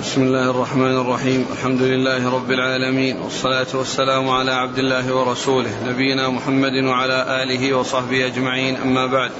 بسم 0.00 0.22
الله 0.22 0.50
الرحمن 0.50 0.96
الرحيم. 0.96 1.46
الحمد 1.52 1.82
لله 1.82 2.34
رب 2.34 2.50
العالمين 2.50 3.16
والصلاة 3.16 3.66
والسلام 3.74 4.28
على 4.28 4.52
عبد 4.52 4.78
الله 4.78 5.14
ورسوله 5.14 5.70
نبينا 5.86 6.28
محمد 6.28 6.84
وعلى 6.84 7.42
آله 7.42 7.74
وصحبه 7.74 8.26
أجمعين. 8.26 8.76
أما 8.76 9.06
بعد 9.06 9.30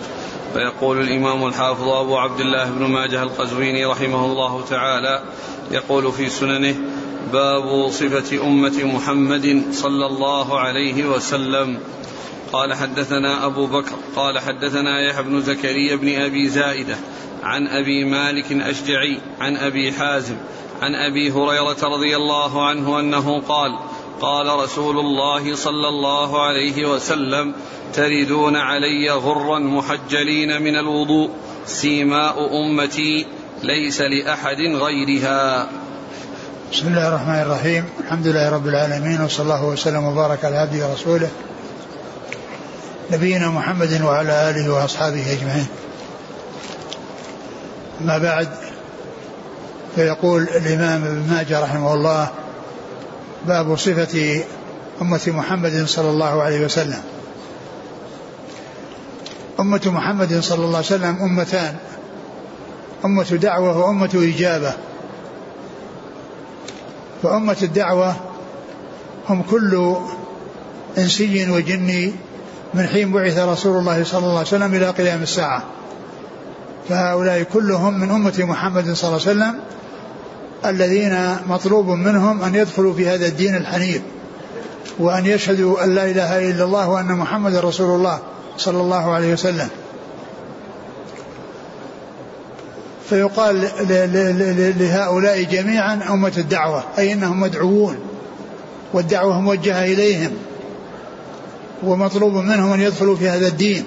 فيقول 0.53 1.01
الإمام 1.01 1.47
الحافظ 1.47 1.89
أبو 1.89 2.17
عبد 2.17 2.41
الله 2.41 2.71
بن 2.71 2.85
ماجه 2.85 3.23
القزويني 3.23 3.85
رحمه 3.85 4.25
الله 4.25 4.65
تعالى 4.71 5.23
يقول 5.71 6.13
في 6.13 6.29
سننه 6.29 6.75
باب 7.33 7.91
صفة 7.91 8.47
أمة 8.47 8.85
محمد 8.85 9.63
صلى 9.73 10.07
الله 10.07 10.61
عليه 10.61 11.05
وسلم. 11.05 11.79
قال 12.53 12.75
حدثنا 12.75 13.47
أبو 13.47 13.67
بكر 13.67 13.95
قال 14.17 14.39
حدثنا 14.39 15.01
يحيى 15.01 15.23
بن 15.23 15.41
زكريا 15.41 15.97
بن 15.97 16.21
أبي 16.21 16.49
زائدة 16.49 16.97
عن 17.43 17.67
أبي 17.67 18.05
مالك 18.05 18.53
أشجعي 18.53 19.21
عن 19.41 19.57
أبي 19.57 19.93
حازم 19.93 20.37
عن 20.83 20.95
أبي 20.95 21.31
هريرة 21.31 21.77
رضي 21.83 22.17
الله 22.17 22.67
عنه 22.69 23.01
أنه 23.01 23.41
قال 23.41 23.79
قال 24.21 24.47
رسول 24.47 24.99
الله 24.99 25.57
صلى 25.57 25.89
الله 25.89 26.43
عليه 26.43 26.87
وسلم 26.87 27.55
تردون 27.93 28.57
علي 28.57 29.11
غرا 29.11 29.59
محجلين 29.59 30.63
من 30.63 30.77
الوضوء 30.77 31.31
سيماء 31.67 32.65
أمتي 32.65 33.27
ليس 33.63 34.01
لأحد 34.01 34.61
غيرها. 34.61 35.69
بسم 36.73 36.89
الله 36.89 37.09
الرحمن 37.09 37.43
الرحيم. 37.43 37.85
الحمد 38.01 38.27
لله 38.27 38.51
رب 38.51 38.67
العالمين 38.67 39.21
وصلى 39.21 39.45
الله 39.45 39.65
وسلم 39.65 40.05
وبارك 40.05 40.45
على 40.45 40.57
عبده 40.57 40.89
ورسوله 40.89 41.29
نبينا 43.11 43.49
محمد 43.49 44.03
وعلى 44.03 44.51
آله 44.51 44.73
وأصحابه 44.75 45.33
أجمعين. 45.33 45.67
أما 48.01 48.19
بعد 48.19 48.49
فيقول 49.95 50.43
الإمام 50.43 51.05
ابن 51.05 51.35
ماجه 51.35 51.61
رحمه 51.61 51.95
الله 51.95 52.29
باب 53.47 53.77
صفة 53.77 54.45
أمة 55.03 55.21
محمد 55.27 55.85
صلى 55.87 56.11
الله 56.11 56.43
عليه 56.43 56.65
وسلم. 56.65 57.03
أمة 59.61 59.81
محمد 59.87 60.41
صلى 60.41 60.65
الله 60.65 60.77
عليه 60.77 60.87
وسلم 60.87 61.17
أمتان 61.23 61.77
أمة 63.05 63.23
دعوة 63.23 63.79
وأمة 63.79 64.33
إجابة. 64.37 64.73
فأمة 67.23 67.57
الدعوة 67.63 68.17
هم 69.29 69.43
كل 69.43 69.97
إنسي 70.99 71.51
وجني 71.51 72.13
من 72.75 72.87
حين 72.87 73.13
بعث 73.13 73.39
رسول 73.39 73.79
الله 73.79 74.05
صلى 74.05 74.19
الله 74.19 74.39
عليه 74.39 74.41
وسلم 74.41 74.75
إلى 74.75 74.91
قيام 74.91 75.23
الساعة. 75.23 75.63
فهؤلاء 76.89 77.43
كلهم 77.43 78.01
من 78.01 78.11
أمة 78.11 78.35
محمد 78.39 78.93
صلى 78.93 79.09
الله 79.09 79.21
عليه 79.29 79.31
وسلم 79.31 79.61
الذين 80.65 81.37
مطلوب 81.49 81.89
منهم 81.89 82.43
أن 82.43 82.55
يدخلوا 82.55 82.95
في 82.95 83.09
هذا 83.09 83.27
الدين 83.27 83.57
الحنيف 83.57 84.01
وأن 84.99 85.27
يشهدوا 85.27 85.85
أن 85.85 85.95
لا 85.95 86.05
إله 86.05 86.51
إلا 86.51 86.65
الله 86.65 86.89
وأن 86.89 87.13
محمد 87.13 87.57
رسول 87.57 87.97
الله 87.97 88.19
صلى 88.59 88.81
الله 88.81 89.13
عليه 89.15 89.33
وسلم. 89.33 89.69
فيقال 93.09 93.69
لهؤلاء 94.79 95.43
جميعا 95.43 96.01
أمة 96.11 96.33
الدعوة 96.39 96.85
أي 96.99 97.13
أنهم 97.13 97.41
مدعوون 97.41 97.97
والدعوة 98.93 99.41
موجهة 99.41 99.85
إليهم 99.85 100.31
ومطلوب 101.83 102.35
منهم 102.35 102.73
أن 102.73 102.81
يدخلوا 102.81 103.17
في 103.17 103.29
هذا 103.29 103.47
الدين. 103.47 103.85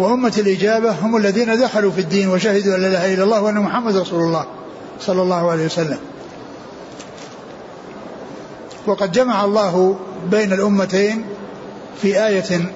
وأمة 0.00 0.32
الإجابة 0.38 0.90
هم 0.90 1.16
الذين 1.16 1.60
دخلوا 1.60 1.90
في 1.90 2.00
الدين 2.00 2.28
وشهدوا 2.28 2.76
أن 2.76 2.80
لا 2.80 2.88
إله 2.88 3.14
إلا 3.14 3.24
الله 3.24 3.42
وأن 3.42 3.54
محمد 3.54 3.96
رسول 3.96 4.22
الله 4.22 4.44
صلى 5.00 5.22
الله 5.22 5.50
عليه 5.50 5.64
وسلم. 5.64 5.98
وقد 8.86 9.12
جمع 9.12 9.44
الله 9.44 9.96
بين 10.30 10.52
الأمتين 10.52 11.24
في 12.02 12.26
آية 12.26 12.72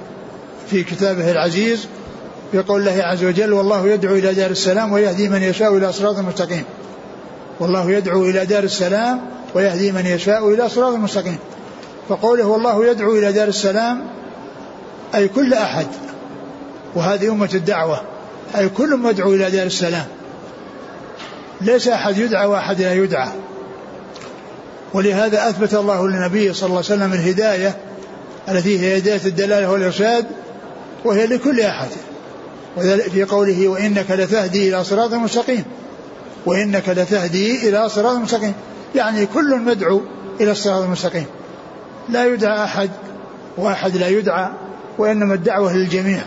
في 0.70 0.84
كتابه 0.84 1.30
العزيز 1.30 1.86
يقول 2.54 2.80
الله 2.80 3.02
عز 3.02 3.24
وجل 3.24 3.52
والله 3.52 3.88
يدعو 3.88 4.14
إلى 4.14 4.34
دار 4.34 4.50
السلام 4.50 4.92
ويهدي 4.92 5.28
من 5.28 5.42
يشاء 5.42 5.76
إلى 5.76 5.92
صراط 5.92 6.18
مستقيم. 6.18 6.64
والله 7.60 7.90
يدعو 7.90 8.24
إلى 8.24 8.46
دار 8.46 8.64
السلام 8.64 9.20
ويهدي 9.54 9.92
من 9.92 10.06
يشاء 10.06 10.54
إلى 10.54 10.68
صراط 10.68 10.94
مستقيم. 10.94 11.38
فقوله 12.08 12.46
والله 12.46 12.86
يدعو 12.86 13.12
إلى 13.12 13.32
دار 13.32 13.48
السلام 13.48 14.06
أي 15.14 15.28
كل 15.28 15.54
أحد 15.54 15.86
وهذه 16.94 17.32
أمة 17.32 17.50
الدعوة. 17.54 18.00
أي 18.56 18.68
كل 18.68 18.96
مدعو 18.96 19.34
إلى 19.34 19.50
دار 19.50 19.66
السلام. 19.66 20.06
ليس 21.60 21.88
أحد 21.88 22.18
يدعى 22.18 22.46
وأحد 22.46 22.80
لا 22.82 22.94
يدعى. 22.94 23.28
ولهذا 24.94 25.48
أثبت 25.48 25.74
الله 25.74 26.08
للنبي 26.08 26.52
صلى 26.52 26.66
الله 26.66 26.76
عليه 26.76 26.86
وسلم 26.86 27.12
الهداية 27.12 27.76
التي 28.48 28.80
هي 28.80 28.98
هداية 28.98 29.20
الدلالة 29.26 29.70
والإرشاد 29.70 30.26
وهي 31.04 31.26
لكل 31.26 31.60
أحد. 31.60 31.88
في 33.12 33.24
قوله 33.24 33.68
وإنك 33.68 34.10
لتهدي 34.10 34.68
إلى 34.68 34.84
صراط 34.84 35.14
مستقيم 35.14 35.64
وإنك 36.46 36.88
لتهدي 36.88 37.68
إلى 37.68 37.88
صراط 37.88 38.16
مستقيم 38.16 38.52
يعني 38.94 39.26
كل 39.26 39.60
مدعو 39.60 40.02
إلى 40.40 40.50
الصراط 40.50 40.82
المستقيم. 40.82 41.26
لا 42.08 42.26
يدعى 42.26 42.64
أحد 42.64 42.90
وأحد 43.56 43.96
لا 43.96 44.08
يدعى 44.08 44.48
وإنما 44.98 45.34
الدعوة 45.34 45.76
للجميع. 45.76 46.22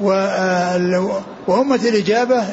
وأمة 0.00 1.80
الإجابة 1.84 2.44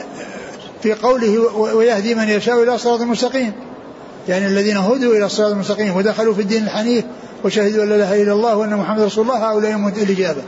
في 0.83 0.93
قوله 0.93 1.55
ويهدي 1.55 2.15
من 2.15 2.29
يشاء 2.29 2.63
إلى 2.63 2.77
صراط 2.77 3.01
مستقيم. 3.01 3.53
يعني 4.27 4.47
الذين 4.47 4.77
هدوا 4.77 5.15
إلى 5.15 5.25
الصراط 5.25 5.51
المستقيم 5.51 5.95
ودخلوا 5.95 6.33
في 6.33 6.41
الدين 6.41 6.63
الحنيف 6.63 7.05
وشهدوا 7.43 7.83
أن 7.83 7.89
لا 7.89 7.95
إله 7.95 8.21
إلا 8.21 8.33
الله 8.33 8.55
وأن 8.55 8.75
محمد 8.75 9.01
رسول 9.01 9.25
الله 9.25 9.51
هؤلاء 9.51 9.75
أمة 9.75 9.93
الإجابة. 9.97 10.41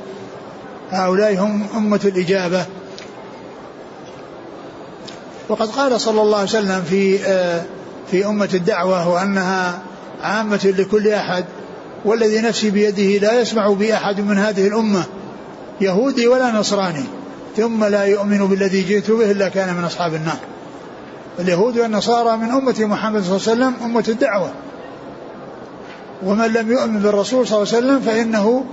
هؤلاء 0.91 1.35
هم 1.35 1.67
أمة 1.75 1.99
الإجابة. 2.05 2.65
وقد 5.49 5.67
قال 5.67 6.01
صلى 6.01 6.21
الله 6.21 6.37
عليه 6.37 6.49
وسلم 6.49 6.83
في 6.89 7.17
في 8.11 8.25
أمة 8.25 8.49
الدعوة 8.53 9.09
وأنها 9.09 9.79
عامة 10.21 10.73
لكل 10.77 11.07
أحد 11.07 11.45
والذي 12.05 12.41
نفسي 12.41 12.69
بيده 12.69 13.27
لا 13.27 13.41
يسمع 13.41 13.73
بي 13.73 13.93
أحد 13.93 14.19
من 14.21 14.37
هذه 14.37 14.67
الأمة. 14.67 15.03
يهودي 15.81 16.27
ولا 16.27 16.51
نصراني. 16.51 17.03
ثم 17.57 17.83
لا 17.83 18.03
يؤمن 18.03 18.47
بالذي 18.47 18.81
جئت 18.81 19.11
به 19.11 19.31
إلا 19.31 19.49
كان 19.49 19.75
من 19.75 19.83
أصحاب 19.83 20.13
النار. 20.13 20.37
اليهود 21.39 21.77
والنصارى 21.77 22.37
من 22.37 22.51
أمة 22.51 22.75
محمد 22.79 23.23
صلى 23.23 23.37
الله 23.37 23.65
عليه 23.65 23.75
وسلم 23.75 23.75
أمة 23.83 24.05
الدعوة. 24.07 24.51
ومن 26.23 26.47
لم 26.53 26.71
يؤمن 26.71 26.99
بالرسول 26.99 27.47
صلى 27.47 27.57
الله 27.57 27.75
عليه 27.75 27.77
وسلم 27.85 27.99
فإنه 27.99 28.65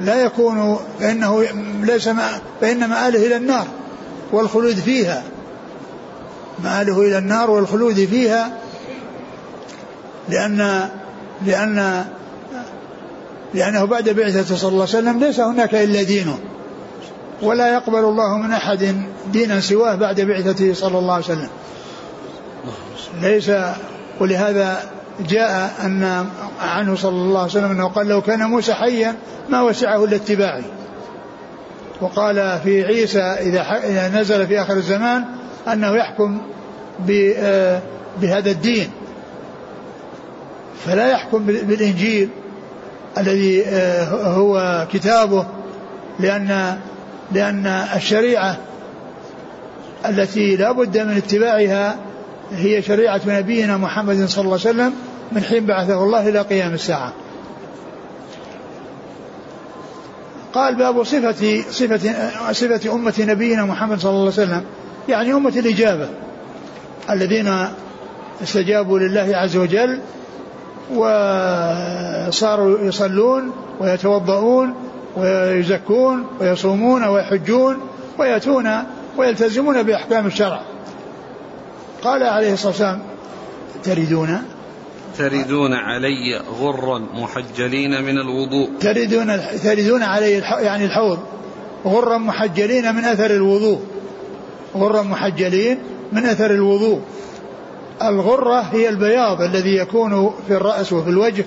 لا 0.00 0.22
يكون 0.24 0.78
فإنه 1.00 1.44
ليس 1.82 2.08
فإن 2.60 2.88
مآله 2.88 3.26
إلى 3.26 3.36
النار 3.36 3.66
والخلود 4.32 4.74
فيها. 4.74 5.22
مآله 6.64 7.00
إلى 7.00 7.18
النار 7.18 7.50
والخلود 7.50 7.94
فيها 7.94 8.52
لأن 10.28 10.88
لأن 11.46 12.04
لأنه 13.54 13.84
بعد 13.84 14.08
بعثة 14.08 14.56
صلى 14.56 14.68
الله 14.68 14.86
عليه 14.88 14.98
وسلم 14.98 15.18
ليس 15.18 15.40
هناك 15.40 15.74
إلا 15.74 16.02
دينه. 16.02 16.38
ولا 17.42 17.74
يقبل 17.74 17.98
الله 17.98 18.36
من 18.36 18.52
أحد 18.52 19.02
دينا 19.32 19.60
سواه 19.60 19.94
بعد 19.94 20.20
بعثته 20.20 20.74
صلى 20.74 20.98
الله 20.98 21.14
عليه 21.14 21.24
وسلم. 21.24 21.48
ليس 23.20 23.50
ولهذا 24.20 24.82
جاء 25.28 25.74
أن 25.84 26.26
عنه 26.60 26.96
صلى 26.96 27.10
الله 27.10 27.40
عليه 27.40 27.50
وسلم 27.50 27.70
أنه 27.70 27.88
قال 27.88 28.06
لو 28.06 28.22
كان 28.22 28.42
موسى 28.42 28.74
حيا 28.74 29.16
ما 29.48 29.62
وسعه 29.62 30.04
إلا 30.04 30.16
اتباعي. 30.16 30.64
وقال 32.00 32.60
في 32.64 32.84
عيسى 32.84 33.20
إذا 33.22 34.20
نزل 34.20 34.46
في 34.46 34.62
آخر 34.62 34.76
الزمان 34.76 35.24
أنه 35.72 35.96
يحكم 35.96 36.38
بهذا 38.20 38.50
الدين. 38.50 38.90
فلا 40.86 41.10
يحكم 41.10 41.46
بالإنجيل. 41.46 42.28
الذي 43.18 43.64
هو 44.10 44.86
كتابه 44.92 45.46
لأن 46.20 46.78
لأن 47.32 47.66
الشريعة 47.96 48.56
التي 50.08 50.56
لا 50.56 50.72
بد 50.72 50.98
من 50.98 51.16
اتباعها 51.16 51.96
هي 52.52 52.82
شريعة 52.82 53.20
نبينا 53.26 53.76
محمد 53.76 54.28
صلى 54.28 54.44
الله 54.44 54.58
عليه 54.64 54.70
وسلم 54.70 54.92
من 55.32 55.42
حين 55.42 55.66
بعثه 55.66 56.04
الله 56.04 56.28
إلى 56.28 56.40
قيام 56.40 56.74
الساعة. 56.74 57.12
قال 60.52 60.74
باب 60.74 61.02
صفة 61.02 61.62
صفة 61.70 62.12
صفة 62.52 62.92
أمة 62.92 63.14
نبينا 63.18 63.64
محمد 63.64 63.98
صلى 64.00 64.10
الله 64.10 64.20
عليه 64.20 64.30
وسلم 64.30 64.62
يعني 65.08 65.32
أمة 65.32 65.52
الإجابة 65.56 66.08
الذين 67.10 67.66
استجابوا 68.42 68.98
لله 68.98 69.36
عز 69.36 69.56
وجل 69.56 70.00
وصاروا 70.94 72.78
يصلون 72.80 73.52
ويتوضؤون 73.80 74.74
ويزكون 75.16 76.26
ويصومون 76.40 77.04
ويحجون 77.04 77.76
ويأتون 78.18 78.70
ويلتزمون 79.16 79.82
بأحكام 79.82 80.26
الشرع. 80.26 80.62
قال 82.02 82.22
عليه 82.22 82.52
الصلاة 82.52 82.68
والسلام 82.68 83.02
تريدون؟ 83.84 84.42
تردون 85.18 85.72
علي 85.72 86.40
غرا 86.60 86.98
محجلين 86.98 88.02
من 88.02 88.18
الوضوء. 88.18 88.70
تردون 88.80 89.40
تردون 89.62 90.02
علي 90.02 90.32
يعني 90.60 90.84
الحوض. 90.84 91.18
غرا 91.84 92.18
محجلين 92.18 92.94
من 92.94 93.04
أثر 93.04 93.30
الوضوء. 93.30 93.80
غرا 94.76 95.02
محجلين 95.02 95.78
من 96.12 96.24
أثر 96.26 96.50
الوضوء. 96.50 97.00
الغرة 98.02 98.60
هي 98.60 98.88
البياض 98.88 99.42
الذي 99.42 99.76
يكون 99.76 100.34
في 100.46 100.54
الرأس 100.56 100.92
وفي 100.92 101.10
الوجه 101.10 101.44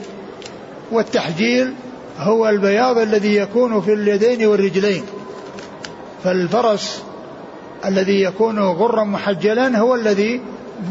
والتحجيل 0.92 1.74
هو 2.18 2.50
البياض 2.50 2.98
الذي 2.98 3.36
يكون 3.36 3.82
في 3.82 3.94
اليدين 3.94 4.46
والرجلين. 4.48 5.04
فالفرس 6.24 7.04
الذي 7.86 8.24
يكون 8.24 8.60
غرا 8.60 9.04
محجلا 9.04 9.78
هو 9.78 9.96
الذي 9.96 10.42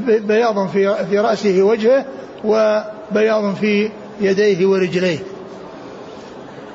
بياض 0.06 0.68
في 0.68 1.06
في 1.10 1.18
رأسه 1.18 1.62
وجهه 1.62 2.04
وبياض 2.44 3.54
في 3.54 3.90
يديه 4.20 4.66
ورجليه. 4.66 5.18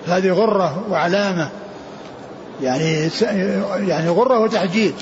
هذه 0.07 0.31
غرة 0.31 0.85
وعلامة. 0.91 1.49
يعني 2.61 3.09
يعني 3.87 4.09
غرة 4.09 4.39
وتحجيل. 4.39 4.93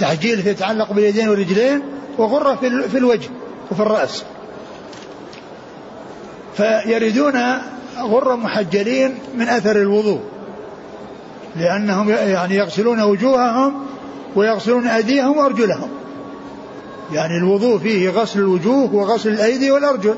تحجيل 0.00 0.46
يتعلق 0.46 0.92
باليدين 0.92 1.28
والرجلين 1.28 1.97
وغرة 2.18 2.54
في 2.88 2.98
الوجه 2.98 3.30
وفي 3.70 3.80
الرأس. 3.80 4.24
فيردون 6.56 7.40
غرة 7.98 8.34
محجلين 8.34 9.14
من 9.34 9.48
أثر 9.48 9.76
الوضوء 9.76 10.20
لأنهم 11.56 12.10
يعني 12.10 12.54
يغسلون 12.54 13.02
وجوههم 13.02 13.86
ويغسلون 14.36 14.86
أيديهم 14.86 15.36
وأرجلهم. 15.36 15.88
يعني 17.12 17.36
الوضوء 17.36 17.78
فيه 17.78 18.10
غسل 18.10 18.38
الوجوه 18.38 18.94
وغسل 18.94 19.28
الأيدي 19.28 19.70
والأرجل. 19.70 20.14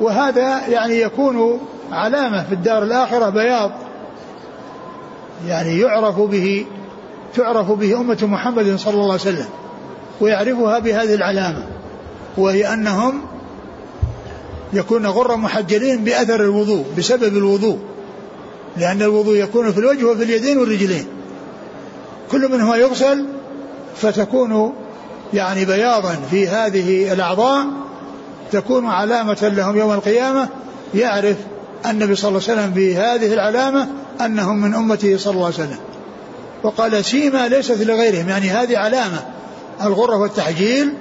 وهذا 0.00 0.66
يعني 0.68 1.00
يكون 1.00 1.60
علامة 1.92 2.44
في 2.44 2.52
الدار 2.52 2.82
الآخرة 2.82 3.28
بياض. 3.28 3.70
يعني 5.46 5.80
يعرف 5.80 6.20
به 6.20 6.66
تعرف 7.34 7.70
به 7.70 8.00
أمة 8.00 8.18
محمد 8.22 8.76
صلى 8.76 8.94
الله 8.94 9.04
عليه 9.04 9.14
وسلم. 9.14 9.61
ويعرفها 10.22 10.78
بهذه 10.78 11.14
العلامة 11.14 11.66
وهي 12.36 12.74
أنهم 12.74 13.22
يكون 14.72 15.06
غرا 15.06 15.36
محجلين 15.36 16.04
بأثر 16.04 16.40
الوضوء 16.40 16.84
بسبب 16.98 17.36
الوضوء 17.36 17.78
لأن 18.76 19.02
الوضوء 19.02 19.36
يكون 19.36 19.72
في 19.72 19.78
الوجه 19.78 20.04
وفي 20.04 20.22
اليدين 20.22 20.58
والرجلين. 20.58 21.06
كل 22.30 22.52
منهما 22.52 22.76
يغسل 22.76 23.26
فتكون 23.96 24.72
يعني 25.34 25.64
بياضا 25.64 26.16
في 26.30 26.48
هذه 26.48 27.12
الأعضاء 27.12 27.66
تكون 28.52 28.86
علامة 28.86 29.52
لهم 29.56 29.76
يوم 29.76 29.92
القيامة. 29.92 30.48
يعرف 30.94 31.36
النبي 31.86 32.14
صلى 32.14 32.28
الله 32.28 32.42
عليه 32.48 32.60
وسلم 32.60 32.70
بهذه 32.70 33.34
العلامة 33.34 33.88
أنهم 34.20 34.60
من 34.60 34.74
أمته 34.74 35.16
صلى 35.16 35.34
الله 35.34 35.44
عليه 35.44 35.54
وسلم. 35.54 35.78
وقال 36.62 37.04
سيما 37.04 37.48
ليست 37.48 37.82
لغيرهم 37.82 38.28
يعني 38.28 38.50
هذه 38.50 38.78
علامة 38.78 39.22
الغرة 39.86 40.16
والتحجيل 40.16 40.94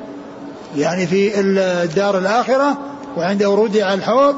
يعني 0.78 1.08
في 1.08 1.40
الدار 1.40 2.18
الآخرة 2.18 2.78
وعند 3.18 3.44
ورودها 3.44 3.86
على 3.86 3.94
الحوض 3.94 4.36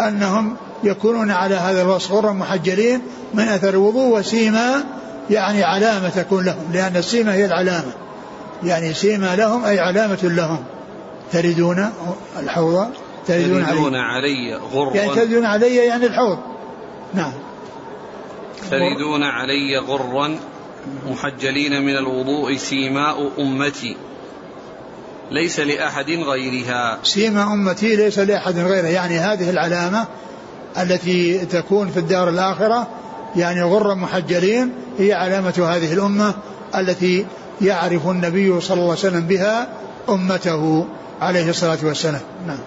أنهم 0.00 0.56
يكونون 0.84 1.30
على 1.30 1.54
هذا 1.54 1.82
الوصف 1.82 2.12
غرا 2.12 2.32
محجلين 2.32 3.02
من 3.34 3.48
أثر 3.48 3.68
الوضوء 3.68 4.18
وسيما 4.18 4.84
يعني 5.30 5.64
علامة 5.64 6.08
تكون 6.08 6.44
لهم 6.44 6.72
لأن 6.72 6.96
السيما 6.96 7.34
هي 7.34 7.44
العلامة. 7.44 7.92
يعني 8.62 8.94
سيما 8.94 9.36
لهم 9.36 9.64
أي 9.64 9.80
علامة 9.80 10.18
لهم. 10.22 10.64
تردون 11.32 11.90
الحوض؟ 12.38 12.88
تردون, 13.26 13.66
تردون 13.66 13.96
علي, 13.96 14.54
علي 14.54 14.56
غرا 14.72 14.96
يعني 14.96 15.14
تردون 15.14 15.44
علي 15.44 15.76
يعني 15.76 16.06
الحوض. 16.06 16.38
نعم. 17.14 17.32
تردون 18.70 19.22
علي 19.22 19.78
غرا 19.78 20.38
محجلين 21.10 21.82
من 21.82 21.96
الوضوء 21.96 22.56
سيماء 22.56 23.30
أمتي 23.38 23.96
ليس 25.30 25.60
لأحد 25.60 26.10
غيرها. 26.10 26.98
سيما 27.02 27.52
أمتي 27.52 27.96
ليس 27.96 28.18
لأحد 28.18 28.58
غيرها. 28.58 28.88
يعني 28.88 29.18
هذه 29.18 29.50
العلامة 29.50 30.06
التي 30.78 31.38
تكون 31.38 31.88
في 31.88 31.96
الدار 31.96 32.28
الآخرة 32.28 32.88
يعني 33.36 33.62
غرا 33.62 33.94
محجلين 33.94 34.72
هي 34.98 35.12
علامة 35.12 35.74
هذه 35.76 35.92
الأمة 35.92 36.34
التي 36.76 37.26
يعرف 37.60 38.06
النبي 38.08 38.60
صلى 38.60 38.74
الله 38.74 38.90
عليه 38.90 38.98
وسلم 38.98 39.26
بها 39.26 39.68
أمته 40.08 40.86
عليه 41.20 41.50
الصلاة 41.50 41.78
والسلام. 41.82 42.20
نعم. 42.46 42.58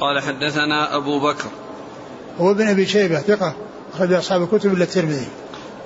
قال 0.00 0.22
حدثنا 0.22 0.96
أبو 0.96 1.20
بكر. 1.20 1.48
هو 2.40 2.50
ابن 2.50 2.68
أبي 2.68 2.86
شيبة 2.86 3.18
ثقة 3.18 3.54
أخرج 3.94 4.12
أصحاب 4.12 4.42
الكتب 4.42 4.72
إلا 4.72 4.84
الترمذي. 4.84 5.28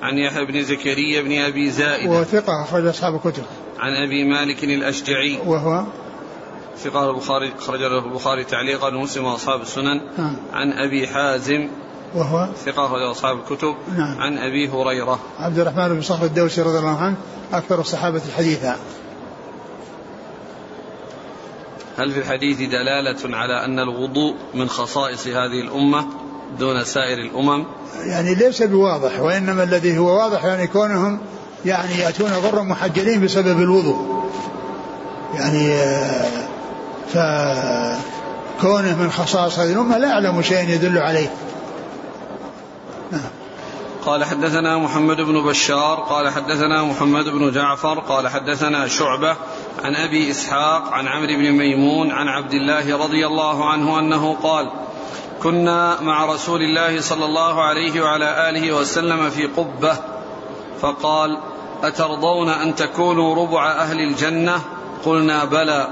عن 0.02 0.18
يحيى 0.18 0.44
بن 0.44 0.62
زكريا 0.62 1.22
بن 1.22 1.38
أبي 1.38 1.70
زائدة 1.70 2.10
وهو 2.10 2.24
ثقة 2.24 2.62
أخرج 2.62 2.86
أصحاب 2.86 3.14
الكتب. 3.14 3.42
عن 3.78 3.92
أبي 3.92 4.24
مالك 4.24 4.64
الأشجعي. 4.64 5.38
وهو؟ 5.46 5.84
ثقة 6.78 7.10
البخاري 7.10 7.52
خرج 7.58 7.80
له 7.80 8.04
البخاري 8.04 8.44
تعليقا 8.44 8.94
ومسلم 8.94 9.24
وأصحاب 9.24 9.60
السنن. 9.60 10.00
نعم. 10.18 10.36
عن 10.52 10.72
أبي 10.72 11.06
حازم. 11.06 11.68
وهو؟ 12.14 12.48
ثقة 12.64 12.86
أخرج 12.86 13.02
أصحاب 13.02 13.38
الكتب. 13.38 13.74
نعم. 13.96 14.18
عن 14.20 14.38
أبي 14.38 14.68
هريرة. 14.68 15.20
عبد 15.38 15.58
الرحمن 15.58 15.88
بن 15.88 16.02
صخر 16.02 16.24
الدوسي 16.24 16.62
رضي 16.62 16.78
الله 16.78 16.98
عنه 16.98 17.16
أكثر 17.52 17.80
الصحابة 17.80 18.22
حديثا. 18.36 18.76
هل 21.98 22.10
في 22.12 22.18
الحديث 22.18 22.58
دلالة 22.58 23.36
على 23.36 23.64
أن 23.64 23.78
الوضوء 23.78 24.34
من 24.54 24.68
خصائص 24.68 25.26
هذه 25.26 25.60
الأمة؟ 25.60 26.06
دون 26.58 26.84
سائر 26.84 27.18
الأمم. 27.18 27.64
يعني 27.96 28.34
ليس 28.34 28.62
بواضح 28.62 29.20
وإنما 29.20 29.62
الذي 29.62 29.98
هو 29.98 30.18
واضح 30.18 30.44
يعني 30.44 30.66
كونهم 30.66 31.18
يعني 31.64 31.98
يأتون 31.98 32.30
غرا 32.30 32.62
محجلين 32.62 33.24
بسبب 33.24 33.60
الوضوء. 33.60 34.24
يعني 35.34 35.76
فكونه 37.12 38.96
من 38.96 39.10
خصائص 39.10 39.58
هذه 39.58 39.72
الأمة 39.72 39.98
لا 39.98 40.12
أعلم 40.12 40.42
شيئا 40.42 40.62
يدل 40.62 40.98
عليه. 40.98 41.30
نعم 43.12 43.30
قال 44.06 44.24
حدثنا 44.24 44.78
محمد 44.78 45.16
بن 45.16 45.42
بشار 45.42 46.00
قال 46.00 46.28
حدثنا 46.30 46.84
محمد 46.84 47.24
بن 47.24 47.52
جعفر 47.52 47.98
قال 47.98 48.28
حدثنا 48.28 48.88
شعبة 48.88 49.36
عن 49.84 49.94
أبي 49.94 50.30
إسحاق 50.30 50.88
عن 50.92 51.08
عمرو 51.08 51.36
بن 51.36 51.52
ميمون 51.52 52.10
عن 52.10 52.28
عبد 52.28 52.52
الله 52.52 53.04
رضي 53.04 53.26
الله 53.26 53.70
عنه 53.70 53.98
أنه 53.98 54.34
قال 54.42 54.70
كنا 55.42 56.00
مع 56.00 56.26
رسول 56.26 56.62
الله 56.62 57.00
صلى 57.00 57.24
الله 57.24 57.62
عليه 57.62 58.00
وعلى 58.00 58.50
آله 58.50 58.72
وسلم 58.72 59.30
في 59.30 59.46
قبة 59.46 59.96
فقال 60.80 61.38
أترضون 61.82 62.48
أن 62.48 62.74
تكونوا 62.74 63.34
ربع 63.34 63.70
أهل 63.70 64.00
الجنة؟ 64.00 64.60
قلنا 65.04 65.44
بلى. 65.44 65.88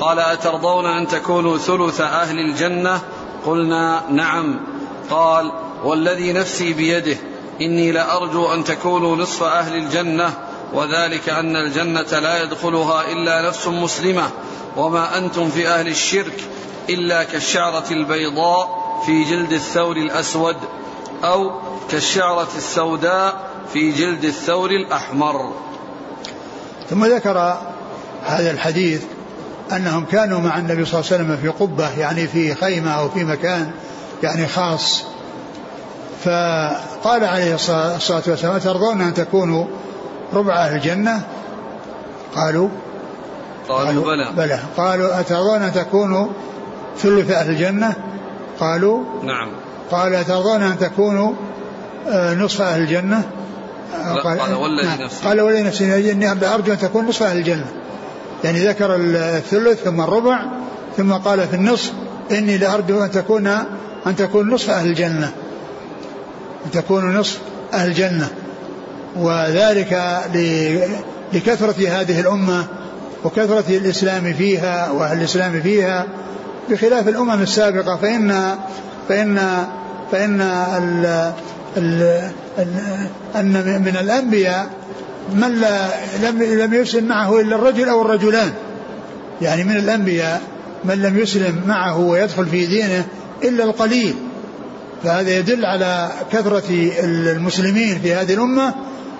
قال 0.00 0.18
أترضون 0.18 0.86
أن 0.86 1.06
تكونوا 1.06 1.58
ثلث 1.58 2.00
أهل 2.00 2.38
الجنة؟ 2.38 3.00
قلنا 3.46 4.02
نعم. 4.10 4.60
قال 5.10 5.52
والذي 5.84 6.32
نفسي 6.32 6.72
بيده 6.72 7.16
إني 7.60 7.92
لأرجو 7.92 8.54
أن 8.54 8.64
تكونوا 8.64 9.16
نصف 9.16 9.42
أهل 9.42 9.76
الجنة 9.76 10.34
وذلك 10.72 11.28
أن 11.28 11.56
الجنة 11.56 12.18
لا 12.18 12.42
يدخلها 12.42 13.12
إلا 13.12 13.48
نفس 13.48 13.68
مسلمة 13.68 14.30
وما 14.76 15.18
أنتم 15.18 15.48
في 15.48 15.68
أهل 15.68 15.88
الشرك 15.88 16.44
إلا 16.88 17.24
كالشعرة 17.24 17.84
البيضاء. 17.90 18.81
في 19.06 19.24
جلد 19.24 19.52
الثور 19.52 19.96
الأسود 19.96 20.56
أو 21.24 21.50
كالشعرة 21.90 22.48
السوداء 22.56 23.34
في 23.72 23.92
جلد 23.92 24.24
الثور 24.24 24.70
الأحمر. 24.70 25.52
ثم 26.90 27.04
ذكر 27.04 27.58
هذا 28.24 28.50
الحديث 28.50 29.02
أنهم 29.72 30.04
كانوا 30.04 30.40
مع 30.40 30.58
النبي 30.58 30.84
صلى 30.84 31.00
الله 31.00 31.12
عليه 31.12 31.22
وسلم 31.22 31.36
في 31.36 31.48
قبة 31.48 31.98
يعني 31.98 32.26
في 32.26 32.54
خيمة 32.54 32.90
أو 32.90 33.08
في 33.08 33.24
مكان 33.24 33.70
يعني 34.22 34.46
خاص. 34.46 35.04
فقال 36.24 37.24
عليه 37.24 37.54
الصلاة 37.54 38.22
والسلام 38.26 38.58
ترضون 38.58 39.00
أن 39.00 39.14
تكونوا 39.14 39.66
ربع 40.32 40.54
أهل 40.54 40.74
الجنة؟ 40.74 41.22
قالوا 42.36 42.68
قالوا, 43.68 44.04
بلى. 44.04 44.32
بلى. 44.36 44.60
قالوا 44.76 45.20
أترضون 45.20 45.62
أن 45.62 45.72
تكونوا 45.72 46.28
ثلث 46.98 47.30
أهل 47.30 47.50
الجنة؟ 47.50 48.11
قالوا 48.62 49.04
نعم. 49.22 49.48
قال 49.90 50.24
ترضون 50.24 50.62
أن 50.62 50.78
تكونوا 50.78 51.32
آه، 52.08 52.34
نصف 52.34 52.62
أهل 52.62 52.80
الجنة؟ 52.80 53.22
قال, 54.24 54.38
قال 54.38 54.54
والذي 54.54 54.86
نعم. 54.86 55.02
نفسي. 55.02 55.24
قال 55.24 55.40
والذي 55.40 55.62
نفسي 55.62 56.12
إني 56.12 56.30
أرجو 56.30 56.72
أن 56.72 56.78
تكون 56.78 57.06
نصف 57.06 57.22
أهل 57.22 57.38
الجنة. 57.38 57.66
يعني 58.44 58.66
ذكر 58.66 58.96
الثلث 58.96 59.82
ثم 59.82 60.00
الربع 60.00 60.38
ثم 60.96 61.12
قال 61.12 61.48
في 61.48 61.56
النصف 61.56 61.92
إني 62.30 62.58
لأرجو 62.58 63.04
أن 63.04 63.10
تكون 63.10 63.46
أن 64.06 64.16
تكون 64.16 64.50
نصف 64.50 64.70
أهل 64.70 64.86
الجنة. 64.86 65.32
أن 66.66 66.70
تكون 66.70 67.16
نصف 67.16 67.38
أهل 67.72 67.88
الجنة. 67.88 68.28
وذلك 69.16 70.20
لكثرة 71.32 71.88
هذه 71.88 72.20
الأمة 72.20 72.66
وكثرة 73.24 73.64
الإسلام 73.68 74.32
فيها 74.32 74.90
وأهل 74.90 75.18
الإسلام 75.18 75.60
فيها 75.60 76.06
بخلاف 76.70 77.08
الأمم 77.08 77.42
السابقة 77.42 77.96
فإن 77.96 78.56
فإن 79.08 79.66
فإن 80.12 80.40
ال 80.40 81.32
ال 81.76 82.30
أن 83.36 83.82
من 83.84 83.96
الأنبياء 84.00 84.70
من 85.34 85.60
لا 85.60 85.88
لم 86.22 86.42
لم 86.42 86.74
يسلم 86.74 87.08
معه 87.08 87.40
إلا 87.40 87.56
الرجل 87.56 87.88
أو 87.88 88.02
الرجلان. 88.02 88.52
يعني 89.42 89.64
من 89.64 89.76
الأنبياء 89.76 90.42
من 90.84 91.02
لم 91.02 91.18
يسلم 91.18 91.62
معه 91.66 91.98
ويدخل 91.98 92.46
في 92.46 92.66
دينه 92.66 93.04
إلا 93.44 93.64
القليل. 93.64 94.14
فهذا 95.04 95.38
يدل 95.38 95.66
على 95.66 96.10
كثرة 96.32 96.90
المسلمين 97.04 97.98
في 97.98 98.14
هذه 98.14 98.34
الأمة 98.34 98.74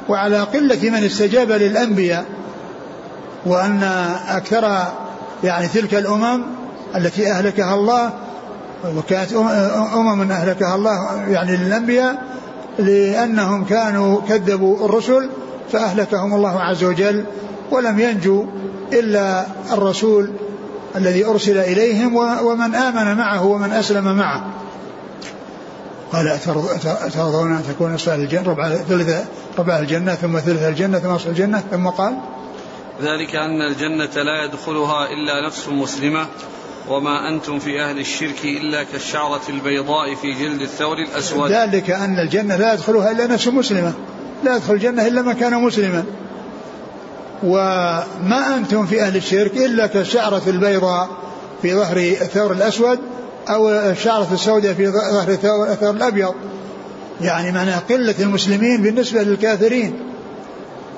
وعلى 0.09 0.41
قلة 0.41 0.91
من 0.91 1.05
استجاب 1.05 1.51
للأنبياء 1.51 2.25
وأن 3.47 3.83
أكثر 4.29 4.93
يعني 5.45 5.69
تلك 5.69 5.95
الأمم 5.95 6.45
التي 6.97 7.31
أهلكها 7.31 7.75
الله 7.75 8.13
وكانت 8.97 9.33
أمم 9.95 10.31
أهلكها 10.31 10.75
الله 10.75 11.27
يعني 11.29 11.57
للأنبياء 11.57 12.23
لأنهم 12.79 13.65
كانوا 13.65 14.21
كذبوا 14.29 14.85
الرسل 14.85 15.29
فأهلكهم 15.73 16.35
الله 16.35 16.61
عز 16.61 16.85
وجل 16.85 17.25
ولم 17.71 18.01
ينجو 18.01 18.47
إلا 18.93 19.47
الرسول 19.73 20.33
الذي 20.97 21.27
أرسل 21.27 21.59
إليهم 21.59 22.17
ومن 22.17 22.75
آمن 22.75 23.17
معه 23.17 23.45
ومن 23.45 23.73
أسلم 23.73 24.17
معه. 24.17 24.45
قال 26.13 26.29
أترضون 27.07 27.53
أن 27.53 27.63
تكون 27.69 27.95
نصف 27.95 28.09
الجنة؟ 28.09 28.51
ربع 28.51 28.69
ثلث 28.69 29.25
ربع 29.59 29.79
الجنة 29.79 30.15
ثم 30.15 30.39
ثلث 30.39 30.63
الجنة 30.63 30.99
ثم 30.99 31.11
نصف 31.11 31.27
الجنة 31.27 31.63
ثم 31.71 31.89
قال 31.89 32.19
ذلك 33.03 33.35
أن 33.37 33.63
الجنة 33.63 34.23
لا 34.23 34.45
يدخلها 34.45 35.07
إلا 35.07 35.47
نفس 35.47 35.69
مسلمة 35.69 36.27
وما 36.89 37.29
أنتم 37.29 37.59
في 37.59 37.83
أهل 37.83 37.99
الشرك 37.99 38.45
إلا 38.45 38.83
كالشعرة 38.83 39.41
البيضاء 39.49 40.15
في 40.15 40.33
جلد 40.33 40.63
الثور 40.63 40.99
الأسود. 40.99 41.53
ذلك 41.53 41.91
أن 41.91 42.19
الجنة 42.19 42.57
لا 42.57 42.73
يدخلها 42.73 43.11
إلا 43.11 43.27
نفس 43.27 43.49
مسلمة. 43.49 43.93
لا 44.45 44.57
يدخل 44.57 44.75
الجنة 44.75 45.07
إلا 45.07 45.23
من 45.23 45.33
كان 45.33 45.55
مسلما. 45.63 46.05
وما 47.43 48.57
أنتم 48.57 48.87
في 48.87 49.03
أهل 49.03 49.17
الشرك 49.17 49.57
إلا 49.57 49.87
كالشعرة 49.87 50.43
البيضاء 50.47 51.09
في 51.63 51.75
ظهر 51.75 51.97
الثور 51.97 52.53
الأسود 52.53 52.99
أو 53.49 53.69
الشعرة 53.71 54.29
السوداء 54.33 54.75
في 54.75 54.89
ظهر 54.89 55.29
الثور 55.73 55.91
الأبيض. 55.91 56.35
يعني 57.21 57.53
معنى 57.53 57.75
قلة 57.75 58.15
المسلمين 58.21 58.83
بالنسبة 58.83 59.23
للكافرين. 59.23 60.01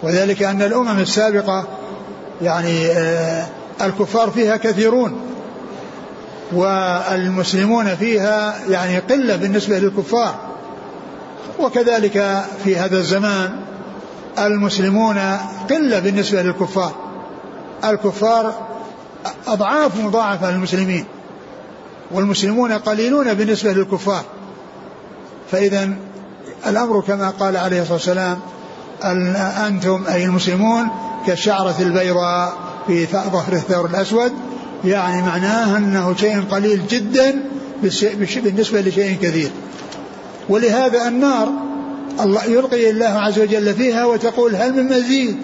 وذلك 0.03 0.43
أن 0.43 0.62
الأمم 0.62 0.99
السابقة 0.99 1.67
يعني 2.43 2.87
آه، 2.87 3.47
الكفار 3.83 4.31
فيها 4.31 4.57
كثيرون. 4.57 5.34
والمسلمون 6.53 7.97
فيها 7.97 8.55
يعني 8.69 8.99
قلة 8.99 9.37
بالنسبة 9.37 9.79
للكفار. 9.79 10.35
وكذلك 11.59 12.45
في 12.65 12.77
هذا 12.77 12.97
الزمان 12.99 13.61
المسلمون 14.39 15.19
قلة 15.71 15.99
بالنسبة 15.99 16.43
للكفار. 16.43 16.93
الكفار 17.85 18.55
أضعاف 19.47 20.01
مضاعفة 20.01 20.51
للمسلمين 20.51 21.05
والمسلمون 22.11 22.73
قليلون 22.73 23.35
بالنسبة 23.35 23.73
للكفار. 23.73 24.25
فإذا 25.51 25.91
الأمر 26.67 27.01
كما 27.01 27.31
قال 27.31 27.57
عليه 27.57 27.83
الصلاة 27.83 27.95
والسلام 27.95 28.41
أنتم 29.67 30.05
أي 30.09 30.25
المسلمون 30.25 30.89
كالشعرة 31.27 31.75
البيضاء 31.81 32.55
في 32.87 33.07
ظهر 33.07 33.53
الثور 33.53 33.87
الأسود 33.87 34.33
يعني 34.85 35.23
معناه 35.23 35.76
أنه 35.76 36.14
شيء 36.17 36.41
قليل 36.50 36.87
جدا 36.87 37.35
بالنسبة 38.35 38.81
لشيء 38.81 39.19
كثير. 39.23 39.50
ولهذا 40.49 41.09
النار 41.09 41.49
الله 42.21 42.45
يلقي 42.45 42.91
الله 42.91 43.07
عز 43.07 43.38
وجل 43.38 43.75
فيها 43.75 44.05
وتقول 44.05 44.57
هل 44.57 44.73
من 44.73 44.99
مزيد؟ 44.99 45.37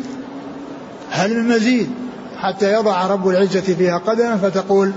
هل 1.10 1.34
من 1.34 1.48
مزيد؟ 1.48 1.90
حتى 2.36 2.72
يضع 2.72 3.06
رب 3.06 3.28
العزة 3.28 3.60
فيها 3.60 3.98
قدما 3.98 4.36
فتقول 4.36 4.92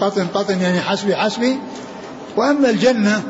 قطن 0.00 0.26
قطن 0.34 0.60
يعني 0.60 0.80
حسبي 0.80 1.16
حسبي. 1.16 1.56
وأما 2.36 2.70
الجنة 2.70 3.22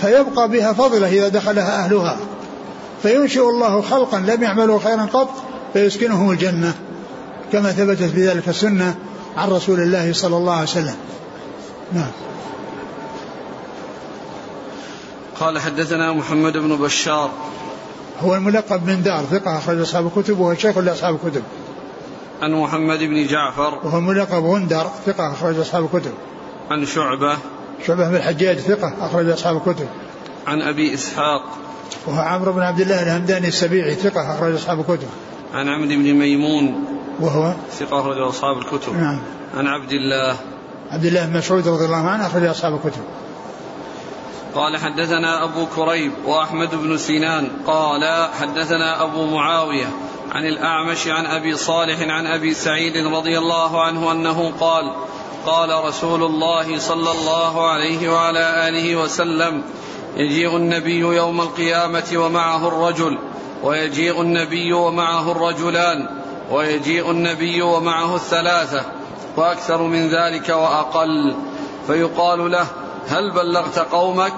فيبقى 0.00 0.48
بها 0.48 0.72
فضلة 0.72 1.08
إذا 1.08 1.28
دخلها 1.28 1.84
أهلها. 1.84 2.16
فينشئ 3.02 3.48
الله 3.48 3.80
خلقا 3.80 4.18
لم 4.18 4.42
يعملوا 4.42 4.78
خيرا 4.78 5.02
قط 5.02 5.30
فيسكنهم 5.72 6.30
الجنة. 6.30 6.74
كما 7.52 7.72
ثبتت 7.72 8.14
بذلك 8.14 8.48
السنة. 8.48 8.94
عن 9.36 9.48
رسول 9.48 9.80
الله 9.80 10.12
صلى 10.12 10.36
الله 10.36 10.52
عليه 10.52 10.62
وسلم. 10.62 10.96
نعم. 11.92 12.10
قال 15.40 15.58
حدثنا 15.58 16.12
محمد 16.12 16.52
بن 16.52 16.76
بشار. 16.76 17.30
هو 18.20 18.34
الملقب 18.34 18.86
من 18.86 19.02
دار 19.02 19.24
ثقة 19.24 19.58
أخرج 19.58 19.80
أصحاب 19.80 20.06
الكتب 20.06 20.38
وهو 20.38 20.54
شيخ 20.54 20.78
لأصحاب 20.78 21.14
الكتب. 21.14 21.42
عن 22.42 22.52
محمد 22.52 22.98
بن 22.98 23.26
جعفر. 23.26 23.74
وهو 23.84 23.98
الملقب 23.98 24.44
غندر 24.44 24.86
ثقة 25.06 25.32
أخرج 25.32 25.58
أصحاب 25.58 25.84
الكتب. 25.84 26.12
عن 26.70 26.86
شعبة. 26.86 27.36
شعبة 27.86 28.08
بن 28.08 28.16
الحجاج 28.16 28.58
ثقة 28.58 28.94
أخرج 29.00 29.28
أصحاب 29.28 29.56
الكتب. 29.56 29.86
عن 30.46 30.62
أبي 30.62 30.94
إسحاق. 30.94 31.42
وهو 32.06 32.20
عمرو 32.20 32.52
بن 32.52 32.62
عبد 32.62 32.80
الله 32.80 33.02
الهمداني 33.02 33.48
السبيعي 33.48 33.94
ثقة 33.94 34.34
أخرج 34.34 34.54
أصحاب 34.54 34.80
الكتب. 34.80 35.08
عن 35.54 35.68
عمرو 35.68 35.88
بن 35.88 36.14
ميمون. 36.14 36.84
وهو 37.20 37.54
ثقة 37.70 38.00
أخرج 38.00 38.18
أصحاب 38.18 38.58
الكتب. 38.58 38.96
نعم. 38.96 39.18
عن 39.56 39.66
عبد 39.66 39.92
الله. 39.92 40.36
عبد 40.90 41.04
الله 41.04 41.26
بن 41.26 41.36
مسعود 41.36 41.68
رضي 41.68 41.84
الله 41.84 42.08
عنه 42.08 42.26
أخرج 42.26 42.44
أصحاب 42.44 42.74
الكتب. 42.74 43.02
قال 44.54 44.76
حدثنا 44.76 45.44
أبو 45.44 45.66
كريب 45.66 46.12
وأحمد 46.26 46.74
بن 46.74 46.98
سنان. 46.98 47.48
قال 47.66 48.28
حدثنا 48.40 49.02
أبو 49.02 49.26
معاوية 49.26 49.86
عن 50.32 50.46
الأعمش 50.46 51.08
عن 51.08 51.26
أبي 51.26 51.56
صالح 51.56 52.00
عن 52.00 52.26
أبي 52.26 52.54
سعيد 52.54 53.06
رضي 53.06 53.38
الله 53.38 53.82
عنه 53.82 54.12
أنه 54.12 54.52
قال 54.60 54.92
قال 55.46 55.84
رسول 55.84 56.22
الله 56.22 56.78
صلى 56.78 57.10
الله 57.10 57.70
عليه 57.70 58.12
وعلى 58.12 58.68
آله 58.68 58.96
وسلم 58.96 59.62
يجيء 60.16 60.56
النبي 60.56 60.98
يوم 60.98 61.40
القيامة 61.40 62.12
ومعه 62.16 62.68
الرجل 62.68 63.18
ويجيء 63.62 64.20
النبي 64.20 64.72
ومعه 64.72 65.32
الرجلان. 65.32 66.23
ويجيء 66.50 67.10
النبي 67.10 67.62
ومعه 67.62 68.14
الثلاثة 68.14 68.82
وأكثر 69.36 69.82
من 69.82 70.08
ذلك 70.08 70.48
وأقل. 70.48 71.34
فيقال 71.86 72.50
له 72.50 72.66
هل 73.08 73.30
بلغت 73.30 73.78
قومك؟ 73.78 74.34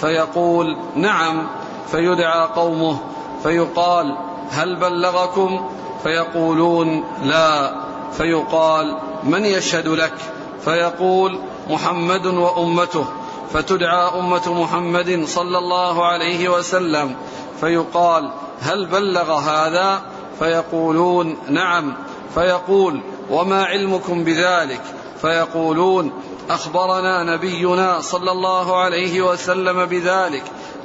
فيقول 0.00 0.76
نعم. 0.96 1.48
فيدعى 1.90 2.48
قومه 2.56 2.98
فيقال 3.42 4.16
هل 4.50 4.76
بلغكم؟ 4.76 5.70
فيقولون 6.02 7.04
لا. 7.22 7.74
فيقال 8.12 8.98
من 9.24 9.44
يشهد 9.44 9.88
لك؟ 9.88 10.14
فيقول 10.64 11.38
محمد 11.70 12.26
وأمته. 12.26 13.06
فتدعى 13.52 14.20
أمة 14.20 14.62
محمد 14.62 15.24
صلى 15.26 15.58
الله 15.58 16.06
عليه 16.06 16.48
وسلم. 16.48 17.16
فيقال 17.60 18.30
هل 18.60 18.86
بلغ 18.86 19.32
هذا؟ 19.32 20.00
فيقولون 20.38 21.36
نعم 21.48 21.96
فيقول 22.34 23.02
وما 23.30 23.64
علمكم 23.64 24.24
بذلك؟ 24.24 24.80
فيقولون 25.20 26.12
أخبرنا 26.50 27.34
نبينا 27.34 28.00
صلى 28.00 28.30
الله 28.30 28.76
عليه 28.76 29.22
وسلم 29.22 29.86
بذلك 29.86 30.42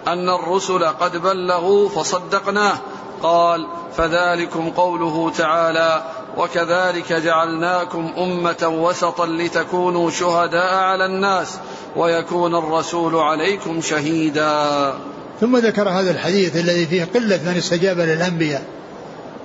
أن 0.08 0.30
الرسل 0.30 0.86
قد 0.86 1.18
بلغوا 1.18 1.90
فصدقناه. 1.90 2.78
قال 3.24 3.68
فذلكم 3.98 4.70
قوله 4.70 5.32
تعالى 5.38 6.04
وكذلك 6.38 7.14
جعلناكم 7.14 8.12
أمة 8.18 8.82
وسطا 8.84 9.26
لتكونوا 9.26 10.10
شهداء 10.12 10.74
على 10.74 11.06
الناس 11.06 11.58
ويكون 11.96 12.56
الرسول 12.56 13.16
عليكم 13.16 13.82
شهيدا. 13.82 14.94
ثم 15.42 15.58
ذكر 15.58 15.90
هذا 15.90 16.12
الحديث 16.12 16.56
الذي 16.56 16.86
فيه 16.86 17.04
قلة 17.04 17.40
من 17.46 17.58
استجاب 17.58 18.00
للأنبياء. 18.00 18.64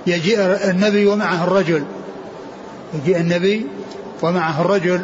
يجيء 0.07 0.39
النبي 0.69 1.05
ومعه 1.05 1.43
الرجل. 1.43 1.83
يجيء 2.93 3.17
النبي 3.17 3.67
ومعه 4.21 4.61
الرجل 4.61 5.03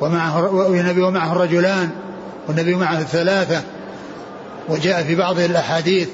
ومعه 0.00 0.54
والنبي 0.54 1.02
ومعه 1.02 1.32
الرجلان 1.32 1.90
والنبي 2.48 2.74
معه 2.74 2.98
الثلاثة. 2.98 3.62
وجاء 4.68 5.02
في 5.02 5.14
بعض 5.14 5.38
الأحاديث 5.38 6.08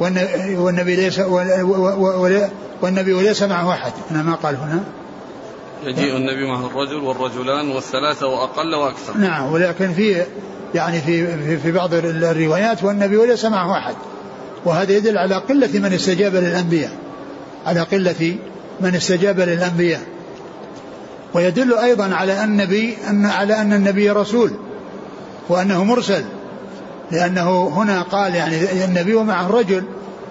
والنبي 0.00 0.96
ليس 0.96 1.18
والنبي 2.82 3.12
وليس 3.12 3.42
معه 3.42 3.72
أحد. 3.72 3.92
أنا 4.10 4.22
ما 4.22 4.34
قال 4.34 4.56
هنا. 4.56 4.84
يجيء 5.84 6.16
النبي 6.16 6.46
معه 6.46 6.66
الرجل 6.66 6.96
والرجلان 6.96 7.68
والثلاثة 7.70 8.26
وأقل 8.26 8.74
وأكثر. 8.74 9.18
نعم 9.18 9.52
ولكن 9.52 9.92
في 9.92 10.22
يعني 10.74 11.00
في 11.00 11.26
في, 11.26 11.56
في 11.56 11.72
بعض 11.72 11.94
الروايات 11.94 12.84
والنبي 12.84 13.16
وليس 13.16 13.44
معه 13.44 13.78
أحد. 13.78 13.94
وهذا 14.64 14.92
يدل 14.92 15.18
على 15.18 15.34
قلة 15.34 15.78
من 15.78 15.92
استجاب 15.92 16.34
للأنبياء. 16.34 16.92
على 17.66 17.80
قلة 17.80 18.36
من 18.80 18.94
استجاب 18.94 19.40
للأنبياء. 19.40 20.00
ويدل 21.34 21.78
أيضا 21.78 22.14
على 22.14 22.44
النبي 22.44 22.96
أن 23.10 23.26
على 23.26 23.60
أن 23.60 23.72
النبي 23.72 24.10
رسول 24.10 24.50
وأنه 25.48 25.84
مرسل 25.84 26.24
لأنه 27.10 27.68
هنا 27.68 28.02
قال 28.02 28.34
يعني 28.34 28.84
النبي 28.84 29.14
ومعه 29.14 29.46
الرجل 29.46 29.84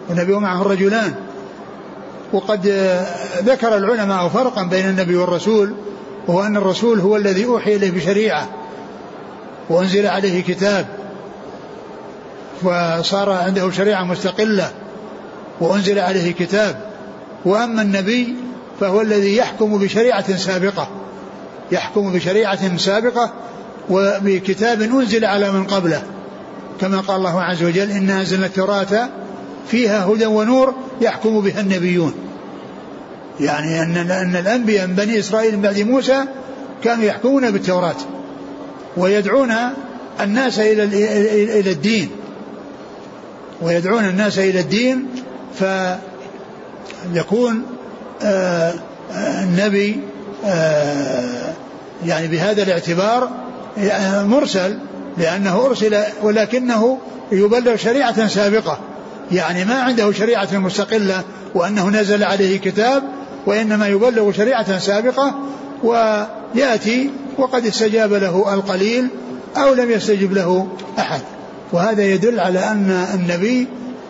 والنبي 0.09 0.33
ومعه 0.33 0.61
الرجلان. 0.61 1.13
وقد 2.33 2.67
ذكر 3.43 3.77
العلماء 3.77 4.27
فرقا 4.27 4.63
بين 4.63 4.89
النبي 4.89 5.15
والرسول 5.15 5.73
وهو 6.27 6.43
أن 6.43 6.57
الرسول 6.57 6.99
هو 6.99 7.17
الذي 7.17 7.45
أوحي 7.45 7.75
إليه 7.75 7.91
بشريعة 7.91 8.49
وأنزل 9.69 10.07
عليه 10.07 10.43
كتاب 10.43 10.85
وصار 12.63 13.29
عنده 13.29 13.71
شريعة 13.71 14.03
مستقلة 14.03 14.71
وأنزل 15.59 15.99
عليه 15.99 16.33
كتاب. 16.33 16.92
وأما 17.45 17.81
النبي 17.81 18.35
فهو 18.79 19.01
الذي 19.01 19.37
يحكم 19.37 19.77
بشريعة 19.77 20.37
سابقة 20.37 20.89
يحكم 21.71 22.13
بشريعة 22.13 22.77
سابقة 22.77 23.33
وبكتاب 23.89 24.81
أنزل 24.81 25.25
على 25.25 25.51
من 25.51 25.63
قبله. 25.63 26.03
كما 26.81 26.99
قال 26.99 27.15
الله 27.15 27.41
عز 27.41 27.63
وجل 27.63 27.91
إنا 27.91 28.19
أنزلنا 28.19 28.45
التوراة 28.45 29.09
فيها 29.67 30.05
هدى 30.05 30.25
ونور 30.25 30.73
يحكم 31.01 31.41
بها 31.41 31.61
النبيون. 31.61 32.13
يعني 33.39 33.81
أن 33.81 33.97
أن 33.97 34.35
الأنبياء 34.35 34.87
من 34.87 34.95
بني 34.95 35.19
إسرائيل 35.19 35.55
من 35.55 35.61
بعد 35.61 35.79
موسى 35.79 36.25
كانوا 36.83 37.03
يحكمون 37.03 37.51
بالتوراة 37.51 37.95
ويدعون 38.97 39.53
الناس 40.21 40.59
إلى 40.59 40.83
إلى 41.59 41.71
الدين. 41.71 42.09
ويدعون 43.61 44.05
الناس 44.05 44.39
إلى 44.39 44.59
الدين 44.59 45.05
فيكون 45.59 46.12
آه، 48.21 48.73
آه، 49.11 49.43
النبي 49.43 49.99
آه، 50.45 51.53
يعني 52.05 52.27
بهذا 52.27 52.63
الاعتبار 52.63 53.29
مرسل 54.23 54.77
لأنه 55.17 55.65
أرسل 55.65 55.97
ولكنه 56.23 56.97
يبلغ 57.31 57.75
شريعة 57.75 58.27
سابقة. 58.27 58.79
يعني 59.31 59.65
ما 59.65 59.75
عنده 59.75 60.11
شريعة 60.11 60.57
مستقلة 60.57 61.23
وأنه 61.55 61.89
نزل 61.89 62.23
عليه 62.23 62.59
كتاب 62.59 63.03
وإنما 63.45 63.87
يبلغ 63.87 64.31
شريعة 64.31 64.79
سابقة 64.79 65.35
ويأتي 65.83 67.09
وقد 67.37 67.65
استجاب 67.65 68.13
له 68.13 68.53
القليل 68.53 69.07
أو 69.57 69.73
لم 69.73 69.91
يستجب 69.91 70.33
له 70.33 70.67
أحد. 70.99 71.21
وهذا 71.71 72.03
يدل 72.03 72.39
على 72.39 72.59
أن 72.59 73.07
النبي 73.13 73.67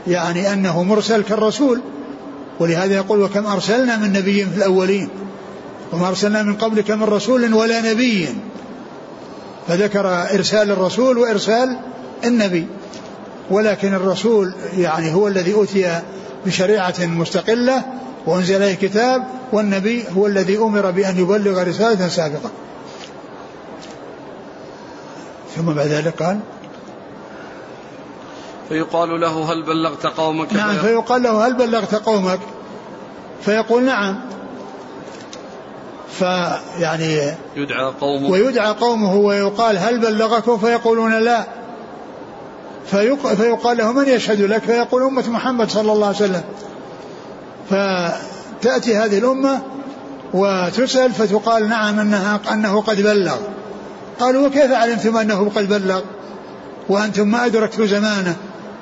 يعني 0.07 0.53
أنه 0.53 0.83
مرسل 0.83 1.23
كالرسول. 1.23 1.81
ولهذا 2.59 2.95
يقول 2.95 3.21
وكم 3.21 3.45
أرسلنا 3.45 3.97
من 3.97 4.13
نبي 4.13 4.45
في 4.45 4.57
الأولين 4.57 5.09
وما 5.91 6.07
أرسلنا 6.07 6.43
من 6.43 6.55
قبلك 6.55 6.91
من 6.91 7.03
رسول 7.03 7.53
ولا 7.53 7.91
نبي. 7.91 8.29
فذكر 9.67 10.07
إرسال 10.07 10.71
الرسول 10.71 11.17
وإرسال 11.17 11.77
النبي. 12.25 12.67
ولكن 13.49 13.93
الرسول 13.93 14.53
يعني 14.77 15.13
هو 15.13 15.27
الذي 15.27 15.53
أوتي 15.53 16.01
بشريعة 16.45 17.05
مستقلة 17.05 17.83
وأنزل 18.25 18.55
عليه 18.55 18.73
كتاب 18.73 19.23
والنبي 19.51 20.03
هو 20.17 20.27
الذي 20.27 20.57
أمر 20.57 20.91
بأن 20.91 21.17
يبلغ 21.17 21.63
رسالة 21.63 22.07
سابقة. 22.07 22.51
ثم 25.55 25.73
بعد 25.73 25.87
ذلك 25.87 26.23
قال 26.23 26.39
فيقال 28.73 29.21
له 29.21 29.53
هل 29.53 29.63
بلغت 29.63 30.05
قومك؟ 30.05 30.53
نعم 30.53 30.75
فيقال 30.75 31.23
له 31.23 31.47
هل 31.47 31.53
بلغت 31.53 31.95
قومك؟ 31.95 32.39
فيقول 33.41 33.83
نعم. 33.83 34.19
فيعني 36.19 37.33
يدعى 37.55 37.93
قومه. 38.01 38.29
ويدعى 38.29 38.71
قومه 38.71 39.15
ويقال 39.15 39.77
هل 39.77 39.99
بلغكم؟ 39.99 40.57
فيقولون 40.57 41.19
لا. 41.19 41.43
فيقال 43.37 43.77
له 43.77 43.91
من 43.91 44.07
يشهد 44.07 44.41
لك؟ 44.41 44.61
فيقول 44.61 45.03
أمة 45.03 45.29
محمد 45.29 45.69
صلى 45.69 45.91
الله 45.91 46.07
عليه 46.07 46.15
وسلم. 46.15 46.43
فتأتي 47.69 48.95
هذه 48.95 49.17
الأمة 49.17 49.61
وتسأل 50.33 51.11
فتقال 51.11 51.69
نعم 51.69 51.99
أنها 51.99 52.39
أنه 52.51 52.81
قد 52.81 53.01
بلغ. 53.01 53.37
قالوا 54.19 54.47
وكيف 54.47 54.71
علمتم 54.71 55.17
أنه 55.17 55.51
قد 55.55 55.69
بلغ؟ 55.69 56.01
وأنتم 56.89 57.27
ما 57.27 57.45
أدركتم 57.45 57.85
زمانه. 57.85 58.35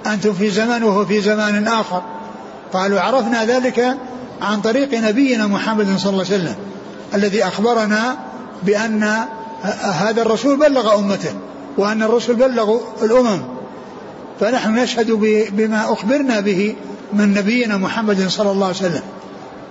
أنتم 0.07 0.33
في 0.33 0.49
زمان 0.49 0.83
وهو 0.83 1.05
في 1.05 1.21
زمان 1.21 1.67
آخر. 1.67 2.03
قالوا 2.73 2.99
عرفنا 2.99 3.45
ذلك 3.45 3.97
عن 4.41 4.61
طريق 4.61 4.93
نبينا 4.93 5.47
محمد 5.47 5.97
صلى 5.97 6.09
الله 6.09 6.25
عليه 6.25 6.35
وسلم 6.35 6.55
الذي 7.13 7.43
أخبرنا 7.43 8.17
بأن 8.63 9.03
هذا 9.81 10.21
الرسول 10.21 10.59
بلغ 10.59 10.99
أمته 10.99 11.33
وأن 11.77 12.03
الرسل 12.03 12.35
بلغوا 12.35 12.79
الأمم. 13.01 13.41
فنحن 14.39 14.75
نشهد 14.75 15.11
بما 15.51 15.93
أخبرنا 15.93 16.39
به 16.39 16.75
من 17.13 17.33
نبينا 17.33 17.77
محمد 17.77 18.27
صلى 18.27 18.51
الله 18.51 18.65
عليه 18.65 18.75
وسلم. 18.75 19.03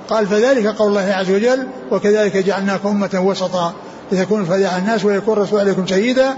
قال 0.08 0.26
فذلك 0.26 0.66
قول 0.66 0.88
الله 0.88 1.14
عز 1.14 1.30
وجل 1.30 1.66
وكذلك 1.90 2.36
جعلناكم 2.36 2.88
أمة 2.88 3.20
وسطا 3.24 3.72
لتكونوا 4.12 4.46
فداء 4.46 4.78
الناس 4.78 5.04
ويكون 5.04 5.36
الرسول 5.36 5.60
عليكم 5.60 5.86
شهيدا. 5.86 6.36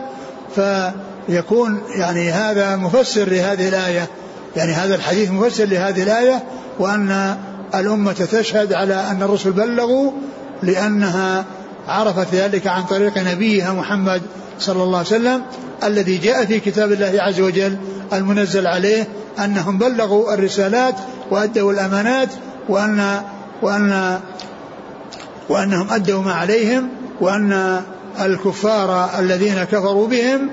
فيكون 1.27 1.81
يعني 1.97 2.31
هذا 2.31 2.77
مفسر 2.77 3.29
لهذه 3.29 3.69
الآية 3.69 4.09
يعني 4.57 4.73
هذا 4.73 4.95
الحديث 4.95 5.31
مفسر 5.31 5.65
لهذه 5.65 6.03
الآية 6.03 6.43
وأن 6.79 7.37
الأمة 7.75 8.13
تشهد 8.13 8.73
على 8.73 8.95
أن 8.95 9.23
الرسل 9.23 9.53
بلغوا 9.53 10.11
لأنها 10.63 11.45
عرفت 11.89 12.35
ذلك 12.35 12.67
عن 12.67 12.83
طريق 12.83 13.19
نبيها 13.19 13.73
محمد 13.73 14.23
صلى 14.59 14.83
الله 14.83 14.99
عليه 14.99 15.07
وسلم 15.07 15.43
الذي 15.85 16.19
جاء 16.19 16.45
في 16.45 16.61
كتاب 16.61 16.93
الله 16.93 17.13
عز 17.23 17.41
وجل 17.41 17.77
المنزل 18.13 18.67
عليه 18.67 19.09
أنهم 19.45 19.79
بلغوا 19.79 20.35
الرسالات 20.35 20.95
وأدوا 21.31 21.73
الأمانات 21.73 22.29
وأن 22.69 23.23
وأن 23.63 24.21
وأنهم 25.49 25.91
أدوا 25.91 26.23
ما 26.23 26.33
عليهم 26.33 26.89
وأن 27.21 27.83
الكفار 28.21 29.11
الذين 29.19 29.65
كفروا 29.65 30.09
بهم 30.09 30.51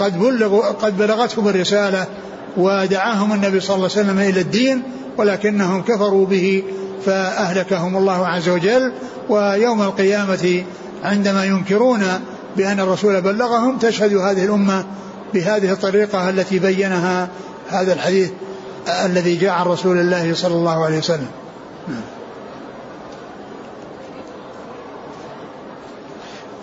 قد 0.00 0.18
بلغوا 0.18 0.66
قد 0.66 0.98
بلغتهم 0.98 1.48
الرسالة 1.48 2.06
ودعاهم 2.56 3.32
النبي 3.32 3.60
صلى 3.60 3.76
الله 3.76 3.90
عليه 3.96 4.00
وسلم 4.00 4.18
إلى 4.18 4.40
الدين 4.40 4.82
ولكنهم 5.18 5.82
كفروا 5.82 6.26
به 6.26 6.62
فأهلكهم 7.06 7.96
الله 7.96 8.26
عز 8.26 8.48
وجل 8.48 8.92
ويوم 9.28 9.82
القيامة 9.82 10.64
عندما 11.04 11.44
ينكرون 11.44 12.02
بأن 12.56 12.80
الرسول 12.80 13.20
بلغهم 13.20 13.78
تشهد 13.78 14.14
هذه 14.14 14.44
الأمة 14.44 14.84
بهذه 15.34 15.72
الطريقة 15.72 16.28
التي 16.28 16.58
بينها 16.58 17.28
هذا 17.68 17.92
الحديث 17.92 18.30
الذي 19.04 19.36
جاء 19.36 19.50
عن 19.50 19.66
رسول 19.66 19.98
الله 19.98 20.34
صلى 20.34 20.54
الله 20.54 20.84
عليه 20.84 20.98
وسلم 20.98 21.28
نعم. 21.88 22.15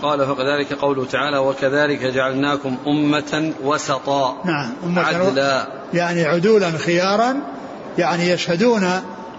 قال 0.04 0.28
فكذلك 0.28 0.74
قوله 0.74 1.06
تعالى 1.06 1.38
وكذلك 1.38 2.00
جعلناكم 2.00 2.78
أمة 2.88 3.54
وسطا. 3.63 4.42
نعم 4.46 4.74
أمة 4.84 5.02
عدلا. 5.02 5.68
يعني 5.94 6.26
عدولا 6.26 6.72
خيارا. 6.72 7.36
يعني 7.98 8.30
يشهدون 8.30 8.89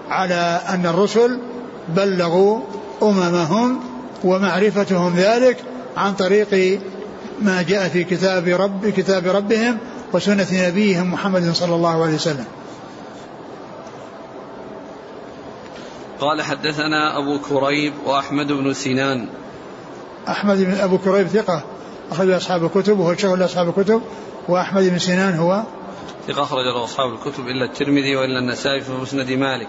على 0.09 0.61
أن 0.68 0.87
الرسل 0.87 1.40
بلغوا 1.88 2.61
أممهم 3.03 3.81
ومعرفتهم 4.24 5.16
ذلك 5.16 5.57
عن 5.96 6.14
طريق 6.14 6.81
ما 7.42 7.62
جاء 7.62 7.88
في 7.88 8.05
كتاب 8.05 8.48
رب 8.48 8.88
كتاب 8.88 9.27
ربهم 9.27 9.79
وسنة 10.12 10.46
نبيهم 10.53 11.12
محمد 11.12 11.53
صلى 11.53 11.74
الله 11.74 12.03
عليه 12.03 12.14
وسلم. 12.14 12.44
قال 16.20 16.42
حدثنا 16.42 17.18
أبو 17.18 17.38
كريب 17.38 17.92
وأحمد 18.07 18.53
بن 18.53 18.74
سنان 18.74 19.27
أحمد 20.28 20.58
بن 20.58 20.74
أبو 20.74 20.98
كريب 20.98 21.26
ثقة 21.26 21.62
أخرج 22.10 22.30
أصحاب 22.30 22.64
الكتب 22.64 22.98
وهو 22.98 23.16
شيخ 23.16 23.32
لأصحاب 23.32 23.68
الكتب 23.68 24.02
وأحمد 24.48 24.82
بن 24.82 24.98
سنان 24.98 25.34
هو. 25.34 25.62
ثقة 26.28 26.42
أخرج 26.42 26.64
له 26.74 26.84
أصحاب 26.84 27.12
الكتب 27.12 27.48
إلا 27.48 27.64
الترمذي 27.64 28.16
وإلا 28.16 28.38
النسائي 28.38 28.80
في 28.80 28.92
مسند 28.92 29.30
مالك. 29.30 29.68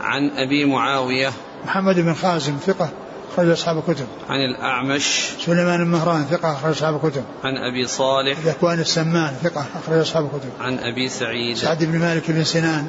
عن 0.00 0.30
أبي 0.30 0.64
معاوية. 0.64 1.32
محمد 1.64 1.94
بن 1.94 2.14
خازم 2.14 2.56
ثقة 2.66 2.88
أخرج 3.32 3.50
أصحاب 3.50 3.78
الكتب. 3.78 4.06
عن 4.28 4.40
الأعمش. 4.40 5.30
سليمان 5.46 5.84
بن 5.84 5.90
مهران 5.90 6.24
ثقة 6.30 6.52
أخرج 6.52 6.70
أصحاب 6.70 6.94
الكتب. 7.04 7.22
عن 7.44 7.56
أبي 7.56 7.86
صالح. 7.86 8.38
ذكوان 8.38 8.80
السمان 8.80 9.34
ثقة 9.42 9.64
أخرج 9.84 9.98
أصحاب 9.98 10.24
الكتب. 10.24 10.50
عن 10.60 10.78
أبي 10.78 11.08
سعيد. 11.08 11.56
سعد 11.56 11.84
بن 11.84 11.98
مالك 11.98 12.30
بن 12.30 12.44
سنان 12.44 12.88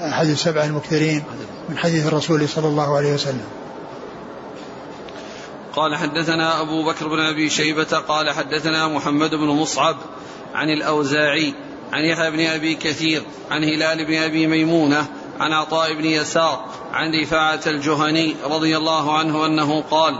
أحد 0.00 0.26
السبع 0.26 0.64
المكثرين 0.64 1.22
من 1.68 1.78
حديث 1.78 2.06
الرسول 2.06 2.48
صلى 2.48 2.68
الله 2.68 2.96
عليه 2.96 3.14
وسلم. 3.14 3.44
قال 5.76 5.96
حدثنا 5.96 6.60
أبو 6.60 6.82
بكر 6.82 7.08
بن 7.08 7.20
أبي 7.20 7.50
شيبة 7.50 7.98
قال 8.08 8.30
حدثنا 8.30 8.88
محمد 8.88 9.34
بن 9.34 9.46
مصعب 9.46 9.96
عن 10.54 10.70
الأوزاعي 10.70 11.54
عن 11.92 12.04
يحيى 12.04 12.30
بن 12.30 12.40
أبي 12.40 12.74
كثير 12.74 13.22
عن 13.50 13.64
هلال 13.64 14.04
بن 14.04 14.14
أبي 14.14 14.46
ميمونة 14.46 15.06
عن 15.40 15.52
عطاء 15.52 15.94
بن 15.94 16.04
يسار 16.04 16.64
عن 16.92 17.14
رفاعة 17.14 17.60
الجهني 17.66 18.36
رضي 18.44 18.76
الله 18.76 19.18
عنه 19.18 19.46
أنه 19.46 19.84
قال 19.90 20.14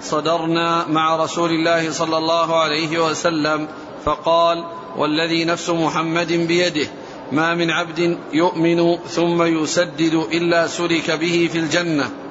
صدرنا 0.00 0.86
مع 0.88 1.16
رسول 1.16 1.50
الله 1.50 1.92
صلى 1.92 2.18
الله 2.18 2.56
عليه 2.56 3.08
وسلم 3.08 3.68
فقال 4.04 4.64
والذي 4.96 5.44
نفس 5.44 5.70
محمد 5.70 6.32
بيده 6.32 6.88
ما 7.32 7.54
من 7.54 7.70
عبد 7.70 8.18
يؤمن 8.32 8.96
ثم 8.96 9.42
يسدد 9.42 10.14
إلا 10.32 10.66
سلك 10.66 11.10
به 11.10 11.48
في 11.52 11.58
الجنة. 11.58 12.25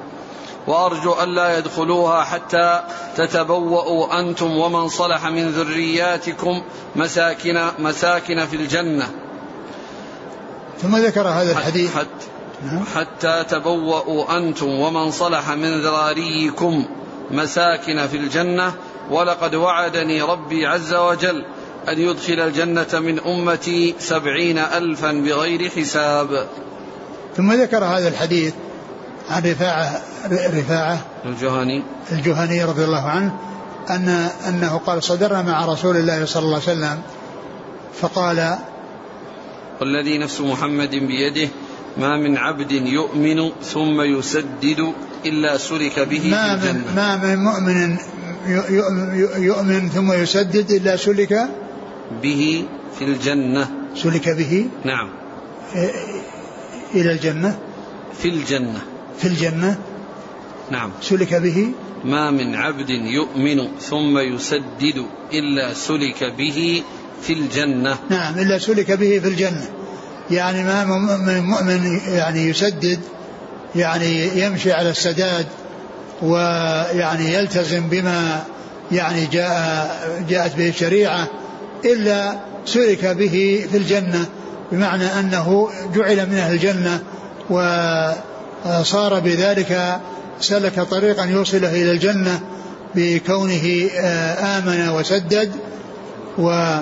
وأرجو 0.66 1.12
الا 1.22 1.58
يدخلوها 1.58 2.24
حتى 2.24 2.82
تتبوأوا 3.16 4.20
أنتم 4.20 4.56
ومن 4.56 4.88
صلح 4.88 5.26
من 5.26 5.48
ذرياتكم 5.50 6.62
مساكن 6.96 7.60
مساكن 7.78 8.46
في 8.46 8.56
الجنة. 8.56 9.10
ثم 10.82 10.96
ذكر 10.96 11.28
هذا 11.28 11.52
الحديث. 11.52 11.96
حتى, 11.96 12.26
نعم. 12.64 12.84
حتى 12.94 13.44
تبوأوا 13.48 14.36
أنتم 14.36 14.80
ومن 14.80 15.10
صلح 15.10 15.50
من 15.50 15.80
ذراريكم 15.80 16.84
مساكن 17.30 18.06
في 18.06 18.16
الجنة. 18.16 18.72
ولقد 19.10 19.54
وعدني 19.54 20.22
ربي 20.22 20.66
عز 20.66 20.94
وجل 20.94 21.44
أن 21.88 22.00
يدخل 22.00 22.40
الجنة 22.40 23.00
من 23.00 23.20
أمتي 23.20 23.94
سبعين 23.98 24.58
ألفا 24.58 25.12
بغير 25.12 25.70
حساب. 25.70 26.48
ثم 27.36 27.52
ذكر 27.52 27.84
هذا 27.84 28.08
الحديث. 28.08 28.54
عن 29.30 29.42
رفاعة 29.42 30.02
رفاعة 30.30 30.98
الجهني. 31.24 31.82
الجهني 32.12 32.64
رضي 32.64 32.84
الله 32.84 33.02
عنه 33.02 33.38
أن 33.90 34.08
أنه 34.48 34.80
قال 34.86 35.02
صدرنا 35.02 35.42
مع 35.42 35.64
رسول 35.64 35.96
الله 35.96 36.24
صلى 36.24 36.42
الله 36.42 36.60
عليه 36.68 36.78
وسلم 36.78 37.02
فقال 38.00 38.58
والذي 39.80 40.18
نفس 40.18 40.40
محمد 40.40 40.90
بيده 40.90 41.48
ما 41.98 42.16
من 42.16 42.36
عبد 42.36 42.72
يؤمن 42.72 43.50
ثم 43.62 44.00
يسدد 44.00 44.92
إلا 45.26 45.58
سلك 45.58 46.00
به 46.00 46.30
ما 46.30 46.56
من 46.56 46.84
ما 46.96 47.16
من 47.16 47.36
مؤمن 47.44 47.96
يؤمن 49.36 49.88
ثم 49.88 50.12
يسدد 50.12 50.70
إلا 50.70 50.96
سلك 50.96 51.48
به 52.22 52.64
في 52.98 53.04
الجنة. 53.04 53.68
سلك 53.96 54.28
به 54.28 54.68
نعم. 54.84 55.08
إلى 56.94 57.12
الجنة؟ 57.12 57.58
في 58.22 58.28
الجنة. 58.28 58.82
في 59.18 59.28
الجنة؟ 59.28 59.78
نعم. 60.70 60.90
سلك 61.02 61.34
به. 61.34 61.72
ما 62.04 62.30
من 62.30 62.54
عبد 62.54 62.90
يؤمن 62.90 63.68
ثم 63.80 64.18
يسدد 64.18 65.06
إلا 65.32 65.74
سلك 65.74 66.24
به 66.38 66.82
في 67.22 67.32
الجنة. 67.32 67.98
نعم 68.10 68.38
إلا 68.38 68.58
سلك 68.58 68.92
به 68.92 69.18
في 69.18 69.28
الجنة. 69.28 69.68
يعني 70.30 70.64
ما 70.64 70.84
من 71.16 71.42
مؤمن 71.42 72.00
يعني 72.08 72.48
يسدد 72.48 73.00
يعني 73.76 74.40
يمشي 74.40 74.72
على 74.72 74.90
السداد 74.90 75.46
ويعني 76.22 77.34
يلتزم 77.34 77.88
بما 77.88 78.44
يعني 78.92 79.26
جاء 79.26 80.24
جاءت 80.28 80.56
به 80.56 80.68
الشريعة 80.68 81.28
إلا 81.84 82.38
سلك 82.66 83.06
به 83.06 83.66
في 83.70 83.76
الجنة 83.76 84.26
بمعنى 84.72 85.04
أنه 85.04 85.68
جعل 85.94 86.26
من 86.26 86.34
أهل 86.34 86.54
الجنة 86.54 87.02
وصار 88.66 89.20
بذلك 89.20 90.00
سلك 90.40 90.80
طريقا 90.80 91.24
يوصله 91.24 91.70
إلى 91.70 91.90
الجنة 91.90 92.40
بكونه 92.94 93.90
آه، 93.96 94.58
آمن 94.58 94.88
وسدد 94.88 95.52
و 96.38 96.76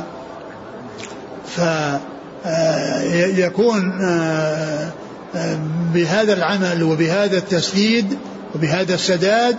فيكون 2.43 4.03
آه، 4.03 4.91
آه، 5.37 5.59
بهذا 5.95 6.33
العمل 6.33 6.83
وبهذا 6.83 7.39
التسديد 7.39 8.19
وبهذا 8.55 8.95
السداد 8.95 9.57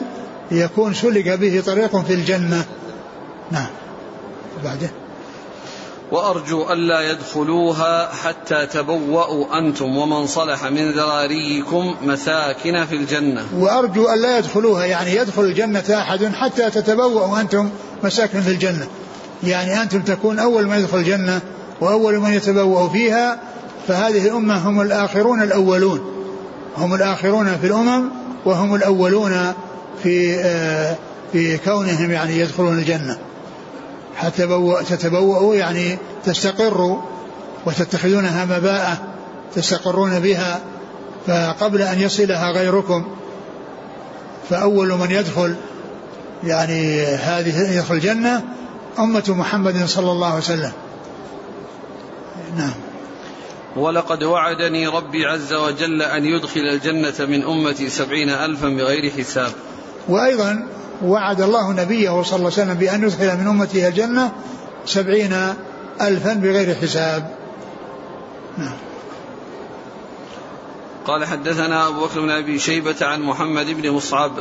يكون 0.52 0.94
سلك 0.94 1.30
به 1.30 1.64
طريق 1.66 1.98
في 1.98 2.14
الجنة. 2.14 2.66
نعم. 3.52 3.68
بعده. 4.64 4.90
وأرجو 6.12 6.74
ألا 6.74 7.12
يدخلوها 7.12 8.14
حتى 8.14 8.66
تبوأوا 8.66 9.58
أنتم 9.58 9.98
ومن 9.98 10.28
صلح 10.28 10.66
من 10.66 10.92
ذراريكم 10.92 11.96
مساكن 12.04 12.86
في 12.86 12.96
الجنة. 12.96 13.46
وأرجو 13.58 14.14
ألا 14.14 14.38
يدخلوها 14.38 14.86
يعني 14.86 15.16
يدخل 15.16 15.42
الجنة 15.42 15.84
أحد 15.90 16.26
حتى 16.26 16.70
تتبوأوا 16.70 17.42
أنتم 17.42 17.70
مساكن 18.04 18.42
في 18.42 18.52
الجنة. 18.52 18.88
يعني 19.44 19.82
أنتم 19.82 20.02
تكون 20.02 20.40
أول 20.40 20.68
من 20.68 20.80
يدخل 20.80 20.98
الجنة 20.98 21.42
وأول 21.82 22.20
من 22.20 22.34
يتبوأ 22.34 22.90
فيها 22.90 23.40
فهذه 23.88 24.28
الأمة 24.28 24.70
هم 24.70 24.82
الآخرون 24.82 25.42
الأولون. 25.42 26.12
هم 26.78 26.94
الآخرون 26.94 27.58
في 27.58 27.68
الأمم 27.68 28.10
وهم 28.46 28.76
الأولون 28.76 29.54
في 30.04 30.36
آه، 30.40 30.96
في 31.34 31.58
كونهم 31.58 32.12
يعني 32.12 32.40
يدخلون 32.40 32.80
الجنة. 32.80 33.18
حتى 34.16 34.48
تتبوأوا 34.90 35.56
يعني 35.56 35.98
تستقروا 36.26 37.02
وتتخذونها 37.66 38.46
مباءة 38.46 38.98
تستقرون 39.56 40.20
بها 40.20 40.62
فقبل 41.28 41.82
أن 41.82 42.02
يصلها 42.02 42.52
غيركم 42.52 43.06
فأول 44.50 44.88
من 44.88 45.12
يدخل 45.12 45.56
يعني 46.44 47.06
هذه 47.06 47.78
يدخل 47.78 47.96
الجنة 47.96 48.44
أمة 49.00 49.24
محمد 49.28 49.86
صلى 49.86 50.12
الله 50.12 50.28
عليه 50.28 50.38
وسلم. 50.38 50.72
نعم. 52.58 52.74
ولقد 53.76 54.24
وعدني 54.24 54.88
ربي 54.88 55.26
عز 55.26 55.54
وجل 55.54 56.02
أن 56.02 56.26
يدخل 56.26 56.60
الجنة 56.60 57.26
من 57.26 57.44
أمتي 57.44 57.90
سبعين 57.90 58.30
ألفا 58.30 58.70
بغير 58.70 59.12
حساب. 59.12 59.52
وأيضا 60.08 60.68
وعد 61.04 61.42
الله 61.42 61.72
نبيه 61.72 62.22
صلى 62.22 62.38
الله 62.38 62.52
عليه 62.52 62.64
وسلم 62.64 62.74
بأن 62.74 63.04
يدخل 63.04 63.38
من 63.38 63.48
أمته 63.48 63.88
الجنة 63.88 64.32
سبعين 64.86 65.36
ألفا 66.02 66.34
بغير 66.34 66.76
حساب. 66.76 67.32
نعم. 68.58 68.78
قال 71.06 71.26
حدثنا 71.26 71.88
أبو 71.88 72.06
بكر 72.06 72.22
بن 72.22 72.30
أبي 72.30 72.60
شيبة 72.60 72.96
عن 73.02 73.22
محمد 73.22 73.66
بن 73.66 73.92
مصعب. 73.92 74.32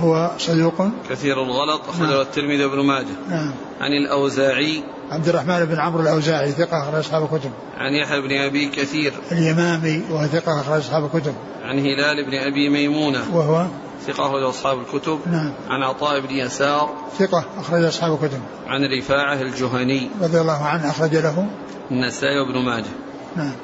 هو 0.00 0.30
صدوق؟ 0.38 0.88
كثير 1.10 1.42
الغلط. 1.42 1.80
أخرجه 1.88 2.10
نعم. 2.10 2.20
الترمذي 2.20 2.64
وابن 2.64 2.86
ماجه. 2.86 3.06
نعم. 3.28 3.54
عن 3.80 3.92
الأوزاعي. 3.92 4.82
عبد 5.10 5.28
الرحمن 5.28 5.64
بن 5.64 5.80
عمرو 5.80 6.02
الأوزاعي 6.02 6.52
ثقة 6.52 6.82
أخرج 6.82 6.94
أصحاب 6.94 7.22
الكتب. 7.22 7.50
عن 7.76 7.92
يحيى 7.92 8.20
بن 8.20 8.32
أبي 8.32 8.68
كثير. 8.68 9.12
اليمامي 9.32 10.02
وهو 10.10 10.26
ثقة 10.26 10.60
أخرج 10.60 10.80
أصحاب 10.80 11.04
الكتب. 11.04 11.34
عن 11.62 11.78
هلال 11.78 12.26
بن 12.26 12.34
أبي 12.34 12.68
ميمونة. 12.68 13.24
وهو 13.32 13.66
ثقة 14.06 14.26
أخرج 14.26 14.42
أصحاب 14.42 14.78
الكتب. 14.78 15.20
نعم. 15.26 15.52
عن 15.68 15.82
عطاء 15.82 16.20
بن 16.20 16.30
يسار. 16.30 16.94
ثقة 17.18 17.44
أخرج 17.58 17.84
أصحاب 17.84 18.12
الكتب. 18.12 18.40
عن 18.66 18.84
رفاعة 18.98 19.42
الجهني. 19.42 20.10
رضي 20.22 20.40
الله 20.40 20.64
عنه 20.64 20.90
أخرج 20.90 21.16
له. 21.16 21.46
النسائي 21.90 22.40
وابن 22.40 22.64
ماجه. 22.64 22.92
نعم. 23.36 23.54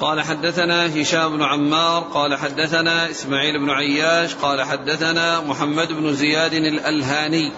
قال 0.00 0.22
حدثنا 0.22 1.02
هشام 1.02 1.36
بن 1.36 1.42
عمار 1.42 2.02
قال 2.02 2.34
حدثنا 2.34 3.10
إسماعيل 3.10 3.58
بن 3.58 3.70
عياش 3.70 4.34
قال 4.34 4.62
حدثنا 4.62 5.40
محمد 5.40 5.88
بن 5.92 6.14
زياد 6.14 6.52
الألهاني. 6.52 7.52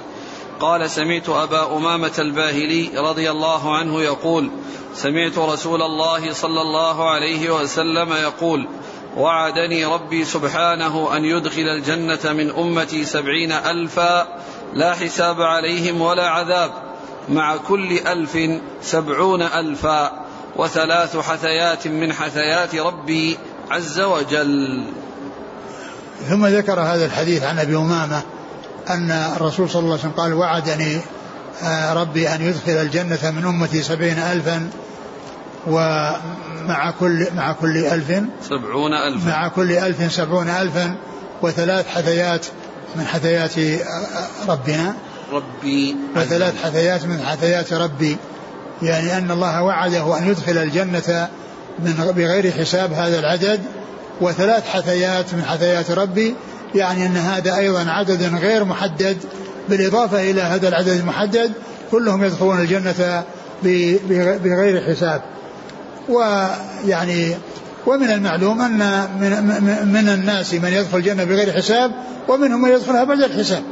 قال 0.60 0.90
سمعت 0.90 1.28
أبا 1.28 1.76
أمامة 1.76 2.12
الباهلي 2.18 2.90
رضي 2.98 3.30
الله 3.30 3.76
عنه 3.76 4.02
يقول 4.02 4.50
سمعت 4.94 5.38
رسول 5.38 5.82
الله 5.82 6.32
صلى 6.32 6.60
الله 6.60 7.10
عليه 7.10 7.50
وسلم 7.50 8.12
يقول 8.12 8.68
وعدني 9.18 9.84
ربي 9.84 10.24
سبحانه 10.24 11.16
أن 11.16 11.24
يدخل 11.24 11.62
الجنة 11.62 12.32
من 12.32 12.50
أمتي 12.50 13.04
سبعين 13.04 13.52
ألفا 13.52 14.26
لا 14.74 14.94
حساب 14.94 15.42
عليهم 15.42 16.00
ولا 16.00 16.28
عذاب. 16.28 16.70
مع 17.28 17.56
كل 17.56 17.98
ألف 17.98 18.38
سبعون 18.82 19.42
ألفا 19.42 20.26
وثلاث 20.56 21.16
حثيات 21.16 21.86
من 21.86 22.12
حثيات 22.12 22.74
ربي 22.74 23.38
عز 23.70 24.00
وجل. 24.00 24.84
ثم 26.28 26.46
ذكر 26.46 26.80
هذا 26.80 27.06
الحديث 27.06 27.42
عن 27.42 27.58
أبي 27.58 27.76
أمامة 27.76 28.22
أن 28.90 29.10
الرسول 29.10 29.70
صلى 29.70 29.80
الله 29.80 29.92
عليه 29.92 30.00
وسلم 30.00 30.12
قال 30.12 30.34
وعدني 30.34 31.00
آه، 31.62 31.92
ربي 31.92 32.28
أن 32.28 32.42
يدخل 32.42 32.72
الجنة 32.72 33.30
من 33.30 33.44
أمتي 33.44 33.82
سبعين 33.82 34.18
ألفا 34.18 34.70
ومع 36.68 36.90
كل 36.90 37.26
مع 37.36 37.52
كل 37.52 37.76
ألف. 37.76 38.12
سبعون 38.42 38.94
ألفا 38.94 39.28
مع 39.28 39.48
كل 39.48 39.72
ألف 39.72 40.12
سبعون 40.12 40.48
ألفا 40.48 40.94
وثلاث 41.42 41.88
حثيات 41.88 42.46
من 42.96 43.04
حثيات 43.04 43.52
ربنا. 44.48 44.94
ربي 45.32 45.96
وثلاث 46.16 46.64
حثيات 46.64 47.04
من 47.04 47.22
حثيات 47.26 47.72
ربي. 47.72 48.16
يعني 48.82 49.18
أن 49.18 49.30
الله 49.30 49.62
وعده 49.62 50.18
أن 50.18 50.30
يدخل 50.30 50.58
الجنة 50.58 51.28
من 51.78 52.12
بغير 52.16 52.52
حساب 52.52 52.92
هذا 52.92 53.18
العدد. 53.18 53.60
وثلاث 54.20 54.68
حثيات 54.68 55.34
من 55.34 55.44
حثيات 55.44 55.90
ربي 55.90 56.34
يعني 56.74 57.06
أن 57.06 57.16
هذا 57.16 57.56
أيضا 57.56 57.90
عدد 57.90 58.34
غير 58.34 58.64
محدد. 58.64 59.16
بالإضافة 59.68 60.30
إلى 60.30 60.40
هذا 60.42 60.68
العدد 60.68 60.88
المحدد 60.88 61.52
كلهم 61.90 62.24
يدخلون 62.24 62.60
الجنة 62.60 63.24
بغير 64.42 64.80
حساب. 64.90 65.22
ويعني 66.08 67.34
ومن 67.86 68.10
المعلوم 68.10 68.60
أن 68.60 69.08
من, 69.20 69.30
من 69.92 70.08
الناس 70.08 70.54
من 70.54 70.72
يدخل 70.72 70.98
الجنة 70.98 71.24
بغير 71.24 71.52
حساب 71.52 71.92
ومنهم 72.28 72.62
من 72.62 72.70
يدخلها 72.70 73.04
بعد 73.04 73.20
الحساب 73.20 73.62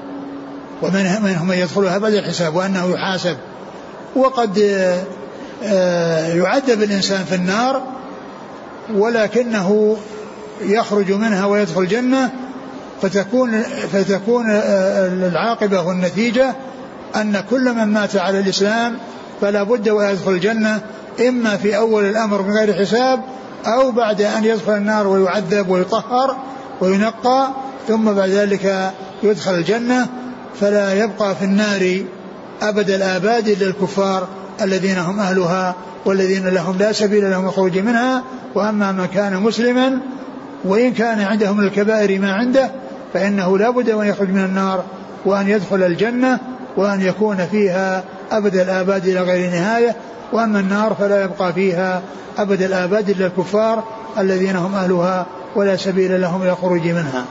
ومنهم 0.83 1.49
من 1.49 1.55
يدخلها 1.55 1.99
بعد 1.99 2.12
الحساب 2.12 2.55
وأنه 2.57 2.94
يحاسب. 2.94 3.37
وقد 4.16 4.59
آه، 5.64 6.35
يعذب 6.35 6.83
الإنسان 6.83 7.25
في 7.25 7.35
النار 7.35 7.83
ولكنه 8.94 9.96
يخرج 10.61 11.12
منها 11.12 11.46
ويدخل 11.46 11.81
الجنة 11.81 12.31
فتكون 13.03 13.62
فتكون 13.92 14.51
آه، 14.51 15.07
العاقبة 15.07 15.81
والنتيجة 15.81 16.55
أن 17.16 17.44
كل 17.51 17.75
من 17.75 17.85
مات 17.85 18.16
على 18.16 18.38
الإسلام 18.38 18.99
فلا 19.40 19.62
بد 19.62 19.88
ويدخل 19.88 20.31
الجنة 20.31 20.81
إما 21.20 21.57
في 21.57 21.76
أول 21.76 22.05
الأمر 22.05 22.42
من 22.42 22.52
غير 22.52 22.74
حساب 22.74 23.20
أو 23.66 23.90
بعد 23.90 24.22
أن 24.22 24.44
يدخل 24.44 24.72
النار 24.72 25.07
ويعذب 25.07 25.68
ويطهر 25.68 26.37
وينقى 26.81 27.48
ثم 27.88 28.12
بعد 28.12 28.29
ذلك 28.29 28.92
يدخل 29.22 29.55
الجنة. 29.55 30.07
فلا 30.61 31.05
يبقى 31.05 31.37
في 31.37 31.44
النار 31.44 32.05
أبد 32.62 32.90
الآباد 32.90 33.48
إلا 33.48 33.66
الكفار 33.66 34.29
الذين 34.62 34.98
هم 34.98 35.20
أهلها 35.20 35.74
والذين 36.05 36.48
لهم 36.48 36.79
لا 36.79 36.92
سبيل 36.92 37.31
لهم 37.31 37.46
الخروج 37.46 37.79
منها. 37.79 38.22
وأما 38.55 38.92
من 38.92 39.07
كان 39.07 39.37
مسلما 39.37 40.00
وإن 40.64 40.92
كان 40.92 41.20
عنده 41.20 41.52
من 41.52 41.64
الكبائر 41.64 42.20
ما 42.20 42.33
عنده 42.33 42.70
فإنه 43.14 43.59
لا 43.59 43.70
بد 43.70 43.90
أن 43.90 44.07
يخرج 44.07 44.29
من 44.29 44.44
النار 44.44 44.85
وأن 45.24 45.48
يدخل 45.48 45.83
الجنة 45.83 46.38
وأن 46.76 47.00
يكون 47.00 47.46
فيها 47.46 48.05
أبد 48.33 48.57
الآباد 48.57 49.07
إلى 49.07 49.20
غير 49.20 49.50
نهاية. 49.50 49.96
وأما 50.33 50.61
النار 50.61 50.95
فلا 50.95 51.25
يبقى 51.25 51.53
فيها 51.53 52.03
أبد 52.39 52.62
الآباد 52.62 53.11
إلا 53.11 53.27
الكفار 53.27 53.85
الذين 54.19 54.57
هم 54.57 54.75
أهلها 54.75 55.27
ولا 55.57 55.77
سبيل 55.77 56.21
لهم 56.21 56.43
إلى 56.43 56.51
الخروج 56.51 56.89
منها. 56.89 57.25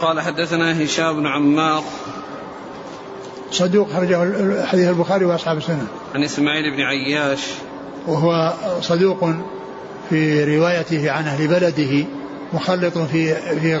قال 0.00 0.20
حدثنا 0.20 0.84
هشام 0.84 1.16
بن 1.16 1.26
عمار 1.26 1.82
صدوق 3.50 3.88
خرجه 3.92 4.16
حديث 4.66 4.88
البخاري 4.88 5.24
وأصحاب 5.24 5.56
السنة. 5.56 5.86
عن 6.14 6.24
إسماعيل 6.24 6.76
بن 6.76 6.80
عياش 6.80 7.40
وهو 8.06 8.52
صدوق 8.80 9.30
في 10.10 10.44
روايته 10.56 11.10
عن 11.10 11.24
أهل 11.24 11.48
بلده 11.48 12.04
مخلط 12.52 12.98
في 12.98 13.34
في 13.34 13.78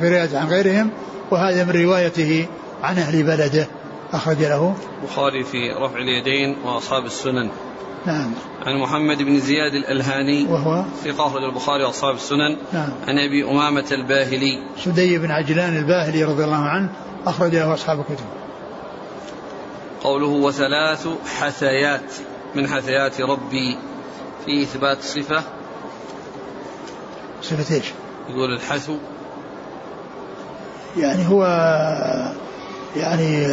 في 0.00 0.08
روايته 0.08 0.38
عن 0.38 0.48
غيرهم 0.48 0.90
وهذا 1.30 1.64
من 1.64 1.82
روايته 1.82 2.46
عن 2.82 2.98
أهل 2.98 3.22
بلده 3.22 3.68
أخرج 4.12 4.38
له. 4.38 4.74
البخاري 5.02 5.44
في 5.44 5.70
رفع 5.70 5.98
اليدين 5.98 6.56
وأصحاب 6.64 7.04
السنن. 7.04 7.50
نعم. 8.06 8.32
عن 8.66 8.76
محمد 8.76 9.22
بن 9.22 9.40
زياد 9.40 9.74
الألهاني 9.74 10.44
وهو؟ 10.44 10.84
ثقة 11.04 11.26
أخرج 11.26 11.42
البخاري 11.42 11.84
وأصحاب 11.84 12.14
السنن. 12.14 12.56
نعم. 12.72 12.90
عن 13.08 13.18
أبي 13.18 13.44
أمامة 13.44 13.84
الباهلي. 13.92 14.62
سدي 14.84 15.18
بن 15.18 15.30
عجلان 15.30 15.76
الباهلي 15.76 16.24
رضي 16.24 16.44
الله 16.44 16.64
عنه 16.68 16.92
أخرج 17.26 17.54
له 17.54 17.74
أصحاب 17.74 18.00
الكتب. 18.00 18.26
قوله 20.02 20.26
وثلاث 20.26 21.08
حثيات 21.40 22.12
من 22.54 22.68
حثيات 22.68 23.20
ربي 23.20 23.78
في 24.44 24.62
إثبات 24.62 25.02
صفة. 25.02 25.42
صفة 27.42 27.74
إيش؟ 27.74 27.84
يقول 28.28 28.54
الحثو 28.54 28.96
يعني 30.96 31.28
هو 31.28 31.44
يعني 32.96 33.46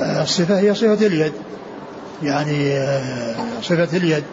آه، 0.00 0.22
الصفة 0.22 0.58
هي 0.58 0.74
صفة 0.74 1.06
اليد. 1.06 1.32
يعني 2.22 2.72
آه، 2.72 3.34
صفة 3.62 3.96
اليد. 3.96 4.24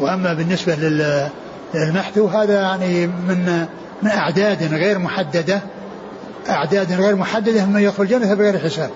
وأما 0.00 0.34
بالنسبة 0.34 0.74
للمحثو 1.74 2.26
هذا 2.26 2.60
يعني 2.60 3.06
من 3.06 3.66
من 4.02 4.10
أعداد 4.10 4.74
غير 4.74 4.98
محددة 4.98 5.60
أعداد 6.48 6.92
غير 6.92 7.16
محددة 7.16 7.64
من 7.64 7.80
يدخل 7.80 8.02
الجنة 8.02 8.34
بغير 8.34 8.58
حساب. 8.58 8.90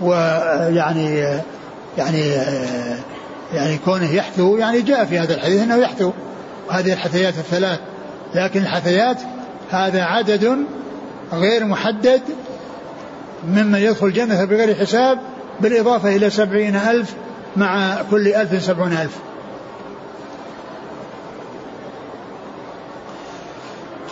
ويعني 0.00 1.40
يعني 1.98 2.20
يعني 3.54 3.78
كونه 3.84 4.14
يحثو 4.14 4.56
يعني 4.56 4.80
جاء 4.80 5.04
في 5.04 5.18
هذا 5.18 5.34
الحديث 5.34 5.62
إنه 5.62 5.76
يحثو. 5.76 6.12
هذه 6.70 6.92
الحثيات 6.92 7.34
الثلاث. 7.38 7.78
لكن 8.34 8.62
الحثيات 8.62 9.16
هذا 9.70 10.02
عدد 10.02 10.66
غير 11.32 11.64
محدد 11.64 12.22
ممن 13.48 13.78
يدخل 13.78 14.06
الجنة 14.06 14.44
بغير 14.44 14.74
حساب 14.74 15.18
بالإضافة 15.60 16.16
إلى 16.16 16.30
سبعين 16.30 16.76
ألف 16.76 17.14
مع 17.56 18.02
كل 18.10 18.28
ألف 18.28 18.64
سبعون 18.64 18.92
ألف. 18.92 19.18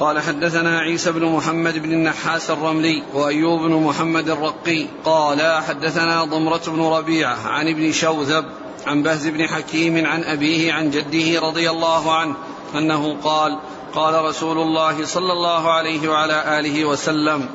قال 0.00 0.20
حدثنا 0.20 0.78
عيسى 0.78 1.12
بن 1.12 1.24
محمد 1.24 1.78
بن 1.78 1.92
النحاس 1.92 2.50
الرملي 2.50 3.02
وأيوب 3.14 3.60
بن 3.60 3.74
محمد 3.74 4.28
الرقي 4.30 4.86
قال 5.04 5.62
حدثنا 5.68 6.24
ضمرة 6.24 6.62
بن 6.66 6.82
ربيعة 6.82 7.48
عن 7.48 7.68
ابن 7.68 7.92
شوذب 7.92 8.44
عن 8.86 9.02
بهز 9.02 9.26
بن 9.26 9.46
حكيم 9.46 10.06
عن 10.06 10.24
أبيه 10.24 10.72
عن 10.72 10.90
جده 10.90 11.40
رضي 11.40 11.70
الله 11.70 12.14
عنه 12.14 12.34
أنه 12.74 13.16
قال 13.24 13.58
قال 13.94 14.24
رسول 14.24 14.58
الله 14.58 15.06
صلى 15.06 15.32
الله 15.32 15.70
عليه 15.70 16.08
وعلى 16.08 16.58
آله 16.58 16.84
وسلم 16.84 17.48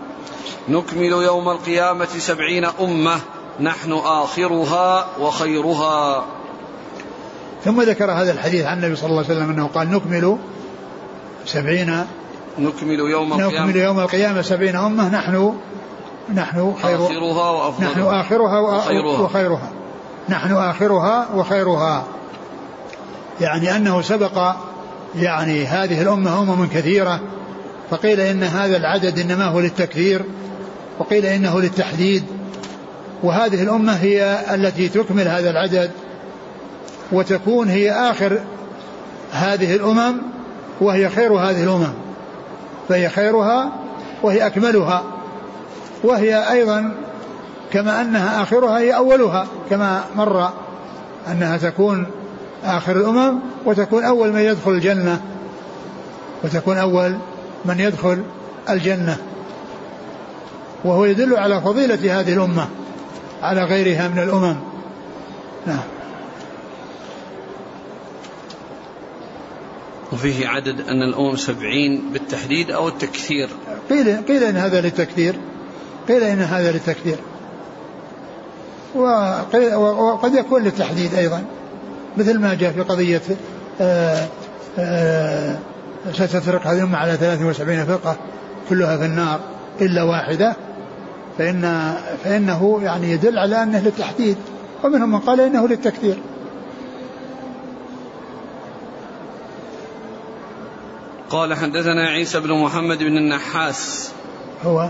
نكمل 0.70 1.12
يوم 1.12 1.50
القيامة 1.50 2.06
سبعين 2.06 2.66
أمة 2.66 3.20
نحن 3.60 3.94
آخرها 3.94 5.08
وخيرها. 5.20 6.26
ثم 7.66 7.82
ذكر 7.82 8.12
هذا 8.12 8.32
الحديث 8.32 8.66
عن 8.66 8.78
النبي 8.78 8.96
صلى 8.96 9.10
الله 9.10 9.24
عليه 9.24 9.36
وسلم 9.36 9.50
أنه 9.50 9.68
قال 9.68 9.90
نكمل 9.90 10.38
سبعين 11.46 12.06
نكمل 12.60 13.00
يوم 13.00 13.34
القيامة. 13.34 13.54
نكمل 13.54 13.76
يوم 13.76 14.00
القيامة 14.00 14.42
سبعين 14.42 14.76
أمة 14.76 15.10
نحن 15.10 15.58
نحن 16.34 16.76
خير 16.84 17.06
آخرها 17.06 17.50
وأفضلها. 17.50 17.92
نحن 17.92 18.02
آخرها 18.02 18.60
وخيرها, 18.60 19.20
وخيرها. 19.20 19.72
نحن 20.30 20.56
آخرها 20.56 21.28
وخيرها. 21.36 22.04
يعني 23.42 23.76
أنه 23.76 24.02
سبق 24.02 24.56
يعني 25.16 25.66
هذه 25.66 26.02
الأمة 26.02 26.42
أمم 26.42 26.68
كثيرة 26.68 27.22
فقيل 27.90 28.20
إن 28.20 28.44
هذا 28.44 28.78
العدد 28.78 29.20
إنما 29.20 29.46
هو 29.46 29.60
للتكثير 29.60 30.22
وقيل 31.00 31.26
إنه 31.26 31.60
للتحديد 31.60 32.24
وهذه 33.24 33.64
الأمة 33.64 33.94
هي 33.94 34.38
التي 34.54 34.90
تكمل 34.90 35.28
هذا 35.28 35.50
العدد 35.50 35.92
وتكون 37.12 37.70
هي 37.70 37.92
آخر 37.92 38.40
هذه 39.32 39.76
الأمم 39.76 40.18
وهي 40.82 41.10
خير 41.10 41.34
هذه 41.34 41.64
الأمم 41.64 41.94
فهي 42.90 43.10
خيرها 43.10 43.72
وهي 44.24 44.48
أكملها 44.48 45.04
وهي 46.04 46.52
أيضا 46.52 46.94
كما 47.74 48.02
أنها 48.02 48.42
آخرها 48.42 48.80
هي 48.80 48.96
أولها 48.96 49.48
كما 49.70 50.04
مر 50.16 50.50
أنها 51.32 51.58
تكون 51.58 52.06
آخر 52.64 52.98
الأمم 52.98 53.40
وتكون 53.66 54.04
أول 54.04 54.34
من 54.34 54.40
يدخل 54.40 54.72
الجنة. 54.72 55.22
وتكون 56.44 56.78
أول 56.78 57.18
من 57.66 57.80
يدخل 57.80 58.24
الجنة. 58.70 59.18
وهو 60.86 61.06
يدل 61.06 61.38
على 61.38 61.62
فضيلة 61.62 62.20
هذه 62.20 62.34
الأمة 62.34 62.68
على 63.42 63.64
غيرها 63.64 64.08
من 64.08 64.20
الأمم. 64.20 64.56
نعم. 65.68 65.84
وفيه 70.14 70.48
عدد 70.48 70.82
أن 70.82 71.02
الأمم 71.10 71.36
سبعين 71.36 72.04
بالتحديد 72.14 72.72
أو 72.72 72.88
التكثير. 72.88 73.50
قيل, 73.90 74.18
قيل 74.28 74.44
إن 74.44 74.56
هذا 74.58 74.82
للتكثير. 74.82 75.36
قيل 76.08 76.24
إن 76.24 76.40
هذا 76.40 76.72
للتكثير. 76.72 77.18
وقد 78.96 80.36
يكون 80.36 80.64
للتحديد 80.64 81.16
أيضا. 81.16 81.44
مثل 82.18 82.40
ما 82.40 82.54
جاء 82.54 82.72
في 82.72 82.82
قضية 82.82 83.22
آآ 83.82 84.28
آآ 84.80 85.60
ستفرق 86.12 86.68
هذه 86.68 86.78
الأمة 86.78 86.98
على 86.98 87.18
73 87.18 87.86
فرقة 87.86 88.18
كلها 88.70 88.98
في 88.98 89.06
النار 89.06 89.40
إلا 89.82 90.04
واحدة. 90.04 90.56
فإن 91.38 91.94
فإنه 92.24 92.80
يعني 92.84 93.12
يدل 93.12 93.40
على 93.40 93.64
أنه 93.64 93.80
للتحديد 93.80 94.38
ومنهم 94.84 95.12
من 95.12 95.20
قال 95.20 95.42
إنه 95.42 95.68
للتكثير 95.68 96.18
قال 101.30 101.54
حدثنا 101.54 102.08
عيسى 102.08 102.40
بن 102.40 102.54
محمد 102.64 102.98
بن 102.98 103.18
النحاس. 103.18 104.12
هو؟ 104.66 104.90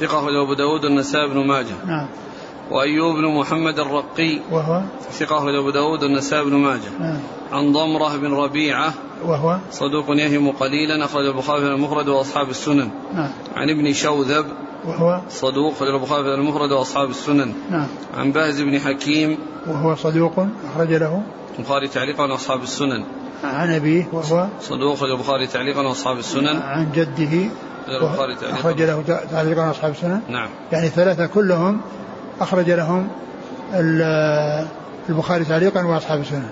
ثقة 0.00 0.18
أبو 0.18 0.54
داود 0.54 0.84
النسائي 0.84 1.28
بن 1.28 1.46
ماجه. 1.46 1.74
نعم. 1.86 2.06
وأيوب 2.70 3.16
بن 3.16 3.26
محمد 3.38 3.78
الرقي 3.78 4.38
وهو؟ 4.50 4.82
ثقة 5.10 5.58
أبو 5.58 5.70
داود 5.70 6.02
والنسائي 6.02 6.44
بن 6.44 6.54
ماجه. 6.54 6.90
نعم. 7.00 7.18
عن 7.52 7.72
ضمرة 7.72 8.16
بن 8.16 8.32
ربيعة 8.32 8.94
وهو؟ 9.24 9.58
صدوق 9.70 10.04
يهم 10.08 10.50
قليلا 10.50 11.04
أخرج 11.04 11.26
البخاري 11.26 11.60
في 11.60 11.66
المفرد 11.66 12.08
وأصحاب 12.08 12.50
السنن. 12.50 12.90
نعم. 13.14 13.30
عن 13.56 13.70
ابن 13.70 13.92
شوذب 13.92 14.46
وهو؟ 14.84 15.20
صدوق 15.30 15.72
أخرج 15.72 15.88
البخاري 15.88 16.24
في 16.24 16.34
المفرد 16.34 16.72
وأصحاب 16.72 17.10
السنن. 17.10 17.52
نعم. 17.70 17.86
عن 18.18 18.32
باز 18.32 18.60
بن 18.60 18.80
حكيم 18.80 19.38
وهو 19.66 19.94
صدوق 19.94 20.46
أخرج 20.74 20.92
له؟ 20.92 21.22
البخاري 21.58 21.88
تعليقا 21.88 22.24
وأصحاب 22.24 22.62
السنن. 22.62 23.04
عن 23.44 23.74
أبيه 23.74 24.08
وهو؟ 24.12 24.46
صدوق 24.60 24.92
أخرج 24.92 25.10
البخاري 25.10 25.46
تعليقا 25.46 25.82
وأصحاب 25.82 26.18
السنن. 26.18 26.56
عن 26.56 26.92
جده 26.94 27.50
البخاري 27.88 28.34
تعليقا 28.34 28.60
أخرج 28.60 28.82
له 28.82 29.02
تعليقا 29.30 29.70
أصحاب 29.70 29.92
السنن؟ 29.92 30.20
نعم. 30.28 30.48
يعني 30.72 30.88
ثلاثة 30.88 31.26
كلهم 31.26 31.80
أخرج 32.40 32.70
لهم 32.70 33.08
ال- 33.74 34.66
البخاري 35.08 35.44
تعليقا 35.44 35.84
وأصحاب 35.86 36.20
السنن 36.20 36.48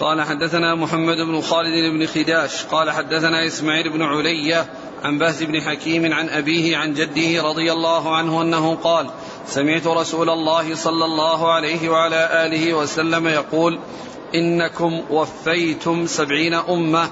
قال 0.00 0.22
حدثنا 0.22 0.74
محمد 0.74 1.16
بن 1.16 1.40
خالد 1.40 1.92
بن 1.92 2.06
خداش 2.06 2.64
قال 2.64 2.90
حدثنا 2.90 3.46
إسماعيل 3.46 3.92
بن 3.92 4.02
علية 4.02 4.64
عن 5.04 5.18
باز 5.18 5.42
بن 5.42 5.60
حكيم 5.60 6.12
عن 6.12 6.28
أبيه 6.28 6.76
عن 6.76 6.92
جده 6.94 7.42
رضي 7.42 7.72
الله 7.72 8.16
عنه 8.16 8.42
أنه 8.42 8.74
قال 8.74 9.06
سمعت 9.46 9.86
رسول 9.86 10.30
الله 10.30 10.74
صلى 10.74 11.04
الله 11.04 11.52
عليه 11.52 11.88
وعلى 11.88 12.46
آله 12.46 12.74
وسلم 12.74 13.26
يقول 13.26 13.78
إنكم 14.34 15.00
وفيتم 15.10 16.06
سبعين 16.06 16.54
أمة 16.54 17.08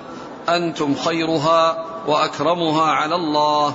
أنتم 0.48 0.94
خيرها 0.94 1.84
وأكرمها 2.06 2.82
على 2.82 3.14
الله. 3.14 3.74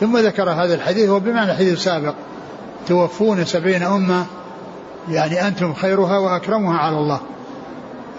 ثم 0.00 0.16
ذكر 0.18 0.50
هذا 0.50 0.74
الحديث 0.74 1.08
وبمعنى 1.08 1.52
الحديث 1.52 1.72
السابق 1.72 2.14
توفون 2.86 3.44
سبعين 3.44 3.82
أمة 3.82 4.26
يعني 5.08 5.48
أنتم 5.48 5.74
خيرها 5.74 6.18
وأكرمها 6.18 6.78
على 6.78 6.96
الله. 6.96 7.20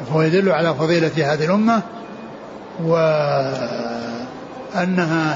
فهو 0.10 0.22
يدل 0.22 0.50
على 0.50 0.76
فضيلة 0.76 1.34
هذه 1.34 1.45
الأمة 1.45 1.82
وأنها 2.84 3.82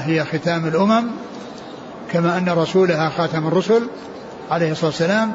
هي 0.06 0.24
ختام 0.24 0.66
الأمم 0.66 1.04
كما 2.12 2.38
أن 2.38 2.48
رسولها 2.48 3.08
خاتم 3.08 3.46
الرسل 3.46 3.82
عليه 4.50 4.72
الصلاة 4.72 4.86
والسلام 4.86 5.32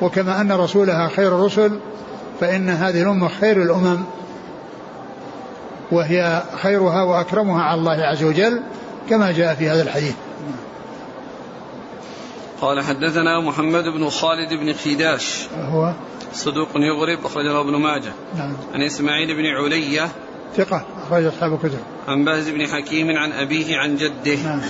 وكما 0.00 0.40
أن 0.40 0.52
رسولها 0.52 1.08
خير 1.08 1.28
الرسل 1.28 1.78
فإن 2.40 2.68
هذه 2.68 3.02
الأمة 3.02 3.28
خير 3.28 3.62
الأمم 3.62 3.98
وهي 5.92 6.42
خيرها 6.62 7.02
وأكرمها 7.02 7.62
على 7.62 7.80
الله 7.80 7.92
عز 7.92 8.22
وجل 8.22 8.60
كما 9.10 9.32
جاء 9.32 9.54
في 9.54 9.70
هذا 9.70 9.82
الحديث. 9.82 10.14
قال 12.60 12.80
حدثنا 12.80 13.40
محمد 13.40 13.84
بن 13.84 14.10
خالد 14.10 14.54
بن 14.54 14.72
خداش 14.72 15.48
هو 15.54 15.92
صدوق 16.32 16.68
يغرب 16.76 17.26
أخرجه 17.26 17.60
ابن 17.60 17.76
ماجه. 17.76 18.12
نعم. 18.36 18.56
عن 18.74 18.82
إسماعيل 18.82 19.36
بن 19.36 19.46
علية. 19.46 20.08
ثقة 20.56 20.84
أخرج 21.06 21.24
أصحاب 21.24 21.52
الكتب. 21.52 21.78
عن 22.08 22.24
باز 22.24 22.48
بن 22.48 22.66
حكيم 22.66 23.16
عن 23.16 23.32
أبيه 23.32 23.76
عن 23.76 23.96
جده. 23.96 24.36
نعم. 24.44 24.60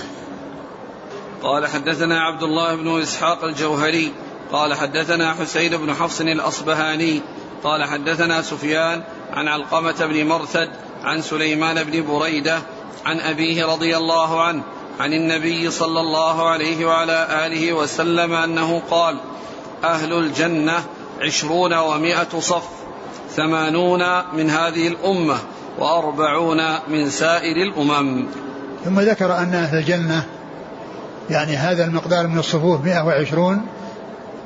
قال 1.43 1.67
حدثنا 1.67 2.21
عبد 2.21 2.43
الله 2.43 2.75
بن 2.75 3.01
إسحاق 3.01 3.43
الجوهري. 3.43 4.11
قال 4.51 4.73
حدثنا 4.73 5.33
حسين 5.33 5.77
بن 5.77 5.93
حفص 5.93 6.21
الأصبهاني. 6.21 7.21
قال 7.63 7.83
حدثنا 7.83 8.41
سفيان 8.41 9.03
عن 9.33 9.47
علقمة 9.47 10.05
بن 10.05 10.27
مرثد 10.27 10.69
عن 11.03 11.21
سليمان 11.21 11.83
بن 11.83 12.05
بريدة 12.07 12.59
عن 13.05 13.19
أبيه 13.19 13.65
رضي 13.65 13.97
الله 13.97 14.41
عنه. 14.41 14.63
عن 15.01 15.13
النبي 15.13 15.71
صلى 15.71 15.99
الله 15.99 16.49
عليه 16.49 16.85
وعلى 16.85 17.45
آله 17.45 17.73
وسلم 17.73 18.33
أنه 18.33 18.81
قال 18.91 19.17
أهل 19.83 20.13
الجنة 20.13 20.83
عشرون 21.21 21.73
ومائة 21.73 22.39
صف 22.39 22.67
ثمانون 23.35 23.99
من 24.33 24.49
هذه 24.49 24.87
الأمة 24.87 25.37
وأربعون 25.79 26.57
من 26.87 27.09
سائر 27.09 27.55
الأمم. 27.55 28.25
ثم 28.85 28.99
ذكر 28.99 29.37
أن 29.37 29.53
أهل 29.53 29.77
الجنة 29.77 30.25
يعني 31.29 31.55
هذا 31.55 31.85
المقدار 31.85 32.27
من 32.27 32.39
الصفوف 32.39 32.85
120 32.85 33.61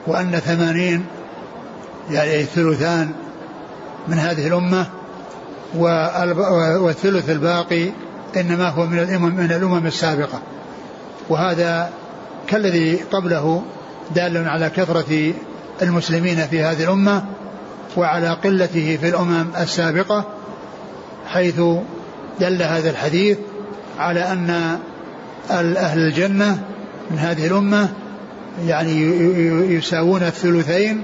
وأن 0.08 0.40
ثمانين 0.40 1.06
يعني 2.12 2.44
ثلثان 2.44 3.12
من 4.08 4.20
هذه 4.20 4.48
الأمة 4.48 4.88
والثلث 6.82 7.30
الباقي 7.30 7.92
إنما 8.38 8.70
هو 8.70 8.86
من 8.86 9.00
الأمم 9.00 9.36
من 9.36 9.52
الأمم 9.52 9.86
السابقة. 9.86 10.42
وهذا 11.30 11.90
كالذي 12.48 12.96
قبله 12.96 13.64
دال 14.16 14.50
على 14.50 14.70
كثرة 14.70 15.34
المسلمين 15.82 16.38
في 16.38 16.64
هذه 16.64 16.84
الأمة 16.84 17.26
وعلى 17.98 18.30
قلته 18.30 18.98
في 19.02 19.10
الأمم 19.10 19.48
السابقة 19.60 20.26
حيث 21.28 21.62
دل 22.40 22.62
هذا 22.62 22.90
الحديث 22.90 23.38
على 24.00 24.20
أن 24.20 24.80
أهل 25.52 26.00
الجنة 26.00 26.64
من 27.12 27.18
هذه 27.18 27.48
الأمة 27.48 27.90
يعني 28.66 29.02
يساوون 29.76 30.24
الثلثين 30.24 31.02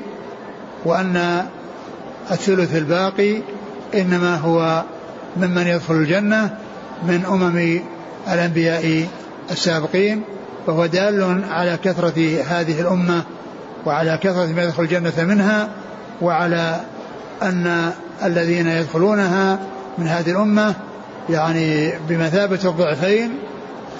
وأن 0.86 1.46
الثلث 2.32 2.76
الباقي 2.76 3.38
إنما 3.96 4.36
هو 4.36 4.84
ممن 5.38 5.68
يدخل 5.68 5.94
الجنة 5.94 6.58
من 7.04 7.26
أمم 7.26 7.82
الأنبياء 8.34 9.08
السابقين 9.52 10.22
وهو 10.68 10.86
دال 10.86 11.44
على 11.50 11.78
كثرة 11.84 12.44
هذه 12.48 12.82
الأمة 12.82 13.24
وعلى 13.86 14.18
كثرة 14.22 14.46
ما 14.46 14.64
يدخل 14.64 14.84
الجنة 14.84 15.14
منها 15.18 15.70
وعلى 16.22 16.82
أن 17.42 17.92
الذين 18.24 18.68
يدخلونها 18.68 19.60
من 19.98 20.08
هذه 20.08 20.32
الأمة 20.32 20.74
يعني 21.30 21.94
بمثابة 22.10 22.60
الضعفين 22.66 23.32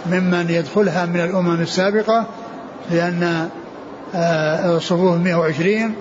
ممن 0.06 0.46
يدخلها 0.50 1.06
من 1.06 1.20
الأمم 1.20 1.62
السابقة 1.62 2.26
لأن 2.92 3.50
آه، 4.16 4.76
الصفوف 4.78 5.18
120 5.18 5.94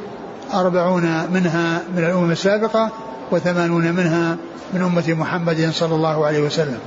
أربعون 0.55 1.03
منها 1.33 1.83
من 1.97 2.05
الأمم 2.05 2.31
السابقة 2.31 2.91
وثمانون 3.33 3.93
منها 3.93 4.37
من 4.73 4.83
أمة 4.83 5.14
محمد 5.14 5.71
صلى 5.73 5.95
الله 5.95 6.27
عليه 6.27 6.40
وسلم. 6.40 6.79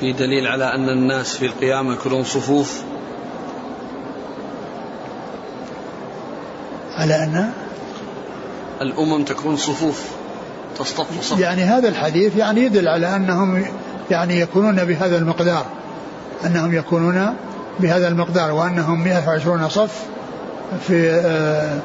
في 0.00 0.12
دليل 0.12 0.46
على 0.46 0.74
أن 0.74 0.88
الناس 0.88 1.36
في 1.36 1.46
القيامة 1.46 1.96
كلهم 1.96 2.24
صفوف. 2.24 2.82
على 6.96 7.14
أن 7.14 7.52
الأمم 8.82 9.24
تكون 9.24 9.56
صفوف 9.56 10.04
تصطف 10.78 11.22
صف 11.22 11.38
يعني 11.40 11.62
هذا 11.62 11.88
الحديث 11.88 12.36
يعني 12.36 12.60
يدل 12.60 12.88
على 12.88 13.16
أنهم 13.16 13.64
يعني 14.10 14.40
يكونون 14.40 14.84
بهذا 14.84 15.18
المقدار 15.18 15.66
أنهم 16.46 16.74
يكونون 16.74 17.34
بهذا 17.80 18.08
المقدار 18.08 18.52
وأنهم 18.52 19.04
120 19.04 19.68
صف 19.68 20.02
في 20.88 21.10
آه، 21.10 21.78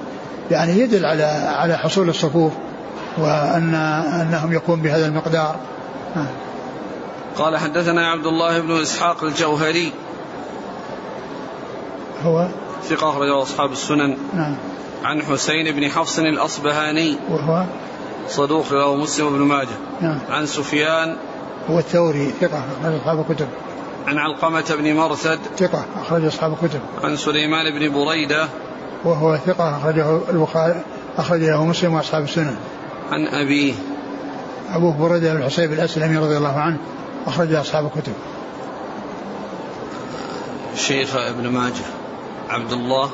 يعني 0.52 0.80
يدل 0.80 1.06
على 1.06 1.24
على 1.58 1.78
حصول 1.78 2.10
الصفوف 2.10 2.54
وأن 3.18 3.76
أنهم 4.22 4.54
يكون 4.54 4.82
بهذا 4.82 5.06
المقدار. 5.06 5.56
آه. 6.16 6.28
قال 7.38 7.58
حدثنا 7.58 8.12
عبد 8.12 8.26
الله 8.26 8.60
بن 8.60 8.82
إسحاق 8.82 9.24
الجوهري. 9.24 9.92
هو؟ 12.24 12.48
ثقة 12.84 13.10
أخرجه 13.10 13.42
أصحاب 13.42 13.72
السنن. 13.72 14.18
نعم. 14.34 14.56
عن 15.04 15.22
حسين 15.22 15.76
بن 15.76 15.90
حفص 15.90 16.20
الأصبهاني. 16.20 17.18
وهو؟ 17.30 17.64
صدوق 18.30 18.74
له 18.74 18.96
مسلم 18.96 19.30
بن 19.30 19.40
ماجه. 19.40 19.78
نعم. 20.02 20.20
عن 20.30 20.46
سفيان. 20.46 21.16
هو 21.70 21.80
الثوري 21.80 22.34
ثقة 22.42 22.64
أخرج 22.82 22.94
أصحاب 22.94 23.26
الكتب. 23.30 23.48
عن 24.08 24.18
علقمة 24.18 24.76
بن 24.80 24.94
مرثد. 24.94 25.40
ثقة 25.58 25.86
أخرج 26.02 26.26
أصحاب 26.26 26.54
الكتب. 26.54 26.80
عن 27.04 27.18
سليمان 27.18 27.80
بن 27.80 27.94
بريدة. 27.94 28.48
وهو 29.04 29.38
ثقة 29.38 29.78
أخرجه 29.78 30.20
البخاري 30.30 30.84
أخرج 31.18 31.44
له 31.44 31.66
مسلم 31.66 31.94
وأصحاب 31.94 32.24
السنن 32.24 32.58
عن 33.12 33.28
أبيه 33.28 33.74
أبو 34.70 34.92
بريدة 34.92 35.34
بن 35.34 35.40
الحصيب 35.40 35.74
الأسلمي 35.74 36.18
رضي 36.18 36.38
الله 36.38 36.60
عنه 36.60 36.78
أخرج 37.28 37.54
أصحاب 37.54 37.86
الكتب. 37.86 38.14
شيخ 40.76 41.16
ابن 41.16 41.48
ماجه 41.48 41.86
عبد 42.50 42.72
الله 42.72 43.10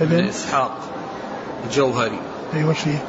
بن 0.00 0.16
ابن 0.16 0.28
إسحاق 0.28 0.76
الجوهري. 1.66 2.18
أي 2.54 2.64
وش 2.64 2.78
فيه؟ 2.78 3.04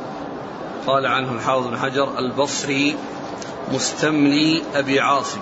قال 0.88 1.06
عنه 1.06 1.32
الحافظ 1.32 1.68
بن 1.68 1.78
حجر 1.78 2.20
البصري 2.20 2.96
مستملي 3.74 4.62
أبي 4.76 5.00
عاصم. 5.00 5.42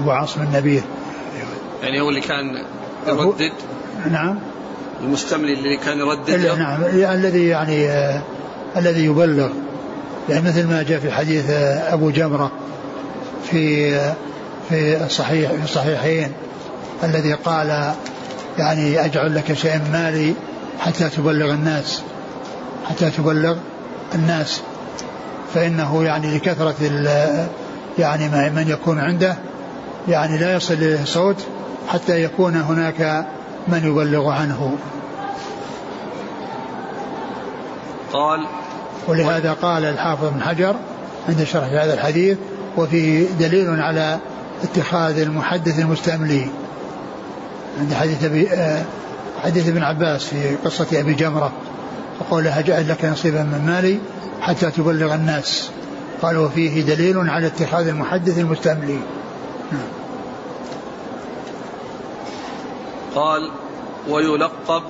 أبو 0.00 0.10
عاصم 0.10 0.42
النبيل 0.42 0.82
يعني 1.84 2.00
هو 2.00 2.08
اللي 2.08 2.20
كان 2.20 2.64
يردد؟ 3.06 3.52
نعم. 4.10 4.38
المستملي 5.00 5.52
اللي 5.52 5.76
كان 5.76 5.98
يردد؟ 5.98 6.58
نعم. 6.58 6.84
الذي 6.84 7.46
يعني 7.46 7.88
آه 7.88 8.22
الذي 8.76 9.04
يبلغ. 9.04 9.48
يعني 10.28 10.48
مثل 10.48 10.66
ما 10.66 10.82
جاء 10.82 10.98
في 10.98 11.10
حديث 11.10 11.50
آه 11.50 11.94
أبو 11.94 12.10
جمرة 12.10 12.52
في 13.50 13.94
آه 13.96 14.14
في 14.68 15.04
الصحيح 15.04 15.50
في 15.50 15.64
الصحيحين 15.64 16.32
الذي 17.04 17.32
قال 17.32 17.94
يعني 18.58 19.04
أجعل 19.04 19.34
لك 19.34 19.52
شيئا 19.52 19.80
مالي 19.92 20.34
حتى 20.80 21.08
تبلغ 21.08 21.50
الناس. 21.54 22.02
حتى 22.88 23.10
تبلغ 23.10 23.56
الناس. 24.14 24.62
فإنه 25.54 26.04
يعني 26.04 26.36
لكثرة 26.36 26.74
يعني 27.98 28.50
من 28.50 28.68
يكون 28.68 28.98
عنده 28.98 29.36
يعني 30.08 30.38
لا 30.38 30.56
يصل 30.56 30.74
إليه 30.74 31.04
صوت 31.04 31.46
حتى 31.88 32.22
يكون 32.22 32.56
هناك 32.56 33.26
من 33.68 33.84
يبلغ 33.84 34.30
عنه. 34.30 34.76
قال 38.12 38.46
ولهذا 39.08 39.52
قال 39.52 39.84
الحافظ 39.84 40.28
بن 40.28 40.42
حجر 40.42 40.76
عند 41.28 41.44
شرح 41.44 41.64
هذا 41.64 41.94
الحديث 41.94 42.38
وفيه 42.76 43.26
دليل 43.40 43.80
على 43.80 44.18
اتخاذ 44.62 45.18
المحدث 45.18 45.78
المستملي. 45.78 46.46
عند 47.80 47.94
حديث 47.94 48.24
ابي 48.24 48.50
آه، 48.50 48.84
حديث 49.44 49.68
ابن 49.68 49.82
عباس 49.82 50.24
في 50.24 50.56
قصة 50.64 50.86
أبي 50.92 51.14
جمرة. 51.14 51.52
وقولها 52.20 52.60
جعل 52.60 52.88
لك 52.88 53.04
نصيبا 53.04 53.42
من 53.42 53.66
مالي 53.66 53.98
حتى 54.40 54.70
تبلغ 54.70 55.14
الناس. 55.14 55.70
قال 56.22 56.38
وفيه 56.38 56.82
دليل 56.82 57.30
على 57.30 57.46
اتخاذ 57.46 57.88
المحدث 57.88 58.38
المستملي. 58.38 58.98
نعم. 59.72 60.03
قال 63.14 63.50
ويلقب 64.08 64.82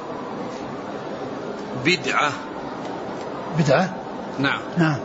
بدعة. 1.85 2.33
بدعة؟ 3.59 3.95
نعم. 4.39 4.61
نعم. 4.79 4.99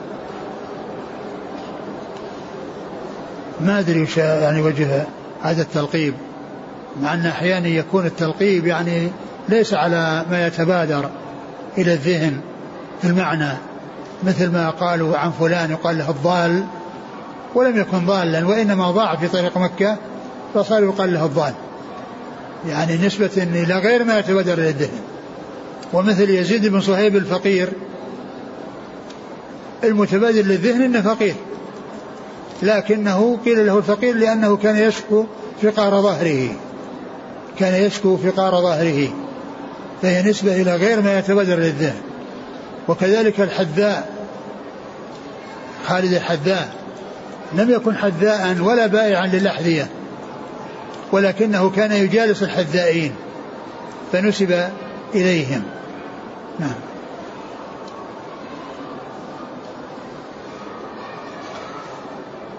ما 3.61 3.79
أدري 3.79 4.01
وش 4.03 4.17
يعني 4.17 4.61
وجه 4.61 5.05
هذا 5.41 5.61
التلقيب 5.61 6.13
مع 7.01 7.13
أن 7.13 7.25
أحيانا 7.25 7.67
يكون 7.67 8.05
التلقيب 8.05 8.67
يعني 8.67 9.11
ليس 9.49 9.73
على 9.73 10.25
ما 10.31 10.47
يتبادر 10.47 11.09
إلى 11.77 11.93
الذهن 11.93 12.41
في 13.01 13.07
المعنى. 13.07 13.57
مثل 14.23 14.51
ما 14.51 14.69
قالوا 14.69 15.17
عن 15.17 15.31
فلان 15.31 15.71
يقال 15.71 15.97
له 15.97 16.09
الضال 16.09 16.63
ولم 17.55 17.77
يكن 17.77 18.05
ضالا 18.05 18.47
وإنما 18.47 18.91
ضاع 18.91 19.15
في 19.15 19.27
طريق 19.27 19.57
مكة 19.57 19.97
فصار 20.53 20.83
يقال 20.83 21.13
له 21.13 21.25
الضال. 21.25 21.53
يعني 22.67 22.97
نسبة 22.97 23.29
إلى 23.37 23.79
غير 23.79 24.03
ما 24.03 24.19
يتبادر 24.19 24.53
إلى 24.53 24.69
الذهن 24.69 24.99
ومثل 25.93 26.29
يزيد 26.29 26.67
بن 26.67 26.81
صهيب 26.81 27.15
الفقير 27.15 27.69
المتبادل 29.83 30.47
للذهن 30.47 30.81
إنه 30.81 31.01
فقير. 31.01 31.35
لكنه 32.61 33.39
قيل 33.45 33.65
له 33.65 33.77
الفقير 33.77 34.15
لأنه 34.15 34.57
كان 34.57 34.75
يشكو 34.75 35.25
فقار 35.61 36.01
ظهره. 36.01 36.55
كان 37.59 37.83
يشكو 37.83 38.17
فقار 38.17 38.61
ظهره. 38.61 39.07
فهي 40.01 40.29
نسبة 40.29 40.61
إلى 40.61 40.75
غير 40.75 41.01
ما 41.01 41.19
يتبادر 41.19 41.55
للذهن 41.55 42.01
وكذلك 42.87 43.39
الحذاء 43.41 44.09
خالد 45.87 46.13
الحذاء. 46.13 46.73
لم 47.53 47.69
يكن 47.69 47.97
حذاء 47.97 48.57
ولا 48.61 48.87
بائعا 48.87 49.27
للأحذية. 49.27 49.87
ولكنه 51.11 51.69
كان 51.69 51.91
يجالس 51.91 52.43
الحذائين 52.43 53.15
فنسب 54.11 54.69
إليهم. 55.15 55.63
نعم. 56.59 56.75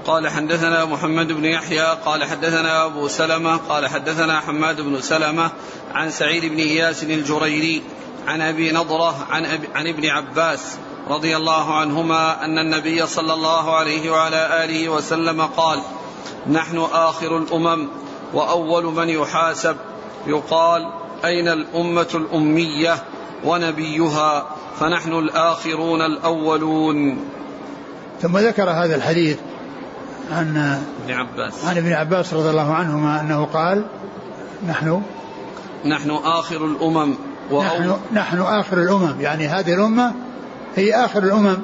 قال 0.06 0.28
حدثنا 0.28 0.84
محمد 0.84 1.32
بن 1.32 1.44
يحيى 1.44 1.96
قال 2.04 2.24
حدثنا 2.24 2.84
أبو 2.84 3.08
سلمة 3.08 3.56
قال 3.56 3.86
حدثنا 3.86 4.40
حماد 4.40 4.80
بن 4.80 5.00
سلمة 5.00 5.50
عن 5.94 6.10
سعيد 6.10 6.44
بن 6.44 6.58
إياس 6.58 7.02
الجريري 7.02 7.82
عن 8.26 8.40
أبي 8.40 8.72
نضرة 8.72 9.26
عن, 9.30 9.44
أبي 9.44 9.68
عن 9.74 9.86
ابن 9.86 10.06
عباس 10.06 10.76
رضي 11.08 11.36
الله 11.36 11.74
عنهما 11.74 12.44
أن 12.44 12.58
النبي 12.58 13.06
صلى 13.06 13.32
الله 13.32 13.76
عليه 13.76 14.10
وعلى 14.10 14.64
آله 14.64 14.88
وسلم 14.88 15.42
قال 15.42 15.80
نحن 16.50 16.78
آخر 16.92 17.38
الأمم 17.38 17.88
وأول 18.34 18.84
من 18.84 19.08
يحاسب 19.08 19.76
يقال 20.26 20.90
أين 21.24 21.48
الأمة 21.48 22.08
الأمية 22.14 22.94
ونبيها 23.44 24.46
فنحن 24.80 25.12
الآخرون 25.12 26.02
الأولون. 26.02 27.18
ثم 28.22 28.38
ذكر 28.38 28.70
هذا 28.70 28.96
الحديث 28.96 29.38
عن 30.32 30.78
ابن 31.02 31.14
عباس. 31.14 31.64
عن 31.64 31.76
ابن 31.76 31.92
عباس 31.92 32.34
رضي 32.34 32.50
الله 32.50 32.74
عنهما 32.74 33.20
أنه 33.20 33.44
قال 33.44 33.84
نحن 34.68 35.02
نحن 35.84 36.10
آخر 36.10 36.64
الأمم 36.64 37.14
نحن, 37.52 37.96
نحن 38.12 38.40
آخر 38.40 38.78
الأمم. 38.78 39.20
يعني 39.20 39.48
هذه 39.48 39.74
الأمة 39.74 40.12
هي 40.76 41.04
آخر 41.04 41.22
الأمم. 41.22 41.56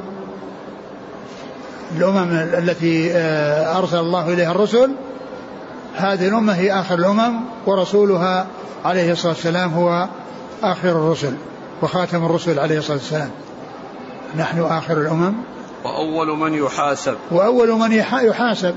الأمم 1.96 2.32
التي 2.32 3.12
آه، 3.12 3.78
أرسل 3.78 3.98
الله 3.98 4.32
إليها 4.32 4.50
الرسل 4.50 4.90
هذه 5.96 6.28
الأمة 6.28 6.52
هي 6.54 6.72
آخر 6.72 6.94
الأمم 6.94 7.40
ورسولها 7.66 8.46
عليه 8.84 9.12
الصلاة 9.12 9.32
والسلام 9.32 9.72
هو 9.72 10.08
آخر 10.62 10.88
الرسل 10.88 11.34
وخاتم 11.82 12.24
الرسل 12.24 12.58
عليه 12.58 12.78
الصلاة 12.78 12.96
والسلام. 12.96 13.30
نحن 14.36 14.60
آخر 14.60 15.00
الأمم. 15.00 15.34
وأول 15.84 16.38
من 16.38 16.54
يحاسب. 16.54 17.14
وأول 17.30 17.72
من 17.72 17.92
يحاسب. 17.92 18.74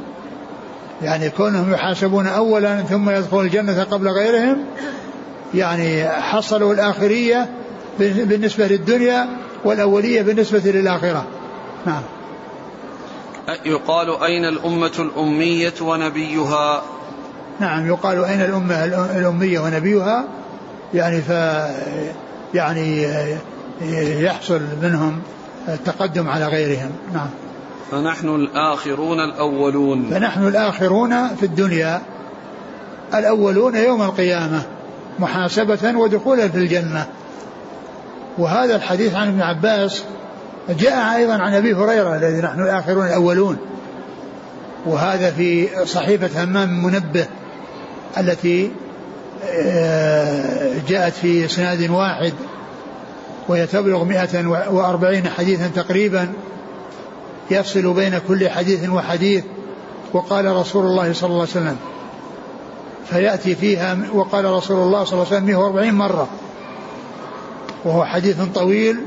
يعني 1.02 1.30
كونهم 1.30 1.74
يحاسبون 1.74 2.28
أولا 2.28 2.82
ثم 2.82 3.10
يدخلون 3.10 3.46
الجنة 3.46 3.84
قبل 3.84 4.08
غيرهم 4.08 4.66
يعني 5.54 6.10
حصلوا 6.10 6.74
الآخرية 6.74 7.50
بالنسبة 8.00 8.68
للدنيا 8.68 9.28
والأولية 9.66 10.22
بالنسبة 10.22 10.72
للآخرة. 10.72 11.26
نعم. 11.86 12.02
يقال 13.66 14.24
أين 14.24 14.46
الأمة 14.46 14.92
الأمية 15.00 15.74
ونبيها؟ 15.82 16.82
نعم 17.60 17.88
يقال 17.88 18.26
أين 18.26 18.42
الأمة 18.42 18.86
الأمية 19.18 19.60
ونبيها؟ 19.60 20.26
يعني 20.94 21.22
ف 21.22 21.30
يعني 22.54 23.08
يحصل 24.24 24.62
منهم 24.82 25.22
التقدم 25.68 26.30
على 26.30 26.48
غيرهم. 26.48 26.92
نعم. 27.14 27.30
فنحن 27.92 28.28
الآخرون 28.28 29.20
الأولون. 29.20 30.10
فنحن 30.12 30.48
الآخرون 30.48 31.28
في 31.36 31.46
الدنيا 31.46 32.02
الأولون 33.14 33.76
يوم 33.76 34.02
القيامة 34.02 34.62
محاسبة 35.20 35.98
ودخولا 35.98 36.48
في 36.48 36.58
الجنة. 36.58 37.08
وهذا 38.38 38.76
الحديث 38.76 39.16
عن 39.16 39.28
ابن 39.28 39.42
عباس 39.42 40.04
جاء 40.70 41.16
أيضا 41.16 41.34
عن 41.34 41.54
أبي 41.54 41.74
هريرة 41.74 42.16
الذي 42.16 42.42
نحن 42.42 42.62
الآخرون 42.62 43.06
الأولون. 43.06 43.58
وهذا 44.86 45.32
في 45.32 45.68
صحيفة 45.86 46.44
همام 46.44 46.84
منبه. 46.84 47.28
التي 48.18 48.72
آه، 49.46 50.74
جاءت 50.88 51.14
في 51.14 51.46
إسناد 51.46 51.90
واحد 51.90 52.34
وهي 53.48 53.68
تبلغ 53.68 54.04
140 54.04 55.28
حديثا 55.28 55.68
تقريبا 55.76 56.34
يفصل 57.52 57.94
بين 57.94 58.20
كل 58.28 58.50
حديث 58.50 58.90
وحديث 58.90 59.44
وقال 60.14 60.46
رسول 60.56 60.86
الله 60.86 61.14
صلى 61.14 61.28
الله 61.28 61.42
عليه 61.42 61.52
وسلم 61.52 61.78
فيأتي 63.10 63.56
فيها 63.56 63.98
وقال 64.14 64.46
رسول 64.46 64.78
الله 64.78 65.04
صلى 65.04 65.14
الله 65.14 65.26
عليه 65.26 65.38
وسلم 65.38 65.46
140 65.46 65.94
مرة. 65.94 66.28
وهو 67.86 68.06
حديث 68.06 68.38
طويل 68.56 69.00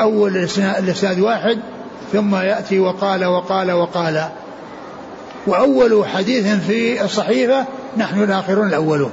أول 0.00 0.36
الإسناد 0.36 1.20
واحد 1.20 1.58
ثم 2.12 2.34
يأتي 2.34 2.78
وقال 2.78 3.24
وقال 3.24 3.72
وقال. 3.72 4.28
وأول 5.46 6.06
حديث 6.08 6.46
في 6.46 7.04
الصحيفة 7.04 7.64
نحن 7.98 8.22
الآخرون 8.22 8.68
الأولون. 8.68 9.12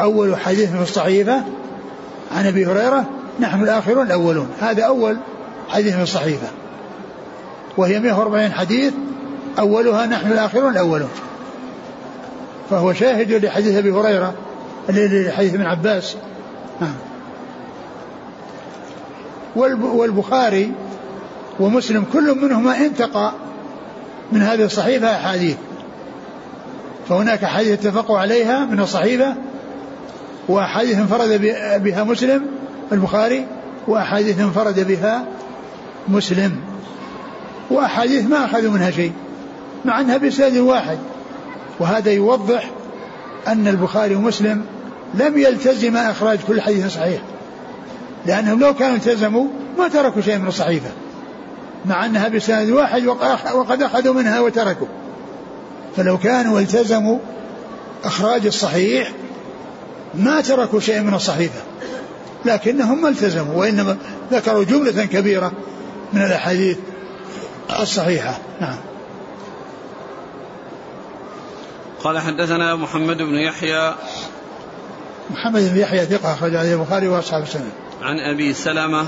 أول 0.00 0.36
حديث 0.36 0.70
في 0.70 0.82
الصحيفة 0.82 1.42
عن 2.36 2.46
أبي 2.46 2.66
هريرة 2.66 3.04
نحن 3.40 3.62
الآخرون 3.62 4.06
الأولون. 4.06 4.48
هذا 4.60 4.82
أول 4.84 5.16
حديث 5.68 5.94
في 5.96 6.02
الصحيفة. 6.02 6.48
وهي 7.76 8.00
140 8.00 8.52
حديث 8.52 8.92
أولها 9.58 10.06
نحن 10.06 10.32
الآخرون 10.32 10.72
الأولون. 10.72 11.10
فهو 12.70 12.92
شاهد 12.92 13.44
لحديث 13.44 13.76
أبي 13.76 13.90
هريرة 13.90 14.34
لحديث 14.88 15.54
ابن 15.54 15.66
عباس. 15.66 16.16
نعم. 16.80 16.94
والبخاري 19.82 20.72
ومسلم 21.60 22.04
كل 22.12 22.38
منهما 22.42 22.76
انتقى 22.76 23.32
من 24.32 24.42
هذه 24.42 24.64
الصحيفة 24.64 25.16
احاديث 25.16 25.56
فهناك 27.08 27.44
حديث 27.44 27.72
اتفقوا 27.72 28.18
عليها 28.18 28.64
من 28.64 28.80
الصحيفة 28.80 29.34
وأحاديث 30.48 30.98
انفرد 30.98 31.40
بها 31.84 32.04
مسلم 32.04 32.46
البخاري 32.92 33.46
وأحاديث 33.88 34.40
انفرد 34.40 34.86
بها 34.88 35.24
مسلم. 36.08 36.56
وأحاديث 37.70 38.26
ما 38.26 38.44
أخذوا 38.44 38.72
منها 38.72 38.90
شيء 38.90 39.12
مع 39.84 40.00
أنها 40.00 40.16
بسند 40.16 40.56
واحد. 40.56 40.98
وهذا 41.80 42.12
يوضح 42.12 42.70
أن 43.48 43.68
البخاري 43.68 44.14
ومسلم 44.14 44.64
لم 45.14 45.38
يلتزم 45.38 45.96
إخراج 45.96 46.38
كل 46.48 46.60
حديث 46.60 46.94
صحيح. 46.94 47.20
لأنهم 48.26 48.60
لو 48.60 48.74
كانوا 48.74 48.96
التزموا 48.96 49.46
ما 49.78 49.88
تركوا 49.88 50.22
شيء 50.22 50.38
من 50.38 50.48
الصحيفة 50.48 50.90
مع 51.86 52.06
أنها 52.06 52.28
بسند 52.28 52.70
واحد 52.70 53.06
وقد 53.54 53.82
أخذوا 53.82 54.14
منها 54.14 54.40
وتركوا. 54.40 54.86
فلو 55.98 56.18
كانوا 56.18 56.60
التزموا 56.60 57.18
إخراج 58.04 58.46
الصحيح 58.46 59.12
ما 60.14 60.40
تركوا 60.40 60.80
شيء 60.80 61.00
من 61.00 61.14
الصحيفة 61.14 61.60
لكنهم 62.44 63.02
ما 63.02 63.08
التزموا 63.08 63.54
وإنما 63.54 63.96
ذكروا 64.32 64.64
جملة 64.64 65.04
كبيرة 65.04 65.52
من 66.12 66.22
الأحاديث 66.22 66.78
الصحيحة. 67.80 68.38
نعم. 68.60 68.78
قال 72.04 72.18
حدثنا 72.18 72.76
محمد 72.76 73.16
بن 73.16 73.34
يحيى. 73.34 73.94
محمد 75.30 75.72
بن 75.72 75.78
يحيى 75.78 76.06
ثقة 76.06 76.32
أخرج 76.32 76.56
عليه 76.56 76.74
البخاري 76.74 77.08
وأصحاب 77.08 77.42
السنة. 77.42 77.70
عن 78.02 78.18
أبي 78.34 78.54
سلمة. 78.54 79.06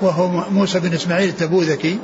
وهو 0.00 0.26
موسى 0.50 0.80
بن 0.80 0.94
إسماعيل 0.94 1.28
التبوذكي 1.28 1.98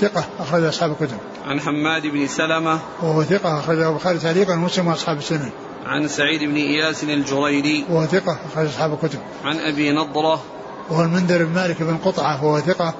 ثقة 0.00 0.24
أخرج 0.40 0.64
أصحاب 0.64 0.90
الكتب. 0.90 1.18
عن 1.44 1.60
حماد 1.60 2.06
بن 2.06 2.26
سلمة 2.26 2.78
وهو 3.02 3.24
ثقة 3.24 3.58
أخرجه 3.60 3.88
البخاري 3.88 4.18
تعليقا 4.18 4.54
ومسلم 4.54 4.86
وأصحاب 4.86 5.18
السنن. 5.18 5.50
عن 5.86 6.08
سعيد 6.08 6.44
بن 6.44 6.56
إياس 6.56 7.04
الجريري 7.04 7.84
وهو 7.90 8.06
ثقة 8.06 8.38
أخرج 8.52 8.66
أصحاب 8.66 8.92
الكتب. 8.92 9.18
عن 9.44 9.56
أبي 9.56 9.92
نضرة 9.92 10.42
وهو 10.90 11.02
المنذر 11.02 11.44
بن 11.44 11.54
مالك 11.54 11.82
بن 11.82 11.96
قطعة 11.96 12.44
وهو 12.44 12.60
ثقة 12.60 12.94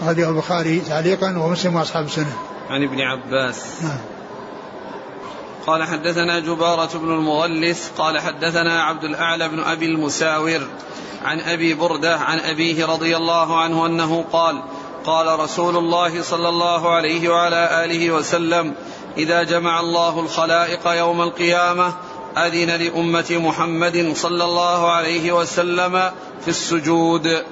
أخرجه 0.00 0.28
البخاري 0.28 0.80
تعليقا 0.80 1.38
ومسلم 1.38 1.76
وأصحاب 1.76 2.04
السنن. 2.04 2.32
عن 2.70 2.82
ابن 2.82 3.00
عباس. 3.00 3.82
نعم. 3.82 3.98
قال 5.66 5.84
حدثنا 5.84 6.38
جبارة 6.38 6.98
بن 6.98 7.12
المغلس 7.12 7.90
قال 7.98 8.18
حدثنا 8.18 8.82
عبد 8.82 9.04
الأعلى 9.04 9.48
بن 9.48 9.60
أبي 9.60 9.86
المساور 9.86 10.60
عن 11.24 11.40
أبي 11.40 11.74
بردة 11.74 12.16
عن 12.16 12.38
أبيه 12.38 12.86
رضي 12.86 13.16
الله 13.16 13.60
عنه 13.60 13.86
أنه 13.86 14.24
قال 14.32 14.62
قال 15.06 15.40
رسول 15.40 15.76
الله 15.76 16.22
صلى 16.22 16.48
الله 16.48 16.94
عليه 16.94 17.28
وعلى 17.28 17.84
آله 17.84 18.10
وسلم 18.10 18.74
إذا 19.16 19.42
جمع 19.42 19.80
الله 19.80 20.20
الخلائق 20.20 20.88
يوم 20.88 21.22
القيامة 21.22 21.92
أذن 22.36 22.70
لأمة 22.70 23.24
محمد 23.30 24.12
صلى 24.16 24.44
الله 24.44 24.90
عليه 24.90 25.32
وسلم 25.32 26.10
في 26.44 26.48
السجود 26.48 27.42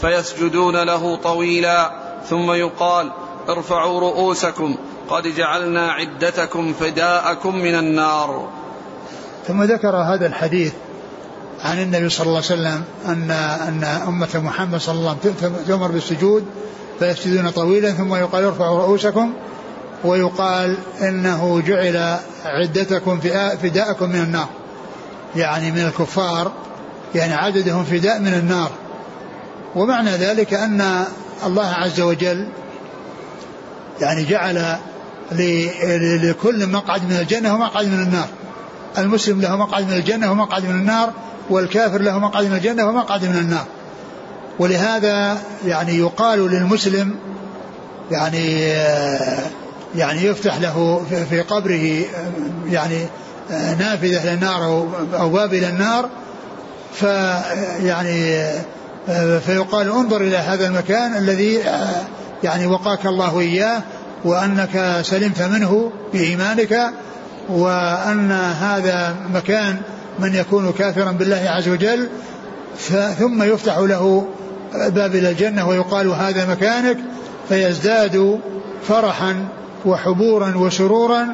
فيسجدون 0.00 0.82
له 0.82 1.16
طويلا 1.16 1.90
ثم 2.30 2.52
يقال 2.52 3.12
ارفعوا 3.48 4.00
رؤوسكم 4.00 4.76
قد 5.08 5.22
جعلنا 5.36 5.92
عدتكم 5.92 6.72
فداءكم 6.72 7.56
من 7.56 7.74
النار. 7.74 8.48
ثم 9.48 9.62
ذكر 9.62 9.96
هذا 9.96 10.26
الحديث 10.26 10.72
عن 11.60 11.82
النبي 11.82 12.08
صلى 12.08 12.26
الله 12.26 12.42
عليه 12.50 12.54
وسلم 12.60 12.84
أن 13.06 13.30
أن 13.68 13.84
أمة 13.84 14.28
محمد 14.34 14.80
صلى 14.80 14.94
الله 14.94 15.10
عليه 15.10 15.34
وسلم 15.34 15.56
تؤمر 15.66 15.88
بالسجود 15.88 16.46
فيسجدون 17.02 17.50
طويلا 17.50 17.92
ثم 17.92 18.14
يقال 18.14 18.44
ارفعوا 18.44 18.78
رؤوسكم 18.78 19.32
ويقال 20.04 20.76
إنه 21.00 21.62
جعل 21.66 22.18
عدتكم 22.44 23.20
فداءكم 23.62 24.08
من 24.08 24.16
النار. 24.16 24.48
يعني 25.36 25.70
من 25.70 25.78
الكفار 25.78 26.52
يعني 27.14 27.34
عددهم 27.34 27.84
فداء 27.84 28.18
من 28.18 28.34
النار. 28.34 28.70
ومعنى 29.74 30.10
ذلك 30.10 30.54
أن 30.54 31.04
الله 31.46 31.66
عز 31.66 32.00
وجل 32.00 32.48
يعني 34.00 34.24
جعل 34.24 34.76
لكل 36.22 36.66
مقعد 36.66 37.04
من 37.04 37.16
الجنة 37.16 37.54
ومقعد 37.54 37.86
من 37.86 38.02
النار. 38.02 38.28
المسلم 38.98 39.40
له 39.40 39.56
مقعد 39.56 39.86
من 39.88 39.92
الجنة 39.94 40.32
ومقعد 40.32 40.64
من 40.64 40.74
النار 40.74 41.12
والكافر 41.50 42.02
له 42.02 42.18
مقعد 42.18 42.44
من 42.44 42.56
الجنة 42.56 42.88
ومقعد 42.88 43.24
من 43.24 43.36
النار. 43.36 43.66
ولهذا 44.58 45.38
يعني 45.66 45.98
يقال 45.98 46.50
للمسلم 46.50 47.14
يعني 48.10 48.60
يعني 49.96 50.24
يفتح 50.24 50.60
له 50.60 51.02
في 51.30 51.40
قبره 51.40 52.04
يعني 52.70 53.06
نافذة 53.50 54.34
للنار 54.34 54.86
أو 55.14 55.28
باب 55.28 55.54
إلى 55.54 55.68
النار. 55.68 56.08
فيعني 56.94 58.44
فيقال 59.46 59.88
انظر 59.88 60.20
إلى 60.20 60.36
هذا 60.36 60.66
المكان 60.66 61.16
الذي 61.16 61.58
يعني 62.44 62.66
وقاك 62.66 63.06
الله 63.06 63.40
إياه 63.40 63.82
وأنك 64.24 65.00
سلمت 65.02 65.42
منه 65.42 65.90
بإيمانك 66.12 66.90
وأن 67.48 68.32
هذا 68.60 69.16
مكان 69.34 69.80
من 70.18 70.34
يكون 70.34 70.72
كافرا 70.72 71.12
بالله 71.12 71.44
عز 71.46 71.68
وجل. 71.68 72.08
ثم 73.18 73.42
يفتح 73.42 73.78
له 73.78 74.24
باب 74.74 75.14
إلى 75.14 75.30
الجنة 75.30 75.68
ويقال 75.68 76.08
هذا 76.08 76.46
مكانك 76.50 76.98
فيزداد 77.48 78.40
فرحا 78.88 79.48
وحبورا 79.84 80.56
وسرورا 80.56 81.26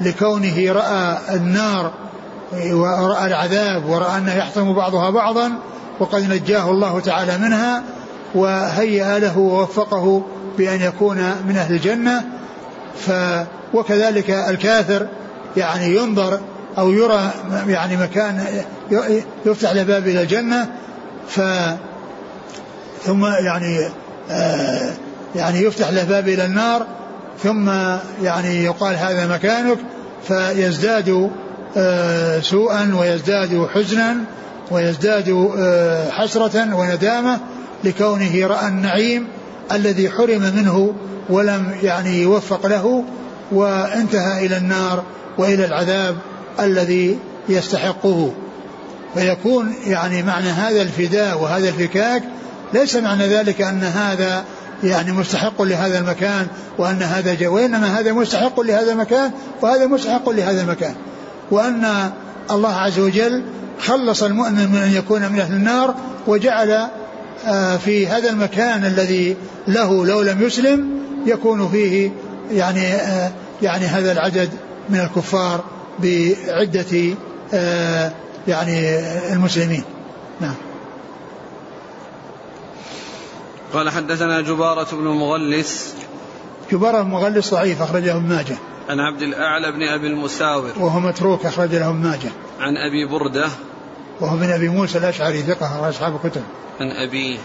لكونه 0.00 0.72
رأى 0.72 1.18
النار 1.34 1.92
ورأى 2.72 3.26
العذاب 3.26 3.88
ورأى 3.88 4.18
أنه 4.18 4.34
يحطم 4.34 4.74
بعضها 4.74 5.10
بعضا 5.10 5.52
وقد 6.00 6.32
نجاه 6.32 6.70
الله 6.70 7.00
تعالى 7.00 7.38
منها 7.38 7.82
وهيأ 8.34 9.18
له 9.18 9.38
ووفقه 9.38 10.22
بأن 10.58 10.80
يكون 10.80 11.16
من 11.48 11.56
أهل 11.56 11.74
الجنة. 11.74 12.24
ف 12.96 13.10
وكذلك 13.74 14.30
الكافر 14.30 15.06
يعني 15.56 15.96
ينظر 15.96 16.40
أو 16.78 16.92
يرى 16.92 17.30
يعني 17.68 17.96
مكان 17.96 18.46
يفتح 19.46 19.72
له 19.72 19.82
باب 19.82 20.06
إلى 20.06 20.22
الجنة 20.22 20.68
ف 21.28 21.40
ثم 23.04 23.26
يعني 23.26 23.88
آه 24.30 24.92
يعني 25.36 25.62
يفتح 25.62 25.90
له 25.90 26.04
باب 26.04 26.28
إلى 26.28 26.44
النار 26.44 26.86
ثم 27.42 27.68
يعني 28.22 28.64
يقال 28.64 28.96
هذا 28.96 29.26
مكانك 29.26 29.78
فيزداد 30.28 31.30
آه 31.76 32.40
سوءا 32.40 32.94
ويزداد 33.00 33.66
حزنا 33.74 34.16
ويزداد 34.70 35.52
آه 35.58 36.10
حسرة 36.10 36.74
وندامة 36.74 37.40
لكونه 37.84 38.46
رأى 38.46 38.68
النعيم 38.68 39.26
الذي 39.72 40.10
حرم 40.10 40.40
منه 40.56 40.94
ولم 41.28 41.74
يعني 41.82 42.22
يوفق 42.22 42.66
له 42.66 43.04
وانتهى 43.52 44.46
إلى 44.46 44.56
النار 44.56 45.02
وإلى 45.38 45.64
العذاب 45.64 46.16
الذي 46.60 47.18
يستحقه. 47.48 48.32
فيكون 49.14 49.74
يعني 49.86 50.22
معنى 50.22 50.48
هذا 50.48 50.82
الفداء 50.82 51.38
وهذا 51.42 51.68
الفكاك 51.68 52.22
ليس 52.74 52.96
معنى 52.96 53.26
ذلك 53.26 53.62
أن 53.62 53.82
هذا 53.82 54.44
يعني 54.84 55.12
مستحق 55.12 55.62
لهذا 55.62 55.98
المكان 55.98 56.46
وأن 56.78 57.02
هذا 57.02 57.34
جاء 57.34 57.48
وإنما 57.48 58.00
هذا 58.00 58.12
مستحق 58.12 58.60
لهذا 58.60 58.92
المكان 58.92 59.30
وهذا 59.62 59.86
مستحق 59.86 60.28
لهذا 60.30 60.60
المكان. 60.60 60.94
وأن 61.50 62.10
الله 62.50 62.74
عز 62.74 62.98
وجل 62.98 63.42
خلص 63.78 64.22
المؤمن 64.22 64.72
من 64.72 64.76
أن 64.76 64.92
يكون 64.92 65.32
من 65.32 65.40
أهل 65.40 65.54
النار 65.54 65.94
وجعل 66.26 66.88
آه، 67.46 67.76
في 67.76 68.06
هذا 68.06 68.30
المكان 68.30 68.84
الذي 68.84 69.36
له 69.68 70.06
لو 70.06 70.22
لم 70.22 70.42
يسلم 70.42 70.88
يكون 71.26 71.68
فيه 71.68 72.10
يعني 72.50 72.86
آه، 72.86 73.30
يعني 73.62 73.86
هذا 73.86 74.12
العدد 74.12 74.50
من 74.90 75.00
الكفار 75.00 75.64
بعدة 75.98 77.14
آه، 77.54 78.12
يعني 78.48 78.98
المسلمين. 79.32 79.84
نعم. 80.40 80.54
قال 83.74 83.90
حدثنا 83.90 84.40
جبارة 84.40 84.86
بن 84.92 85.06
المغلس 85.06 85.94
جبارة 86.72 87.02
بن 87.02 87.06
المغلس 87.06 87.54
ضعيف 87.54 87.82
أخرجه 87.82 88.16
ابن 88.16 88.28
ماجه. 88.28 88.56
عن 88.88 89.00
عبد 89.00 89.22
الأعلى 89.22 89.72
بن 89.72 89.82
أبي 89.82 90.06
المساور. 90.06 90.72
وهو 90.80 91.00
متروك 91.00 91.46
أخرج 91.46 91.74
له 91.74 91.92
ماجه. 91.92 92.30
عن 92.60 92.76
أبي 92.76 93.06
بردة. 93.06 93.48
وهو 94.20 94.36
من 94.36 94.50
أبي 94.50 94.68
موسى 94.68 94.98
الأشعري 94.98 95.42
ثقة 95.42 95.66
أخرج 95.66 95.88
أصحاب 95.88 96.14
الكتب. 96.24 96.42
عن 96.80 96.90
أبيه 96.90 97.38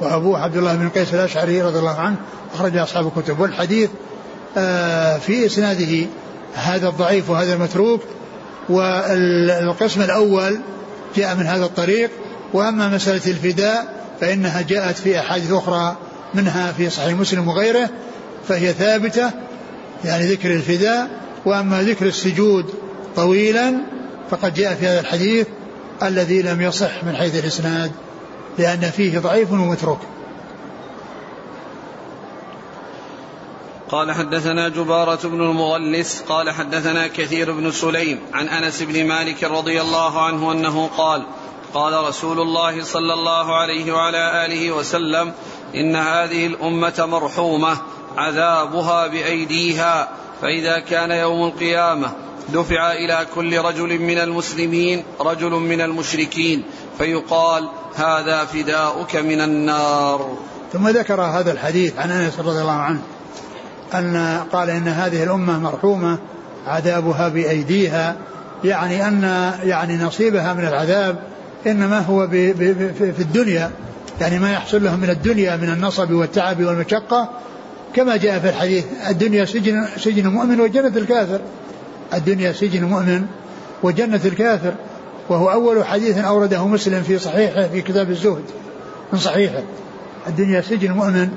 وأبوه 0.00 0.40
عبد 0.40 0.56
الله 0.56 0.74
بن 0.74 0.88
قيس 0.88 1.14
الأشعري 1.14 1.62
رضي 1.62 1.78
الله 1.78 2.00
عنه 2.00 2.16
أخرج 2.54 2.76
أصحاب 2.76 3.06
الكتب. 3.16 3.40
والحديث 3.40 3.90
آه 4.56 5.18
في 5.18 5.46
إسناده 5.46 6.06
هذا 6.54 6.88
الضعيف 6.88 7.30
وهذا 7.30 7.54
المتروك 7.54 8.00
والقسم 8.68 10.02
الأول 10.02 10.60
جاء 11.16 11.34
من 11.34 11.46
هذا 11.46 11.64
الطريق 11.64 12.10
وأما 12.52 12.88
مسألة 12.88 13.30
الفداء 13.30 14.03
فإنها 14.20 14.62
جاءت 14.62 14.96
في 14.96 15.18
أحاديث 15.18 15.52
أخرى 15.52 15.96
منها 16.34 16.72
في 16.72 16.90
صحيح 16.90 17.18
مسلم 17.18 17.48
وغيره 17.48 17.90
فهي 18.48 18.72
ثابتة 18.72 19.30
يعني 20.04 20.26
ذكر 20.26 20.50
الفداء 20.50 21.10
وأما 21.44 21.82
ذكر 21.82 22.06
السجود 22.06 22.74
طويلا 23.16 23.74
فقد 24.30 24.54
جاء 24.54 24.74
في 24.74 24.86
هذا 24.86 25.00
الحديث 25.00 25.46
الذي 26.02 26.42
لم 26.42 26.60
يصح 26.60 27.04
من 27.04 27.16
حيث 27.16 27.44
الإسناد 27.44 27.92
لأن 28.58 28.80
فيه 28.80 29.18
ضعيف 29.18 29.52
ومتروك. 29.52 30.00
قال 33.88 34.12
حدثنا 34.12 34.68
جبارة 34.68 35.28
بن 35.28 35.40
المغلس 35.40 36.20
قال 36.28 36.50
حدثنا 36.50 37.06
كثير 37.06 37.52
بن 37.52 37.70
سليم 37.70 38.18
عن 38.32 38.48
أنس 38.48 38.82
بن 38.82 39.06
مالك 39.06 39.44
رضي 39.44 39.80
الله 39.80 40.22
عنه 40.22 40.52
أنه 40.52 40.86
قال 40.86 41.26
قال 41.74 42.08
رسول 42.08 42.40
الله 42.40 42.84
صلى 42.84 43.14
الله 43.14 43.56
عليه 43.56 43.92
وعلى 43.92 44.46
آله 44.46 44.72
وسلم 44.72 45.32
إن 45.74 45.96
هذه 45.96 46.46
الأمة 46.46 47.06
مرحومة 47.06 47.76
عذابها 48.16 49.06
بأيديها 49.06 50.08
فإذا 50.42 50.78
كان 50.78 51.10
يوم 51.10 51.44
القيامة 51.44 52.10
دفع 52.48 52.92
إلى 52.92 53.26
كل 53.34 53.58
رجل 53.58 53.98
من 53.98 54.18
المسلمين 54.18 55.04
رجل 55.20 55.50
من 55.50 55.80
المشركين 55.80 56.64
فيقال 56.98 57.68
هذا 57.94 58.44
فداؤك 58.44 59.16
من 59.16 59.40
النار. 59.40 60.38
ثم 60.72 60.88
ذكر 60.88 61.20
هذا 61.20 61.52
الحديث 61.52 61.98
عن 61.98 62.10
أنس 62.10 62.38
رضي 62.38 62.60
الله 62.60 62.72
عنه 62.72 63.00
أن 63.94 64.44
قال 64.52 64.70
إن 64.70 64.88
هذه 64.88 65.22
الأمة 65.22 65.58
مرحومة 65.58 66.18
عذابها 66.66 67.28
بأيديها 67.28 68.16
يعني 68.64 69.08
أن 69.08 69.52
يعني 69.64 69.96
نصيبها 69.96 70.52
من 70.52 70.66
العذاب 70.66 71.34
إنما 71.66 71.98
هو 71.98 72.28
في 72.28 73.20
الدنيا 73.20 73.70
يعني 74.20 74.38
ما 74.38 74.52
يحصل 74.52 74.84
لهم 74.84 75.00
من 75.00 75.10
الدنيا 75.10 75.56
من 75.56 75.68
النصب 75.68 76.10
والتعب 76.10 76.64
والمشقة 76.64 77.28
كما 77.94 78.16
جاء 78.16 78.38
في 78.38 78.48
الحديث 78.48 78.84
الدنيا 79.08 79.44
سجن 79.44 79.86
سجن 79.96 80.26
المؤمن 80.26 80.60
وجنة 80.60 80.96
الكافر. 80.96 81.40
الدنيا 82.14 82.52
سجن 82.52 82.84
المؤمن 82.84 83.26
وجنة 83.82 84.20
الكافر. 84.24 84.74
وهو 85.28 85.52
أول 85.52 85.84
حديث 85.84 86.18
أورده 86.18 86.66
مسلم 86.66 87.02
في 87.02 87.18
صحيحه 87.18 87.68
في 87.68 87.82
كتاب 87.82 88.10
الزهد 88.10 88.44
من 89.12 89.18
صحيحه. 89.18 89.62
الدنيا 90.26 90.60
سجن 90.60 90.90
المؤمن 90.90 91.28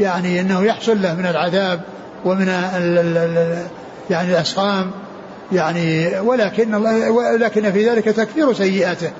يعني 0.00 0.40
أنه 0.40 0.62
يحصل 0.62 1.02
له 1.02 1.14
من 1.14 1.26
العذاب 1.26 1.80
ومن 2.24 2.48
ال 2.48 2.98
ال 2.98 3.16
ال 3.16 3.66
يعني 4.10 4.30
الأسقام 4.30 4.90
يعني 5.52 6.18
ولكن 6.20 6.74
ولكن 7.08 7.72
في 7.72 7.88
ذلك 7.90 8.04
تكفير 8.04 8.52
سيئاته. 8.52 9.10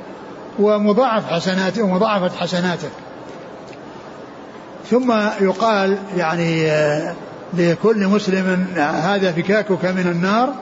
ومضاعف 0.58 1.32
حسناته 1.32 1.82
ومضاعفة 1.82 2.36
حسناته 2.36 2.88
ثم 4.90 5.12
يقال 5.40 5.98
يعني 6.16 6.70
آه، 6.70 7.14
لكل 7.54 8.06
مسلم 8.06 8.66
هذا 8.76 9.32
فكاكك 9.32 9.84
من 9.84 10.06
النار. 10.12 10.54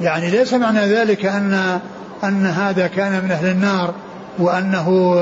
يعني 0.00 0.30
ليس 0.30 0.54
معنى 0.54 0.80
ذلك 0.80 1.26
أن 1.26 1.80
أن 2.24 2.46
هذا 2.46 2.86
كان 2.86 3.24
من 3.24 3.30
أهل 3.30 3.46
النار 3.46 3.94
وأنه 4.38 5.16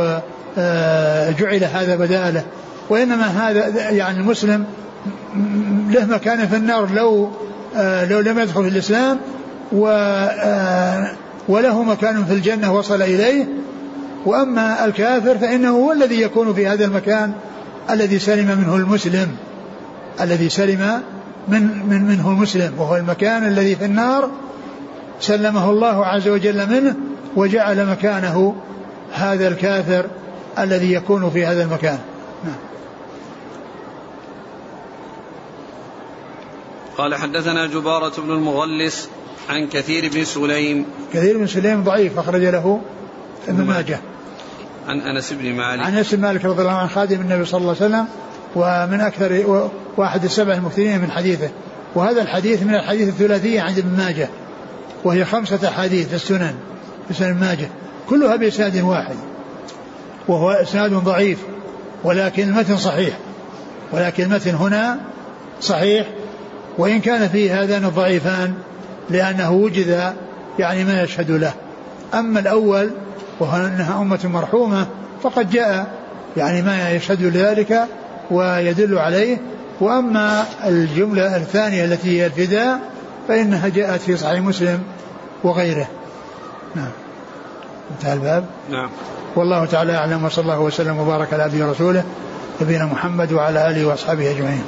آه، 0.58 1.30
جعل 1.30 1.64
هذا 1.64 1.96
بداله. 1.96 2.42
وإنما 2.90 3.26
هذا 3.26 3.90
يعني 3.90 4.18
المسلم 4.18 4.64
له 5.90 6.04
مكان 6.04 6.48
في 6.48 6.56
النار 6.56 6.90
لو 6.90 7.30
آه، 7.76 8.04
لو 8.04 8.20
لم 8.20 8.38
يدخل 8.38 8.62
في 8.62 8.68
الإسلام 8.68 9.18
وله 11.48 11.82
مكان 11.82 12.24
في 12.24 12.32
الجنة 12.32 12.72
وصل 12.74 13.02
إليه 13.02 13.46
وأما 14.26 14.84
الكافر 14.84 15.38
فإنه 15.38 15.70
هو 15.70 15.92
الذي 15.92 16.20
يكون 16.20 16.54
في 16.54 16.66
هذا 16.66 16.84
المكان 16.84 17.32
الذي 17.90 18.18
سلم 18.18 18.46
منه 18.46 18.76
المسلم 18.76 19.36
الذي 20.20 20.48
سلم 20.48 21.02
من, 21.48 21.62
من 21.88 22.04
منه 22.04 22.30
المسلم 22.30 22.74
وهو 22.78 22.96
المكان 22.96 23.46
الذي 23.46 23.76
في 23.76 23.84
النار 23.84 24.30
سلمه 25.20 25.70
الله 25.70 26.06
عز 26.06 26.28
وجل 26.28 26.66
منه 26.70 26.96
وجعل 27.36 27.86
مكانه 27.86 28.54
هذا 29.12 29.48
الكافر 29.48 30.06
الذي 30.58 30.92
يكون 30.92 31.30
في 31.30 31.46
هذا 31.46 31.62
المكان. 31.62 31.98
نعم. 32.44 32.54
قال 36.98 37.14
حدثنا 37.14 37.66
جبارة 37.66 38.12
بن 38.20 38.30
المغلس 38.30 39.08
عن 39.50 39.68
كثير 39.68 40.10
بن 40.14 40.24
سليم. 40.24 40.86
كثير 41.12 41.38
بن 41.38 41.46
سليم 41.46 41.84
ضعيف 41.84 42.18
أخرج 42.18 42.42
له 42.42 42.80
ابن 43.48 43.64
ماجه. 43.64 44.00
عن 44.88 45.00
أنس 45.00 45.32
بن 45.32 45.52
مالك. 45.52 45.86
عن 45.86 45.96
أنس 45.96 46.14
بن 46.14 46.22
مالك 46.22 46.44
رضي 46.44 46.62
الله 46.62 46.72
عنه 46.72 46.88
خادم 46.88 47.20
النبي 47.20 47.44
صلى 47.44 47.60
الله 47.60 47.76
عليه 47.80 47.86
وسلم 47.86 48.06
ومن 48.56 49.00
أكثر 49.00 49.44
واحد 49.96 50.24
السبع 50.24 50.54
المكثرين 50.54 51.00
من 51.00 51.10
حديثه. 51.10 51.50
وهذا 51.94 52.22
الحديث 52.22 52.62
من 52.62 52.74
الحديث 52.74 53.08
الثلاثية 53.08 53.60
عند 53.60 53.78
ابن 53.78 53.96
ماجه 53.96 54.28
وهي 55.04 55.24
خمسة 55.24 55.68
أحاديث 55.68 56.08
في 56.08 56.14
السنن 56.14 56.54
في 57.08 57.14
سنن 57.14 57.40
ماجه. 57.40 57.68
كلها 58.08 58.36
بإسناد 58.36 58.80
واحد 58.80 59.16
وهو 60.28 60.50
إسناد 60.50 60.92
ضعيف 60.92 61.38
ولكن 62.04 62.48
المتن 62.48 62.76
صحيح. 62.76 63.16
ولكن 63.92 64.24
المتن 64.24 64.54
هنا 64.54 65.00
صحيح 65.60 66.06
وإن 66.78 67.00
كان 67.00 67.28
فيه 67.28 67.62
هذان 67.62 67.84
الضعيفان 67.84 68.54
لأنه 69.10 69.52
وجد 69.52 70.14
يعني 70.58 70.84
ما 70.84 71.02
يشهد 71.02 71.30
له. 71.30 71.52
أما 72.14 72.40
الأول 72.40 72.90
وهو 73.40 73.66
أنها 73.66 74.00
أمة 74.02 74.20
مرحومة 74.24 74.86
فقد 75.22 75.50
جاء 75.50 75.94
يعني 76.36 76.62
ما 76.62 76.90
يشهد 76.90 77.22
لذلك 77.22 77.86
ويدل 78.30 78.98
عليه. 78.98 79.38
وأما 79.80 80.44
الجملة 80.64 81.36
الثانية 81.36 81.84
التي 81.84 82.20
هي 82.20 82.26
الفداء 82.26 82.80
فإنها 83.28 83.68
جاءت 83.68 84.00
في 84.00 84.16
صحيح 84.16 84.40
مسلم 84.40 84.82
وغيره. 85.44 85.88
نعم. 86.74 86.90
انتهى 87.90 88.12
الباب. 88.12 88.44
نعم. 88.70 88.90
والله 89.36 89.64
تعالى 89.64 89.96
أعلم 89.96 90.24
وصلى 90.24 90.42
الله 90.42 90.60
وسلم 90.60 90.98
وبارك 90.98 91.32
على 91.32 91.42
عبده 91.42 91.66
ورسوله 91.66 92.04
نبينا 92.60 92.84
محمد 92.84 93.32
وعلى 93.32 93.70
آله 93.70 93.86
وأصحابه 93.86 94.30
أجمعين. 94.30 94.64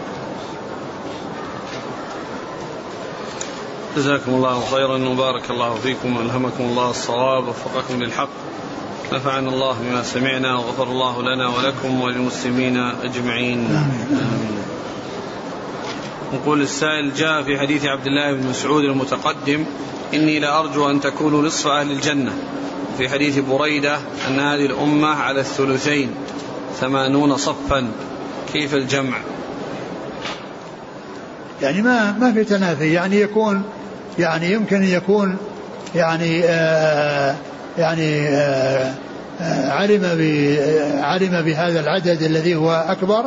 جزاكم 3.96 4.34
الله 4.34 4.60
خيرا 4.60 5.08
وبارك 5.08 5.50
الله 5.50 5.74
فيكم 5.74 6.16
والهمكم 6.16 6.64
الله 6.64 6.90
الصواب 6.90 7.44
ووفقكم 7.44 8.02
للحق. 8.02 8.28
نفعنا 9.12 9.48
الله 9.48 9.76
بما 9.82 10.02
سمعنا 10.02 10.54
وغفر 10.54 10.82
الله 10.82 11.22
لنا 11.22 11.48
ولكم 11.48 12.00
وللمسلمين 12.00 12.76
أجمعين. 12.76 13.66
امين 13.66 14.56
نقول 16.34 16.62
السائل 16.62 17.14
جاء 17.14 17.42
في 17.42 17.58
حديث 17.58 17.84
عبد 17.84 18.06
الله 18.06 18.32
بن 18.32 18.46
مسعود 18.46 18.84
المتقدم 18.84 19.64
إني 20.14 20.38
لأرجو 20.38 20.90
أن 20.90 21.00
تكونوا 21.00 21.42
نصف 21.42 21.66
أهل 21.66 21.90
الجنة. 21.90 22.32
في 22.98 23.08
حديث 23.08 23.38
بريدة 23.38 23.98
أن 24.28 24.40
هذه 24.40 24.66
الأمة 24.66 25.08
على 25.08 25.40
الثلثين 25.40 26.14
ثمانون 26.80 27.36
صفا. 27.36 27.88
كيف 28.52 28.74
الجمع؟ 28.74 29.18
يعني 31.62 31.82
ما 31.82 32.12
ما 32.12 32.32
في 32.32 32.44
تنافي. 32.44 32.92
يعني 32.92 33.20
يكون 33.20 33.62
يعني 34.18 34.52
يمكن 34.52 34.84
يكون 34.84 35.36
يعني 35.94 36.44
آه 36.44 37.36
يعني 37.78 38.28
آه، 38.28 38.94
آه، 39.40 39.70
علم 39.70 40.04
علم 41.02 41.42
بهذا 41.42 41.80
العدد 41.80 42.22
الذي 42.22 42.54
هو 42.54 42.84
أكبر. 42.88 43.24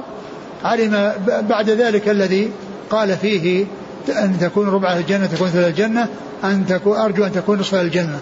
علم 0.64 1.14
بعد 1.50 1.70
ذلك 1.70 2.10
الذي 2.10 2.52
قال 2.89 3.18
فيه 3.18 3.66
أن 4.10 4.38
تكون 4.39 4.70
ربع 4.70 4.97
الجنة 4.97 5.26
تكون 5.26 5.47
ثلث 5.47 5.66
الجنة 5.66 6.08
أن 6.43 6.66
تكون 6.66 6.97
أرجو 6.97 7.26
أن 7.26 7.32
تكون 7.32 7.60
نصف 7.60 7.76
الجنة. 7.76 8.20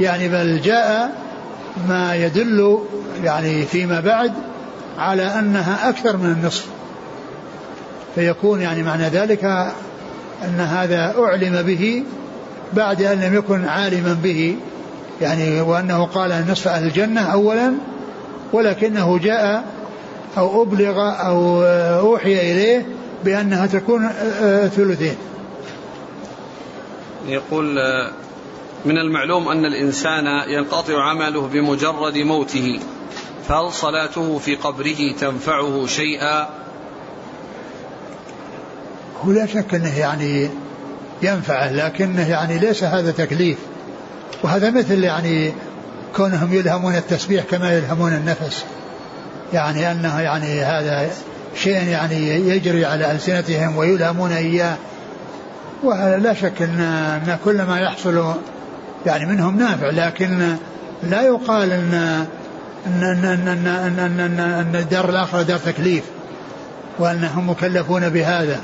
يعني 0.00 0.28
بل 0.28 0.60
جاء 0.60 1.12
ما 1.88 2.14
يدل 2.14 2.78
يعني 3.24 3.64
فيما 3.64 4.00
بعد 4.00 4.32
على 4.98 5.22
أنها 5.22 5.88
أكثر 5.88 6.16
من 6.16 6.26
النصف. 6.26 6.66
فيكون 8.14 8.60
يعني 8.60 8.82
معنى 8.82 9.08
ذلك 9.08 9.44
أن 10.44 10.60
هذا 10.60 11.14
أعلم 11.18 11.62
به 11.62 12.02
بعد 12.72 13.02
أن 13.02 13.20
لم 13.20 13.34
يكن 13.34 13.64
عالما 13.64 14.16
به. 14.22 14.56
يعني 15.22 15.60
وأنه 15.60 16.04
قال 16.04 16.44
نصف 16.48 16.68
أهل 16.68 16.84
الجنة 16.84 17.20
أولا 17.20 17.72
ولكنه 18.52 19.18
جاء 19.18 19.64
أو 20.38 20.62
أبلغ 20.62 20.98
أو 21.26 21.62
أوحي 22.00 22.52
إليه 22.52 22.86
بأنها 23.24 23.66
تكون 23.66 24.08
ثلثين. 24.76 25.16
يقول 27.26 27.78
من 28.84 28.98
المعلوم 28.98 29.48
أن 29.48 29.64
الإنسان 29.64 30.24
ينقطع 30.48 31.02
عمله 31.02 31.40
بمجرد 31.40 32.18
موته 32.18 32.80
فهل 33.48 33.72
صلاته 33.72 34.38
في 34.38 34.54
قبره 34.56 35.12
تنفعه 35.20 35.86
شيئا؟ 35.86 36.48
هو 39.24 39.32
لا 39.32 39.46
شك 39.46 39.74
أنه 39.74 39.98
يعني 39.98 40.50
ينفعه 41.22 41.72
لكنه 41.72 42.30
يعني 42.30 42.58
ليس 42.58 42.84
هذا 42.84 43.10
تكليف. 43.10 43.58
وهذا 44.42 44.70
مثل 44.70 45.04
يعني 45.04 45.52
كونهم 46.16 46.54
يلهمون 46.54 46.94
التسبيح 46.94 47.44
كما 47.44 47.72
يلهمون 47.72 48.12
النفس. 48.12 48.64
يعني 49.52 49.92
أنه 49.92 50.20
يعني 50.20 50.62
هذا 50.62 51.10
شيء 51.54 51.88
يعني 51.88 52.48
يجري 52.48 52.84
على 52.84 53.12
ألسنتهم 53.12 53.76
ويلهمون 53.76 54.32
إياه. 54.32 54.76
ولا 55.82 56.34
شك 56.34 56.62
أن 56.62 56.80
أن 56.80 57.38
كل 57.44 57.62
ما 57.62 57.80
يحصل 57.80 58.34
يعني 59.06 59.26
منهم 59.26 59.58
نافع 59.58 59.90
لكن 59.90 60.56
لا 61.02 61.22
يقال 61.22 61.72
أن 61.72 61.94
أن 62.86 63.02
أن 63.02 63.24
أن 63.24 63.48
أن, 63.48 63.98
أن, 63.98 64.20
أن, 64.20 64.40
أن 64.40 64.76
الدار 64.76 65.10
الآخرة 65.10 65.42
دار 65.42 65.58
تكليف 65.58 66.04
وأنهم 66.98 67.50
مكلفون 67.50 68.08
بهذا 68.08 68.60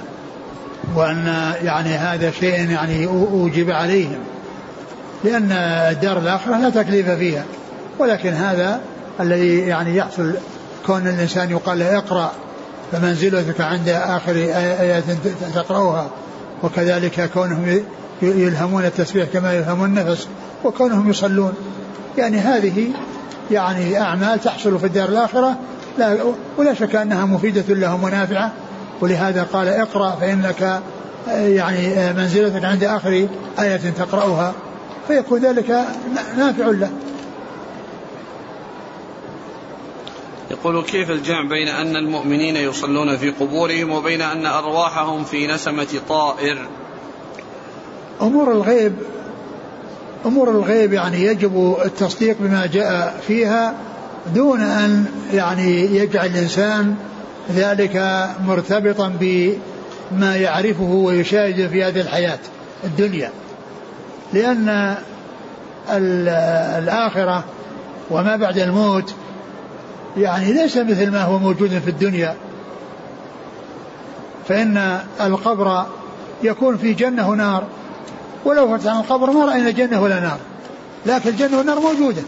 وأن 0.95 1.53
يعني 1.63 1.95
هذا 1.95 2.31
شيء 2.31 2.71
يعني 2.71 3.07
أوجب 3.07 3.71
عليهم. 3.71 4.19
لأن 5.25 5.53
الدار 5.91 6.19
الآخرة 6.19 6.57
لا 6.57 6.71
تكليف 6.71 7.11
فيها. 7.11 7.45
ولكن 7.99 8.33
هذا 8.33 8.81
الذي 9.21 9.59
يعني 9.59 9.97
يحصل 9.97 10.35
كون 10.87 11.07
الإنسان 11.07 11.51
يقال 11.51 11.79
له 11.79 11.99
اقرأ 11.99 12.33
فمنزلتك 12.93 13.61
عند 13.61 13.89
آخر 13.89 14.33
آيات 14.81 15.05
تقرأها. 15.55 16.11
وكذلك 16.63 17.31
كونهم 17.35 17.81
يلهمون 18.23 18.85
التسبيح 18.85 19.29
كما 19.33 19.53
يلهمون 19.53 19.99
النفس 19.99 20.29
وكونهم 20.65 21.11
يصلون. 21.11 21.53
يعني 22.19 22.39
هذه 22.39 22.89
يعني 23.51 24.01
أعمال 24.01 24.41
تحصل 24.41 24.79
في 24.79 24.87
الدار 24.87 25.09
الآخرة 25.09 25.57
لا 25.99 26.17
ولا 26.57 26.75
شك 26.75 26.95
أنها 26.97 27.27
مفيدة 27.27 27.75
لهم 27.75 28.05
ونافعة. 28.05 28.53
ولهذا 29.01 29.43
قال 29.43 29.69
اقرأ 29.69 30.17
فإنك 30.21 30.81
يعني 31.29 32.13
منزلتك 32.13 32.65
عند 32.65 32.85
آخر 32.85 33.29
آية 33.61 33.77
تقرأها. 33.77 34.55
فيكون 35.09 35.41
ذلك 35.41 35.87
نافع 36.37 36.67
له. 36.67 36.91
يقول 40.51 40.83
كيف 40.83 41.11
الجمع 41.11 41.43
بين 41.49 41.69
أن 41.69 41.97
المؤمنين 41.97 42.57
يصلون 42.57 43.17
في 43.17 43.31
قبورهم 43.31 43.91
وبين 43.91 44.21
أن 44.21 44.47
أرواحهم 44.47 45.25
في 45.25 45.47
نسمة 45.47 46.01
طائر؟ 46.09 46.59
أمور 48.23 48.53
الغيب 48.53 48.93
أمور 50.27 50.51
الغيب 50.51 50.93
يعني 50.93 51.25
يجب 51.25 51.77
التصديق 51.85 52.37
بما 52.41 52.67
جاء 52.67 53.21
فيها 53.27 53.75
دون 54.35 54.61
أن 54.61 55.07
يعني 55.33 55.97
يجعل 55.97 56.27
الإنسان 56.27 56.95
ذلك 57.51 58.27
مرتبطا 58.47 59.13
بما 59.21 60.37
يعرفه 60.37 60.85
ويشاهده 60.85 61.69
في 61.69 61.85
هذه 61.85 62.01
الحياة 62.01 62.39
الدنيا. 62.85 63.31
لأن 64.33 64.95
الآخرة 66.79 67.45
وما 68.11 68.37
بعد 68.37 68.59
الموت 68.59 69.15
يعني 70.17 70.53
ليس 70.53 70.77
مثل 70.77 71.11
ما 71.11 71.23
هو 71.23 71.39
موجود 71.39 71.79
في 71.85 71.91
الدنيا. 71.91 72.35
فإن 74.49 75.01
القبر 75.21 75.87
يكون 76.43 76.77
في 76.77 76.93
جنة 76.93 77.31
ونار 77.31 77.65
ولو 78.45 78.79
فتحنا 78.79 79.01
القبر 79.01 79.31
ما 79.31 79.45
رأينا 79.45 79.71
جنة 79.71 80.03
ولا 80.03 80.21
نار. 80.21 80.39
لكن 81.07 81.31
الجنة 81.31 81.59
والنار 81.59 81.81
موجودة. 81.81 82.23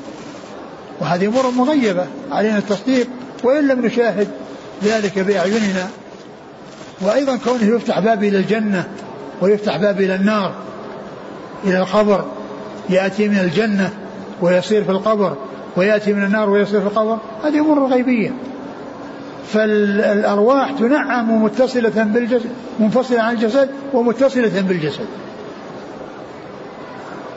وهذه 1.01 1.27
أمور 1.27 1.51
مغيبة 1.51 2.07
علينا 2.33 2.59
التصديق 2.59 3.07
وإن 3.43 3.69
لم 3.69 3.87
نشاهد 3.87 4.29
ذلك 4.85 5.19
بأعيننا. 5.19 5.89
وأيضا 7.01 7.37
كونه 7.37 7.77
يفتح 7.77 8.01
باب 8.01 8.25
إلى 8.25 8.39
الجنة 8.39 8.89
ويفتح 9.41 9.77
باب 9.77 10.01
إلى 10.01 10.15
النار. 10.15 10.55
إلى 11.65 11.79
القبر 11.79 12.25
يأتي 12.91 13.29
من 13.29 13.39
الجنة 13.39 13.91
ويصير 14.43 14.85
في 14.85 14.91
القبر 14.91 15.37
ويأتي 15.77 16.13
من 16.13 16.25
النار 16.25 16.51
ويصير 16.51 16.81
في 16.81 16.87
القبر 16.87 17.19
هذه 17.45 17.59
أمور 17.59 17.87
غيبية. 17.87 18.31
فالأرواح 19.47 20.71
تنعم 20.73 21.43
متصلة 21.45 22.05
بالجسد 22.05 22.51
منفصلة 22.79 23.21
عن 23.21 23.35
الجسد 23.35 23.69
ومتصلة 23.93 24.61
بالجسد. 24.61 25.07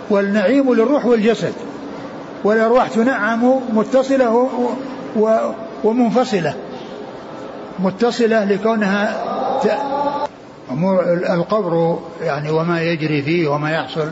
والنعيم 0.10 0.74
للروح 0.74 1.06
والجسد. 1.06 1.54
والأرواح 2.44 2.88
تنعم 2.88 3.60
متصلة 3.74 4.50
ومنفصلة. 5.84 6.54
متصلة 7.80 8.44
لكونها 8.44 9.24
أمور 10.74 11.14
القبر 11.14 12.00
يعني 12.22 12.52
وما 12.52 12.82
يجري 12.82 13.22
فيه 13.22 13.48
وما 13.48 13.72
يحصل 13.72 14.12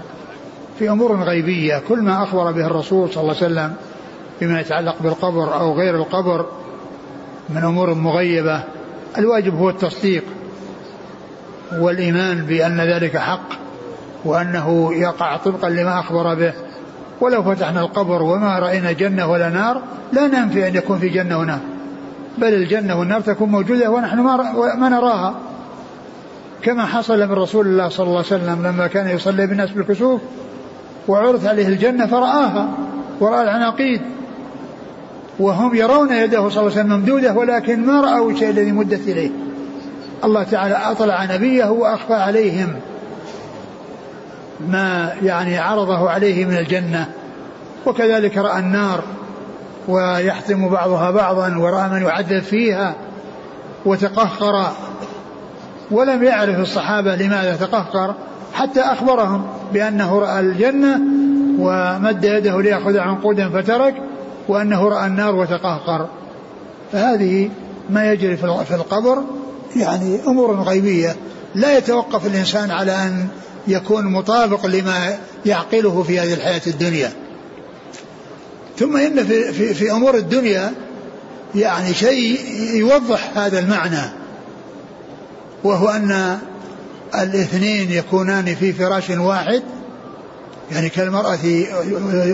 في 0.80 0.89
أمور 0.89 1.24
غيبية. 1.24 1.82
كل 1.89 2.01
ما 2.01 2.24
أخبر 2.24 2.51
به 2.51 2.66
الرسول 2.66 3.09
صلى 3.09 3.22
الله 3.22 3.36
عليه 3.36 3.45
وسلم 3.45 3.74
فيما 4.39 4.59
يتعلق 4.59 4.95
بالقبر 5.01 5.59
أو 5.59 5.74
غير 5.74 5.95
القبر 5.95 6.45
من 7.49 7.64
أمور 7.64 7.93
مغيبة 7.93 8.64
الواجب 9.18 9.55
هو 9.55 9.70
التصديق 9.70 10.24
والإيمان 11.80 12.45
بأن 12.45 12.82
ذلك 12.82 13.18
حق 13.18 13.49
وأنه 14.26 14.93
يقع 14.93 15.38
طبقا 15.38 15.70
لما 15.70 15.99
أخبر 15.99 16.34
به. 16.34 16.53
ولو 17.22 17.43
فتحنا 17.43 17.82
القبر 17.82 18.24
وما 18.24 18.59
رأينا 18.59 18.91
جنة 18.91 19.28
ولا 19.28 19.49
نار 19.49 19.82
لا 20.14 20.28
ننفي 20.28 20.68
أن 20.68 20.76
يكون 20.76 20.99
في 20.99 21.09
جنة 21.09 21.39
ونار 21.39 21.59
بل 22.38 22.53
الجنة 22.53 22.99
والنار 22.99 23.22
تكون 23.22 23.49
موجودة 23.49 23.91
ونحن 23.91 24.20
ما, 24.20 24.38
ما 24.78 24.89
نراها. 24.89 25.36
كما 26.64 26.86
حصل 26.86 27.20
من 27.28 27.32
رسول 27.32 27.68
الله 27.68 27.89
صلى 27.89 28.05
الله 28.07 28.18
عليه 28.18 28.28
وسلم 28.28 28.68
لما 28.68 28.88
كان 28.88 29.09
يصلي 29.09 29.47
بالناس 29.47 29.70
بالكسوف 29.70 30.22
وعرض 31.07 31.47
عليه 31.47 31.68
الجنة 31.68 32.05
فرآها 32.05 32.70
ورأى 33.20 33.43
العناقيد 33.43 34.01
وهم 35.39 35.76
يرون 35.76 36.14
يده 36.14 36.49
صلى 36.49 36.62
الله 36.62 36.72
عليه 36.72 36.82
وسلم 36.82 36.89
ممدودة 36.89 37.34
ولكن 37.34 37.86
ما 37.86 38.01
رأوا 38.01 38.32
الشيء 38.32 38.49
الذي 38.49 38.72
مدت 38.72 39.07
إليه. 39.07 39.30
الله 40.24 40.43
تعالى 40.43 40.76
أطلع 40.76 41.26
نبيه 41.26 41.66
وأخفى 41.66 42.14
عليهم 42.14 42.74
ما 44.68 45.14
يعني 45.24 45.57
عرضه 45.57 46.09
عليه 46.09 46.45
من 46.45 46.57
الجنة. 46.57 47.07
وكذلك 47.86 48.38
رأى 48.38 48.59
النار 48.59 49.03
ويحتم 49.88 50.70
بعضها 50.70 51.12
بعضا 51.12 51.57
ورأى 51.57 51.89
من 51.89 52.01
يعذب 52.01 52.39
فيها 52.39 52.95
وتقهقر 53.86 54.72
ولم 55.91 56.23
يعرف 56.23 56.59
الصحابة 56.59 57.15
لماذا 57.15 57.55
تقهقر 57.55 58.15
حتى 58.53 58.81
أخبرهم 58.81 59.47
بأنه 59.73 60.19
رأى 60.19 60.39
الجنة 60.39 61.01
ومد 61.59 62.23
يده 62.23 62.61
ليأخذ 62.61 62.97
عنقودا 62.97 63.49
فترك 63.49 63.95
وأنه 64.47 64.89
رأى 64.89 65.07
النار 65.07 65.35
وتقهقر. 65.35 66.07
فهذه 66.91 67.49
ما 67.89 68.11
يجري 68.11 68.37
في 68.37 68.75
القبر 68.75 69.23
يعني 69.75 70.19
أمور 70.27 70.61
غيبية. 70.61 71.15
لا 71.55 71.77
يتوقف 71.77 72.25
الإنسان 72.25 72.71
على 72.71 72.91
أن 72.91 73.27
يكون 73.67 74.05
مطابق 74.05 74.65
لما 74.65 75.17
يعقله 75.45 76.03
في 76.03 76.19
هذه 76.19 76.33
الحياة 76.33 76.61
الدنيا. 76.67 77.11
ثم 78.77 78.97
إن 78.97 79.23
في, 79.23 79.53
في, 79.53 79.73
في 79.73 79.91
أمور 79.91 80.15
الدنيا 80.15 80.71
يعني 81.55 81.93
شيء 81.93 82.39
يوضح 82.73 83.37
هذا 83.37 83.59
المعنى. 83.59 84.20
وهو 85.64 85.89
أن 85.89 86.39
الاثنين 87.16 87.91
يكونان 87.91 88.55
في 88.55 88.74
فراش 88.74 89.09
واحد 89.09 89.64
يعني 90.72 90.89
كالمرأة 90.89 91.39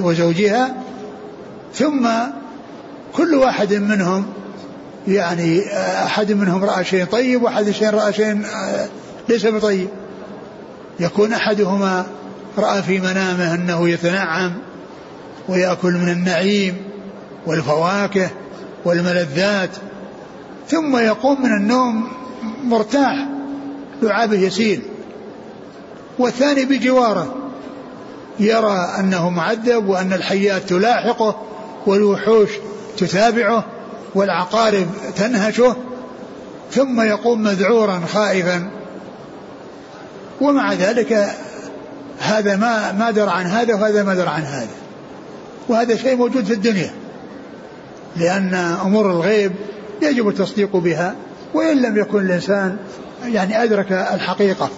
وزوجها 0.04 0.76
ثم 1.74 2.08
كل 3.14 3.36
واحد 3.36 3.74
منهم 3.74 4.26
يعني 5.08 5.76
أحد 6.06 6.32
منهم 6.32 6.64
رأى 6.64 6.84
شيء 6.84 7.06
طيب 7.06 7.44
وأحد 7.44 7.72
شيء 7.72 7.90
رأى 7.90 8.14
شيء 8.14 8.46
ليس 9.30 9.46
بطيب. 9.46 9.88
يكون 11.00 11.34
أحدهما 11.34 12.06
رأى 12.58 12.84
في 12.84 13.00
منامه 13.00 13.54
أنه 13.54 13.90
يتنعم 13.90 14.54
ويأكل 15.50 15.94
من 15.94 16.10
النعيم 16.10 16.78
والفواكه 17.46 18.30
والملذات 18.86 19.70
ثم 20.70 20.98
يقوم 20.98 21.42
من 21.42 21.52
النوم 21.52 22.08
مرتاح 22.64 23.28
لعابه 24.02 24.40
يسيل. 24.40 24.82
والثاني 26.20 26.66
بجواره 26.66 27.36
يرى 28.40 28.78
أنه 29.00 29.30
معذب 29.30 29.88
وأن 29.90 30.14
الحيات 30.14 30.70
تلاحقه 30.70 31.42
والوحوش 31.86 32.50
تتابعه 32.98 33.66
والعقارب 34.16 34.88
تنهشه 35.16 35.76
ثم 36.72 37.02
يقوم 37.02 37.44
مذعورا 37.44 38.02
خائفا. 38.14 38.70
ومع 40.42 40.74
ذلك 40.74 41.28
هذا 42.20 42.56
ما 42.56 42.92
ما 42.92 43.12
درى 43.12 43.30
عن 43.30 43.46
هذا 43.46 43.74
وهذا 43.74 44.04
ما 44.04 44.16
درى 44.16 44.30
عن 44.30 44.44
هذا. 44.44 44.76
وهذا 45.70 45.96
شيء 45.96 46.16
موجود 46.16 46.46
في 46.46 46.54
الدنيا 46.54 46.92
لأن 48.16 48.54
أمور 48.54 49.12
الغيب 49.12 49.52
يجب 50.02 50.28
التصديق 50.28 50.78
بها. 50.78 51.16
وإن 51.58 51.82
لم 51.82 51.98
يكن 51.98 52.26
الإنسان 52.26 52.78
يعني 53.26 53.64
أدرك 53.64 53.92
الحقيقة 53.92 54.70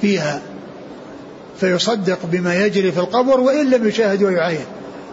فيها 0.00 0.42
فيصدق 1.60 2.18
بما 2.24 2.64
يجري 2.66 2.92
في 2.92 3.00
القبر 3.00 3.40
وإن 3.40 3.70
لم 3.70 3.88
يشاهد 3.88 4.22
ويعاين 4.22 4.64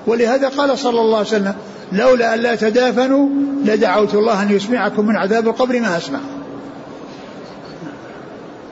ولهذا 0.07 0.47
قال 0.49 0.77
صلى 0.77 1.01
الله 1.01 1.17
عليه 1.17 1.27
وسلم 1.27 1.55
لولا 1.91 2.33
أن 2.33 2.39
لا 2.39 2.55
تدافنوا 2.55 3.29
لدعوت 3.65 4.13
الله 4.13 4.41
أن 4.41 4.51
يسمعكم 4.51 5.07
من 5.07 5.15
عذاب 5.15 5.47
القبر 5.47 5.79
ما 5.79 5.97
أسمع. 5.97 6.19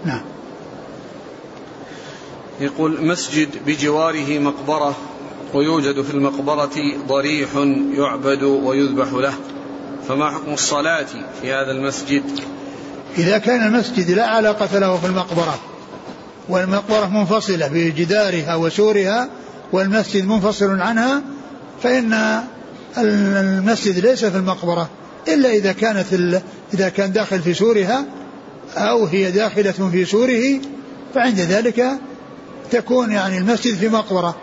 نعم. 0.05 0.21
يقول 2.59 3.05
مسجد 3.05 3.49
بجواره 3.65 4.39
مقبرة 4.39 4.95
ويوجد 5.53 6.01
في 6.01 6.13
المقبرة 6.13 6.71
ضريح 7.07 7.49
يعبد 7.97 8.43
ويذبح 8.43 9.13
له. 9.13 9.33
فما 10.07 10.29
حكم 10.29 10.53
الصلاة 10.53 11.07
في 11.41 11.53
هذا 11.53 11.71
المسجد؟ 11.71 12.23
إذا 13.17 13.37
كان 13.37 13.67
المسجد 13.67 14.11
لا 14.11 14.25
علاقة 14.25 14.79
له 14.79 14.97
في 14.97 15.07
المقبرة 15.07 15.59
والمقبرة 16.49 17.05
منفصلة 17.05 17.67
بجدارها 17.67 18.55
وسورها 18.55 19.29
والمسجد 19.71 20.27
منفصل 20.27 20.79
عنها 20.79 21.21
فإن 21.83 22.43
المسجد 22.97 24.05
ليس 24.05 24.25
في 24.25 24.37
المقبرة 24.37 24.89
إلا 25.27 25.49
إذا 25.49 25.71
كانت 25.71 26.05
إذا 26.73 26.89
كان 26.89 27.11
داخل 27.11 27.41
في 27.41 27.53
سورها 27.53 28.05
أو 28.75 29.05
هي 29.05 29.31
داخلة 29.31 29.71
في 29.71 30.05
سوره 30.05 30.59
فعند 31.15 31.39
ذلك 31.39 31.85
تكون 32.71 33.11
يعني 33.11 33.37
المسجد 33.37 33.75
في 33.75 33.89
مقبرة. 33.89 34.35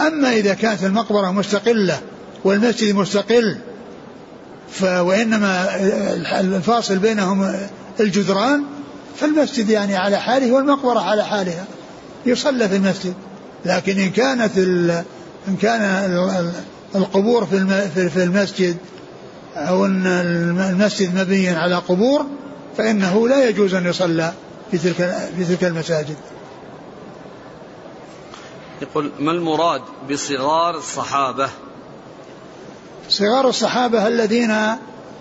أما 0.00 0.32
إذا 0.32 0.54
كانت 0.54 0.84
المقبرة 0.84 1.30
مستقلة 1.30 2.00
والمسجد 2.44 2.94
مستقل 2.94 3.58
وإنما 4.82 5.76
الفاصل 6.40 6.98
بينهم 6.98 7.54
الجدران 8.00 8.64
فالمسجد 9.16 9.68
يعني 9.68 9.96
على 9.96 10.16
حاله 10.16 10.52
والمقبرة 10.52 11.00
على 11.00 11.24
حالها 11.24 11.64
يصلى 12.26 12.68
في 12.68 12.76
المسجد 12.76 13.14
لكن 13.64 13.98
إن 13.98 14.10
كانت 14.10 14.58
إن 15.48 15.56
كان 15.62 15.82
القبور 16.94 17.46
في 17.46 18.24
المسجد 18.24 18.76
أو 19.56 19.86
أن 19.86 20.06
المسجد 20.70 21.14
مبني 21.14 21.48
على 21.48 21.74
قبور 21.74 22.26
فإنه 22.76 23.28
لا 23.28 23.48
يجوز 23.48 23.74
أن 23.74 23.86
يصلى 23.86 24.32
في 24.70 24.78
تلك 24.78 25.30
في 25.36 25.44
تلك 25.44 25.64
المساجد. 25.64 26.16
يقول 28.82 29.12
ما 29.18 29.32
المراد 29.32 29.82
بصغار 30.10 30.76
الصحابة؟ 30.76 31.48
صغار 33.12 33.48
الصحابة 33.48 34.06
الذين 34.08 34.56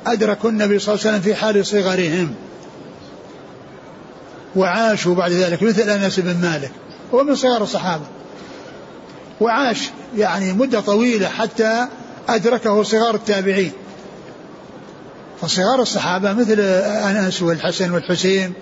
أدركوا 0.07 0.49
النبي 0.49 0.79
صلى 0.79 0.95
الله 0.95 1.07
عليه 1.07 1.17
وسلم 1.17 1.33
في 1.33 1.35
حال 1.35 1.65
صغرهم 1.65 2.33
وعاشوا 4.55 5.15
بعد 5.15 5.31
ذلك 5.31 5.63
مثل 5.63 5.81
أنس 5.81 6.19
بن 6.19 6.41
مالك 6.41 6.71
هو 7.13 7.23
من 7.23 7.35
صغار 7.35 7.63
الصحابة. 7.63 8.03
وعاش 9.41 9.89
يعني 10.17 10.53
مدة 10.53 10.79
طويلة 10.79 11.27
حتى 11.27 11.87
أدركه 12.29 12.83
صغار 12.83 13.15
التابعين. 13.15 13.71
فصغار 15.41 15.81
الصحابة 15.81 16.33
مثل 16.33 16.59
أنس 16.59 17.41
والحسن 17.41 17.91
والحسين 17.91 18.53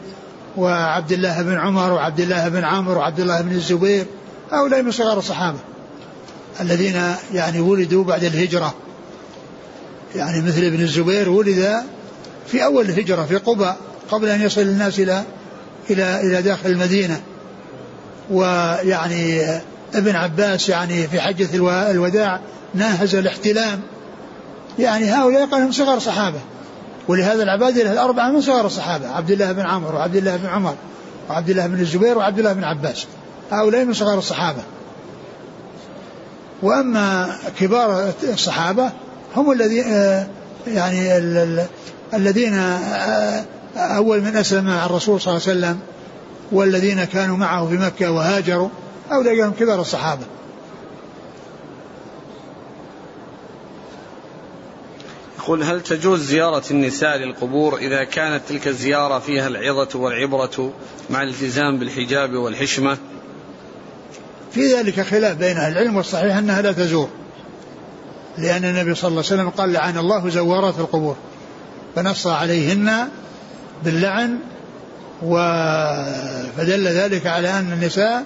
وعبد 0.58 1.12
الله 1.12 1.42
بن 1.42 1.58
عمر 1.58 1.94
وعبد 1.94 2.20
الله 2.20 2.50
بن 2.50 2.64
عمرو 2.64 3.00
وعبد 3.00 3.20
الله 3.20 3.42
بن 3.42 3.52
الزبير 3.52 4.06
هؤلاء 4.52 4.82
من 4.82 4.92
صغار 4.92 5.18
الصحابة 5.18 5.58
الذين 6.62 7.02
يعني 7.34 7.60
ولدوا 7.60 8.04
بعد 8.04 8.24
الهجرة. 8.24 8.74
يعني 10.16 10.42
مثل 10.42 10.64
ابن 10.64 10.82
الزبير 10.82 11.30
ولد 11.30 11.84
في 12.48 12.64
أول 12.64 12.86
الهجرة 12.86 13.24
في 13.24 13.36
قبى 13.36 13.74
قبل 14.12 14.30
أن 14.30 14.42
يصل 14.42 14.62
الناس 14.62 15.00
إلى 15.00 15.24
إلى 15.90 16.22
إلى 16.22 16.42
داخل 16.42 16.70
المدينة. 16.70 17.22
ويعني 18.32 19.42
ابن 19.94 20.16
عباس 20.16 20.70
يعني 20.70 21.08
في 21.08 21.22
حجة 21.22 21.48
الوداع 21.92 22.40
ناهز 22.74 23.16
الاحتلام. 23.16 23.80
يعني 24.80 25.12
هؤلاء 25.12 25.46
قالهم 25.46 25.72
صغار 25.72 26.00
صحابة. 26.00 26.40
ولهذا 27.08 27.44
العبادلة 27.44 27.94
الأربعة 27.94 28.32
من 28.32 28.42
صغار 28.42 28.66
الصحابة 28.66 29.08
عبد 29.08 29.32
الله 29.32 29.52
بن 29.52 29.62
عمرو 29.62 29.98
وعبد 29.98 30.16
الله 30.16 30.36
بن 30.38 30.46
عمر 30.46 30.76
وعبد 31.30 31.50
الله 31.50 31.68
بن 31.68 31.80
الزبير 31.80 32.18
وعبد 32.18 32.40
الله 32.40 32.54
بن 32.54 32.64
عباس. 32.64 33.08
هؤلاء 33.52 33.86
من 33.86 33.94
صغار 33.94 34.18
الصحابة. 34.18 34.62
وأما 36.62 37.36
كبار 37.60 38.14
الصحابة 38.24 38.92
هم 39.36 39.52
الذين 39.52 39.84
آه، 39.88 40.28
يعني 40.68 41.18
الذين 42.14 42.54
آه، 42.54 43.46
أول 43.76 44.22
من 44.22 44.36
أسلم 44.36 44.66
مع 44.66 44.86
الرسول 44.86 45.22
صلى 45.22 45.32
الله 45.32 45.48
عليه 45.48 45.60
وسلم 45.60 45.80
والذين 46.52 47.04
كانوا 47.04 47.38
معه 47.38 47.68
في 47.68 47.74
مكة 47.74 48.12
وهاجروا 48.12 48.70
هم 49.12 49.52
كبار 49.60 49.82
الصحابة. 49.82 50.26
يقول 55.40 55.64
هل 55.64 55.82
تجوز 55.82 56.22
زيارة 56.22 56.64
النساء 56.72 57.18
للقبور 57.18 57.78
إذا 57.78 58.04
كانت 58.04 58.42
تلك 58.50 58.68
الزيارة 58.68 59.20
فيها 59.20 59.48
العظة 59.48 60.00
والعبرة 60.00 60.74
مع 61.10 61.24
الالتزام 61.24 61.80
بالحجاب 61.80 62.34
والحشمة؟ 62.34 62.98
في 64.52 64.74
ذلك 64.74 65.02
خلاف 65.02 65.38
بين 65.38 65.58
أهل 65.58 65.72
العلم 65.72 65.98
والصحيح 65.98 66.38
أنها 66.38 66.62
لا 66.62 66.72
تزور. 66.72 67.10
لأن 68.40 68.66
النبي 68.66 68.96
صلى 68.96 69.08
الله 69.08 69.24
عليه 69.26 69.34
وسلم 69.34 69.50
قال 69.50 69.74
لعن 69.74 69.98
الله 69.98 70.30
زوارات 70.30 70.80
القبور. 70.80 71.16
فنص 71.96 72.28
عليهن 72.28 73.08
باللعن 73.84 74.40
و 75.24 75.36
فدل 76.58 76.88
ذلك 76.88 77.28
على 77.28 77.50
أن 77.50 77.74
النساء 77.74 78.26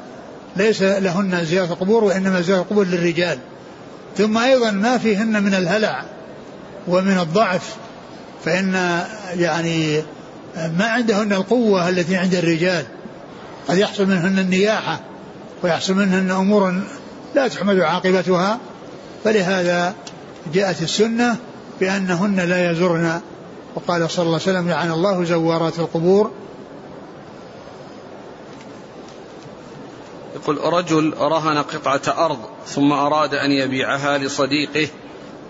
ليس 0.56 0.82
لهن 0.82 1.46
زيارة 1.46 1.66
القبور 1.66 2.04
وإنما 2.04 2.42
زيارة 2.42 2.62
القبور 2.62 2.86
للرجال. 2.86 3.38
ثم 4.18 4.38
أيضا 4.38 4.72
ما 4.72 4.98
فيهن 4.98 5.44
من 5.44 5.54
الهلع 5.54 6.04
ومن 6.88 7.18
الضعف 7.20 7.76
فإن 8.46 9.02
يعني 9.36 10.02
ما 10.56 10.86
عندهن 10.86 11.34
القوة 11.34 11.90
التي 11.90 12.16
عند 12.16 12.36
الرجال. 12.36 12.86
قد 13.68 13.78
يحصل 13.78 14.06
منهن 14.06 14.40
النياحة 14.40 15.00
ويحصل 15.64 15.94
منهن 15.94 16.32
أمور 16.32 16.82
لا 17.36 17.48
تحمد 17.48 17.80
عاقبتها. 17.80 18.60
فلهذا 19.24 19.96
جاءت 20.54 20.82
السنة 20.82 21.38
بأنهن 21.80 22.40
لا 22.40 22.72
يزرن. 22.72 23.22
وقال 23.76 24.10
صلى 24.10 24.26
الله 24.26 24.40
عليه 24.42 24.52
وسلم 24.52 24.70
لعن 24.70 24.92
الله 24.92 25.24
زوارات 25.24 25.80
القبور. 25.80 26.32
يقول 30.36 30.74
رجل 30.74 31.14
رهن 31.18 31.58
قطعة 31.58 32.26
أرض 32.26 32.40
ثم 32.68 32.92
أراد 32.92 33.34
أن 33.34 33.52
يبيعها 33.52 34.18
لصديقه 34.18 34.88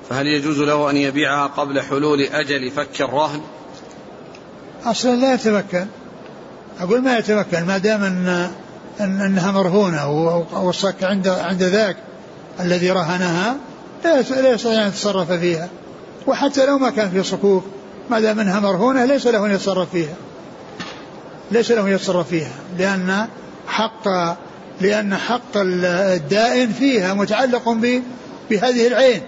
فهل 0.10 0.28
يجوز 0.28 0.60
له 0.60 0.90
أن 0.90 0.98
يبيعها 0.98 1.48
قبل 1.48 1.82
حلول 1.82 2.22
أجل 2.22 2.72
فك 2.72 3.02
الرهن؟ 3.02 3.42
أصلا 4.86 5.16
لا 5.16 5.34
يتمكن. 5.34 5.88
أقول 6.80 7.02
ما 7.02 7.18
يتمكن 7.18 7.66
ما 7.66 7.78
دام 7.78 8.04
أن 8.04 8.52
أن 9.00 9.22
أنها 9.22 9.52
مرهونة 9.52 10.08
والصك 10.54 11.04
عند 11.04 11.28
عند 11.28 11.64
ذاك. 11.64 11.98
الذي 12.60 12.92
رهنها 12.92 13.58
لا 14.04 14.20
يستطيع 14.20 14.84
أن 14.84 14.88
يتصرف 14.88 15.32
فيها. 15.32 15.70
وحتى 16.28 16.66
لو 16.66 16.78
ما 16.78 16.90
كان 16.90 17.10
في 17.10 17.24
صكوك 17.24 17.64
ما 18.10 18.20
دام 18.20 18.40
أنها 18.40 18.60
مرهونة 18.60 19.06
ليس 19.06 19.28
له 19.28 19.46
أن 19.46 19.52
يتصرف 19.52 19.90
فيها. 19.92 20.16
ليس 21.52 21.72
له 21.72 21.82
أن 21.82 21.92
يتصرف 21.92 22.30
فيها. 22.30 22.54
لأن 22.78 23.28
حق 23.68 24.08
لأن 24.82 25.16
حق 25.16 25.52
الدائن 25.56 26.72
فيها 26.72 27.14
متعلق 27.14 27.70
بهذه 28.50 28.88
العين. 28.88 29.22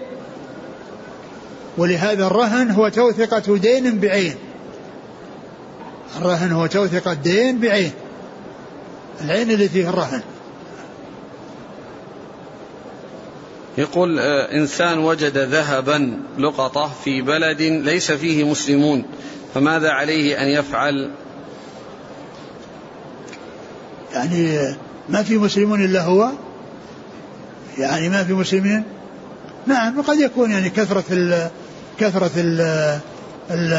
ولهذا 1.78 2.26
الرهن 2.26 2.70
هو 2.70 2.88
توثقة 2.88 3.56
دين 3.56 3.98
بعين. 3.98 4.34
الرهن 6.18 6.52
هو 6.52 6.66
توثقة 6.66 7.14
دين 7.14 7.60
بعين. 7.60 7.92
العين 9.24 9.50
اللي 9.50 9.68
فيه 9.68 9.88
الرهن. 9.88 10.22
يقول 13.78 14.18
آه، 14.18 14.52
إنسان 14.52 14.98
وجد 14.98 15.38
ذهبا 15.38 16.18
لقطة 16.38 16.90
في 17.04 17.22
بلد 17.22 17.62
ليس 17.62 18.12
فيه 18.12 18.44
مسلمون 18.44 19.04
فماذا 19.54 19.90
عليه 19.90 20.42
أن 20.42 20.48
يفعل؟ 20.48 21.10
يعني 24.12 24.76
ما 25.08 25.22
في 25.22 25.38
مسلمون 25.38 25.84
إلا 25.84 26.02
هو؟ 26.02 26.30
يعني 27.78 28.08
ما 28.08 28.24
في 28.24 28.32
مسلمين؟ 28.32 28.84
نعم 29.66 29.98
وقد 29.98 30.18
يكون 30.18 30.50
يعني 30.50 30.70
كثرة 30.70 31.04
ال 31.10 31.50
كثرة 31.98 32.30
ال 32.36 32.60
ال 33.50 33.72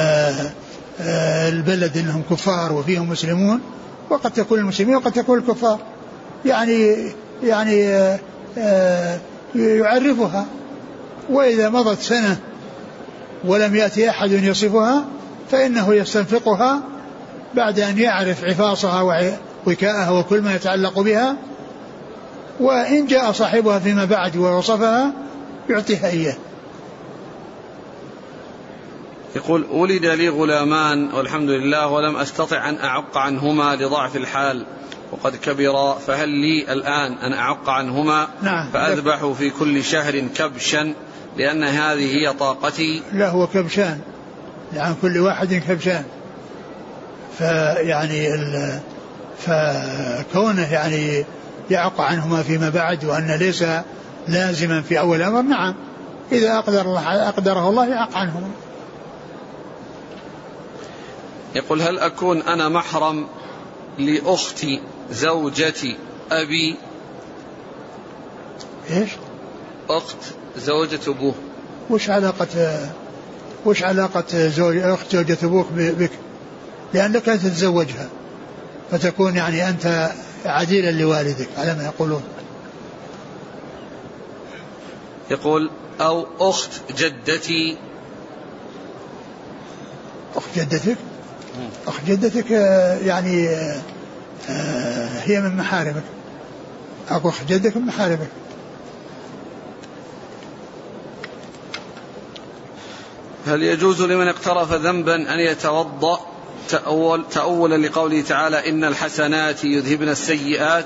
آه، 1.01 1.49
البلد 1.49 1.97
إنهم 1.97 2.23
كفار 2.29 2.73
وفيهم 2.73 3.09
مسلمون 3.09 3.61
وقد 4.09 4.31
تكون 4.31 4.59
المسلمين 4.59 4.95
وقد 4.95 5.11
تكون 5.11 5.39
الكفار. 5.39 5.79
يعني 6.45 7.11
يعني 7.43 7.87
آه، 8.57 9.19
يعرفها 9.59 10.45
وإذا 11.29 11.69
مضت 11.69 11.99
سنة 11.99 12.37
ولم 13.45 13.75
يأتي 13.75 14.09
أحد 14.09 14.31
يصفها 14.31 15.05
فإنه 15.51 15.95
يستنفقها 15.95 16.81
بعد 17.53 17.79
أن 17.79 17.97
يعرف 17.97 18.43
عفاصها 18.43 19.01
ووكاءها 19.65 20.11
وكل 20.11 20.41
ما 20.41 20.55
يتعلق 20.55 20.99
بها 20.99 21.35
وإن 22.59 23.05
جاء 23.05 23.31
صاحبها 23.31 23.79
فيما 23.79 24.05
بعد 24.05 24.37
ووصفها 24.37 25.13
يعطيها 25.69 26.07
إياه. 26.07 26.35
يقول 29.35 29.65
ولد 29.71 30.05
لي 30.05 30.29
غلامان 30.29 31.13
والحمد 31.13 31.49
لله 31.49 31.87
ولم 31.87 32.17
أستطع 32.17 32.69
أن 32.69 32.75
أعق 32.75 33.17
عنهما 33.17 33.75
لضعف 33.75 34.15
الحال 34.15 34.65
وقد 35.11 35.35
كبرا 35.35 35.93
فهل 35.93 36.29
لي 36.29 36.73
الآن 36.73 37.13
أن 37.13 37.33
أعق 37.33 37.69
عنهما؟ 37.69 38.27
نعم. 38.41 38.69
فأذبح 38.73 39.25
في 39.25 39.49
كل 39.49 39.83
شهر 39.83 40.19
كبشا 40.19 40.93
لأن 41.37 41.63
هذه 41.63 42.15
هي 42.15 42.33
طاقتي. 42.33 43.01
لا 43.13 43.29
هو 43.29 43.47
كبشان. 43.47 43.99
لعن 44.73 44.95
كل 45.01 45.17
واحد 45.17 45.53
كبشان. 45.53 46.03
فيعني 47.37 48.29
فكونه 49.39 50.73
يعني 50.73 51.25
يعق 51.71 52.01
عنهما 52.01 52.43
فيما 52.43 52.69
بعد 52.69 53.05
وأن 53.05 53.31
ليس 53.31 53.65
لازما 54.27 54.81
في 54.81 54.99
أول 54.99 55.17
الأمر 55.17 55.41
نعم. 55.41 55.75
إذا 56.31 56.57
أقدر 56.57 56.81
الله 56.81 57.29
أقدره 57.29 57.69
الله 57.69 57.87
يعق 57.87 58.17
عنهما. 58.17 58.49
يقول 61.55 61.81
هل 61.81 61.99
أكون 61.99 62.41
أنا 62.41 62.69
محرم 62.69 63.27
لأختي 63.99 64.81
زوجتي 65.11 65.97
أبي 66.31 66.75
إيش؟ 68.89 69.09
أخت 69.89 70.17
زوجة 70.57 70.99
أبوه. 71.07 71.33
وش 71.89 72.09
علاقة 72.09 72.47
وش 73.65 73.83
علاقة 73.83 74.47
زوج 74.47 74.77
أخت 74.77 75.15
زوجة 75.15 75.37
أبوك 75.43 75.67
بك؟ 75.71 76.11
لأنك 76.93 77.29
أنت 77.29 77.41
تتزوجها 77.41 78.09
فتكون 78.91 79.35
يعني 79.35 79.69
أنت 79.69 80.11
عديلا 80.45 80.91
لوالدك 80.91 81.47
على 81.57 81.73
ما 81.73 81.83
يقولون. 81.83 82.23
يقول 85.31 85.69
أو 86.01 86.27
أخت 86.39 86.71
جدتي. 86.97 87.77
أخت 90.35 90.59
جدتك؟ 90.59 90.97
أخت 91.87 92.05
جدتك 92.07 92.51
آه، 92.51 92.97
يعني 95.18 95.32
هي 95.32 95.41
من 95.41 95.57
محارمك. 95.57 96.03
أخو 97.09 97.30
أخت 97.30 97.47
جدك 97.47 97.78
من 97.78 97.86
محارمك. 97.86 98.28
هل 103.47 103.63
يجوز 103.63 104.01
لمن 104.01 104.28
اقترف 104.28 104.74
ذنبا 104.74 105.15
أن 105.15 105.39
يتوضأ؟ 105.39 106.20
تأول 106.70 107.26
تأولا 107.32 107.88
لقوله 107.88 108.22
تعالى 108.22 108.70
إن 108.70 108.84
الحسنات 108.84 109.63
يذهبن 109.63 110.09
السيئات. 110.09 110.86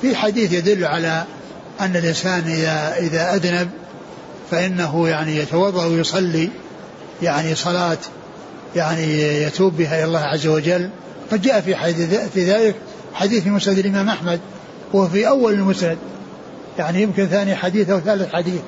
في 0.00 0.16
حديث 0.16 0.52
يدل 0.52 0.84
على 0.84 1.24
أن 1.80 1.96
الإنسان 1.96 2.40
إذا 2.40 2.96
إذا 2.98 3.34
أذنب 3.34 3.70
فإنه 4.50 5.08
يعني 5.08 5.36
يتوضأ 5.36 5.86
ويصلي 5.86 6.50
يعني 7.22 7.54
صلاة 7.54 7.98
يعني 8.76 9.22
يتوب 9.42 9.76
بها 9.76 9.98
إلى 9.98 10.04
الله 10.04 10.20
عز 10.20 10.46
وجل. 10.46 10.90
قد 11.32 11.42
جاء 11.42 11.60
في 11.60 11.74
في 12.34 12.44
ذلك 12.44 12.74
حديث 13.14 13.42
في 13.42 13.50
مسند 13.50 13.78
الإمام 13.78 14.08
أحمد 14.08 14.40
وهو 14.92 15.08
في 15.08 15.28
أول 15.28 15.54
المسند. 15.54 15.98
يعني 16.78 17.02
يمكن 17.02 17.26
ثاني 17.26 17.54
حديث 17.54 17.90
أو 17.90 18.00
ثالث 18.00 18.32
حديث 18.32 18.60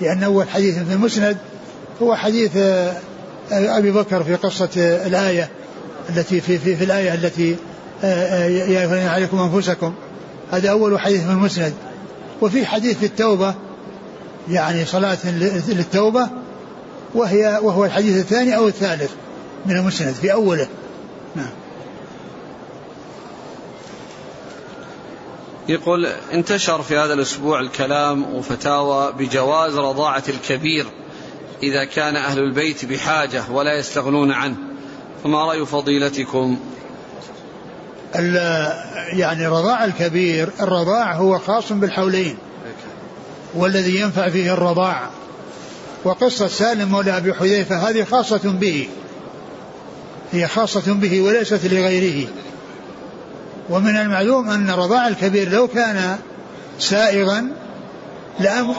لأن 0.00 0.22
أول 0.22 0.48
حديث 0.48 0.78
في 0.78 0.92
المسند 0.92 1.36
هو 2.02 2.14
حديث 2.14 2.56
آه، 2.56 2.96
أبي 3.52 3.90
بكر 3.90 4.24
في 4.24 4.34
قصة 4.34 4.68
آه، 4.78 5.06
الآية 5.06 5.48
التي 6.10 6.40
في, 6.40 6.58
في, 6.58 6.76
في 6.76 6.84
الآية 6.84 7.14
التي 7.14 7.56
آه، 8.04 8.46
يا 8.46 9.08
عليكم 9.08 9.38
أنفسكم. 9.38 9.94
هذا 10.52 10.70
أول 10.70 11.00
حديث 11.00 11.24
في 11.24 11.30
المسند. 11.30 11.72
وفي 12.42 12.66
حديث 12.66 12.98
في 12.98 13.06
التوبة 13.06 13.54
يعني 14.50 14.84
صلاة 14.84 15.18
للتوبة 15.68 16.28
وهي 17.14 17.58
وهو 17.62 17.84
الحديث 17.84 18.16
الثاني 18.16 18.56
أو 18.56 18.68
الثالث 18.68 19.10
من 19.66 19.76
المسند 19.76 20.14
في 20.14 20.32
أوله. 20.32 20.66
نعم. 21.36 21.50
يقول 25.68 26.06
انتشر 26.32 26.82
في 26.82 26.96
هذا 26.96 27.14
الأسبوع 27.14 27.60
الكلام 27.60 28.34
وفتاوى 28.34 29.12
بجواز 29.12 29.76
رضاعة 29.76 30.22
الكبير 30.28 30.86
إذا 31.62 31.84
كان 31.84 32.16
أهل 32.16 32.38
البيت 32.38 32.84
بحاجة 32.84 33.42
ولا 33.50 33.78
يستغنون 33.78 34.32
عنه. 34.32 34.56
فما 35.24 35.44
رأي 35.44 35.66
فضيلتكم؟ 35.66 36.58
يعني 39.12 39.46
رضاع 39.46 39.84
الكبير 39.84 40.50
الرضاع 40.60 41.14
هو 41.14 41.38
خاص 41.38 41.72
بالحولين 41.72 42.36
والذي 43.54 44.00
ينفع 44.00 44.28
فيه 44.28 44.54
الرضاع. 44.54 45.10
وقصة 46.04 46.46
سالم 46.46 46.88
مولى 46.88 47.16
أبي 47.16 47.34
حذيفة 47.34 47.76
هذه 47.76 48.04
خاصة 48.04 48.40
به 48.44 48.88
هي 50.32 50.48
خاصة 50.48 50.94
به 50.94 51.20
وليست 51.20 51.66
لغيره. 51.66 52.28
ومن 53.70 53.96
المعلوم 53.96 54.50
أن 54.50 54.70
رضاع 54.70 55.08
الكبير 55.08 55.48
لو 55.50 55.68
كان 55.68 56.18
سائغا 56.78 57.48
لأم 58.40 58.74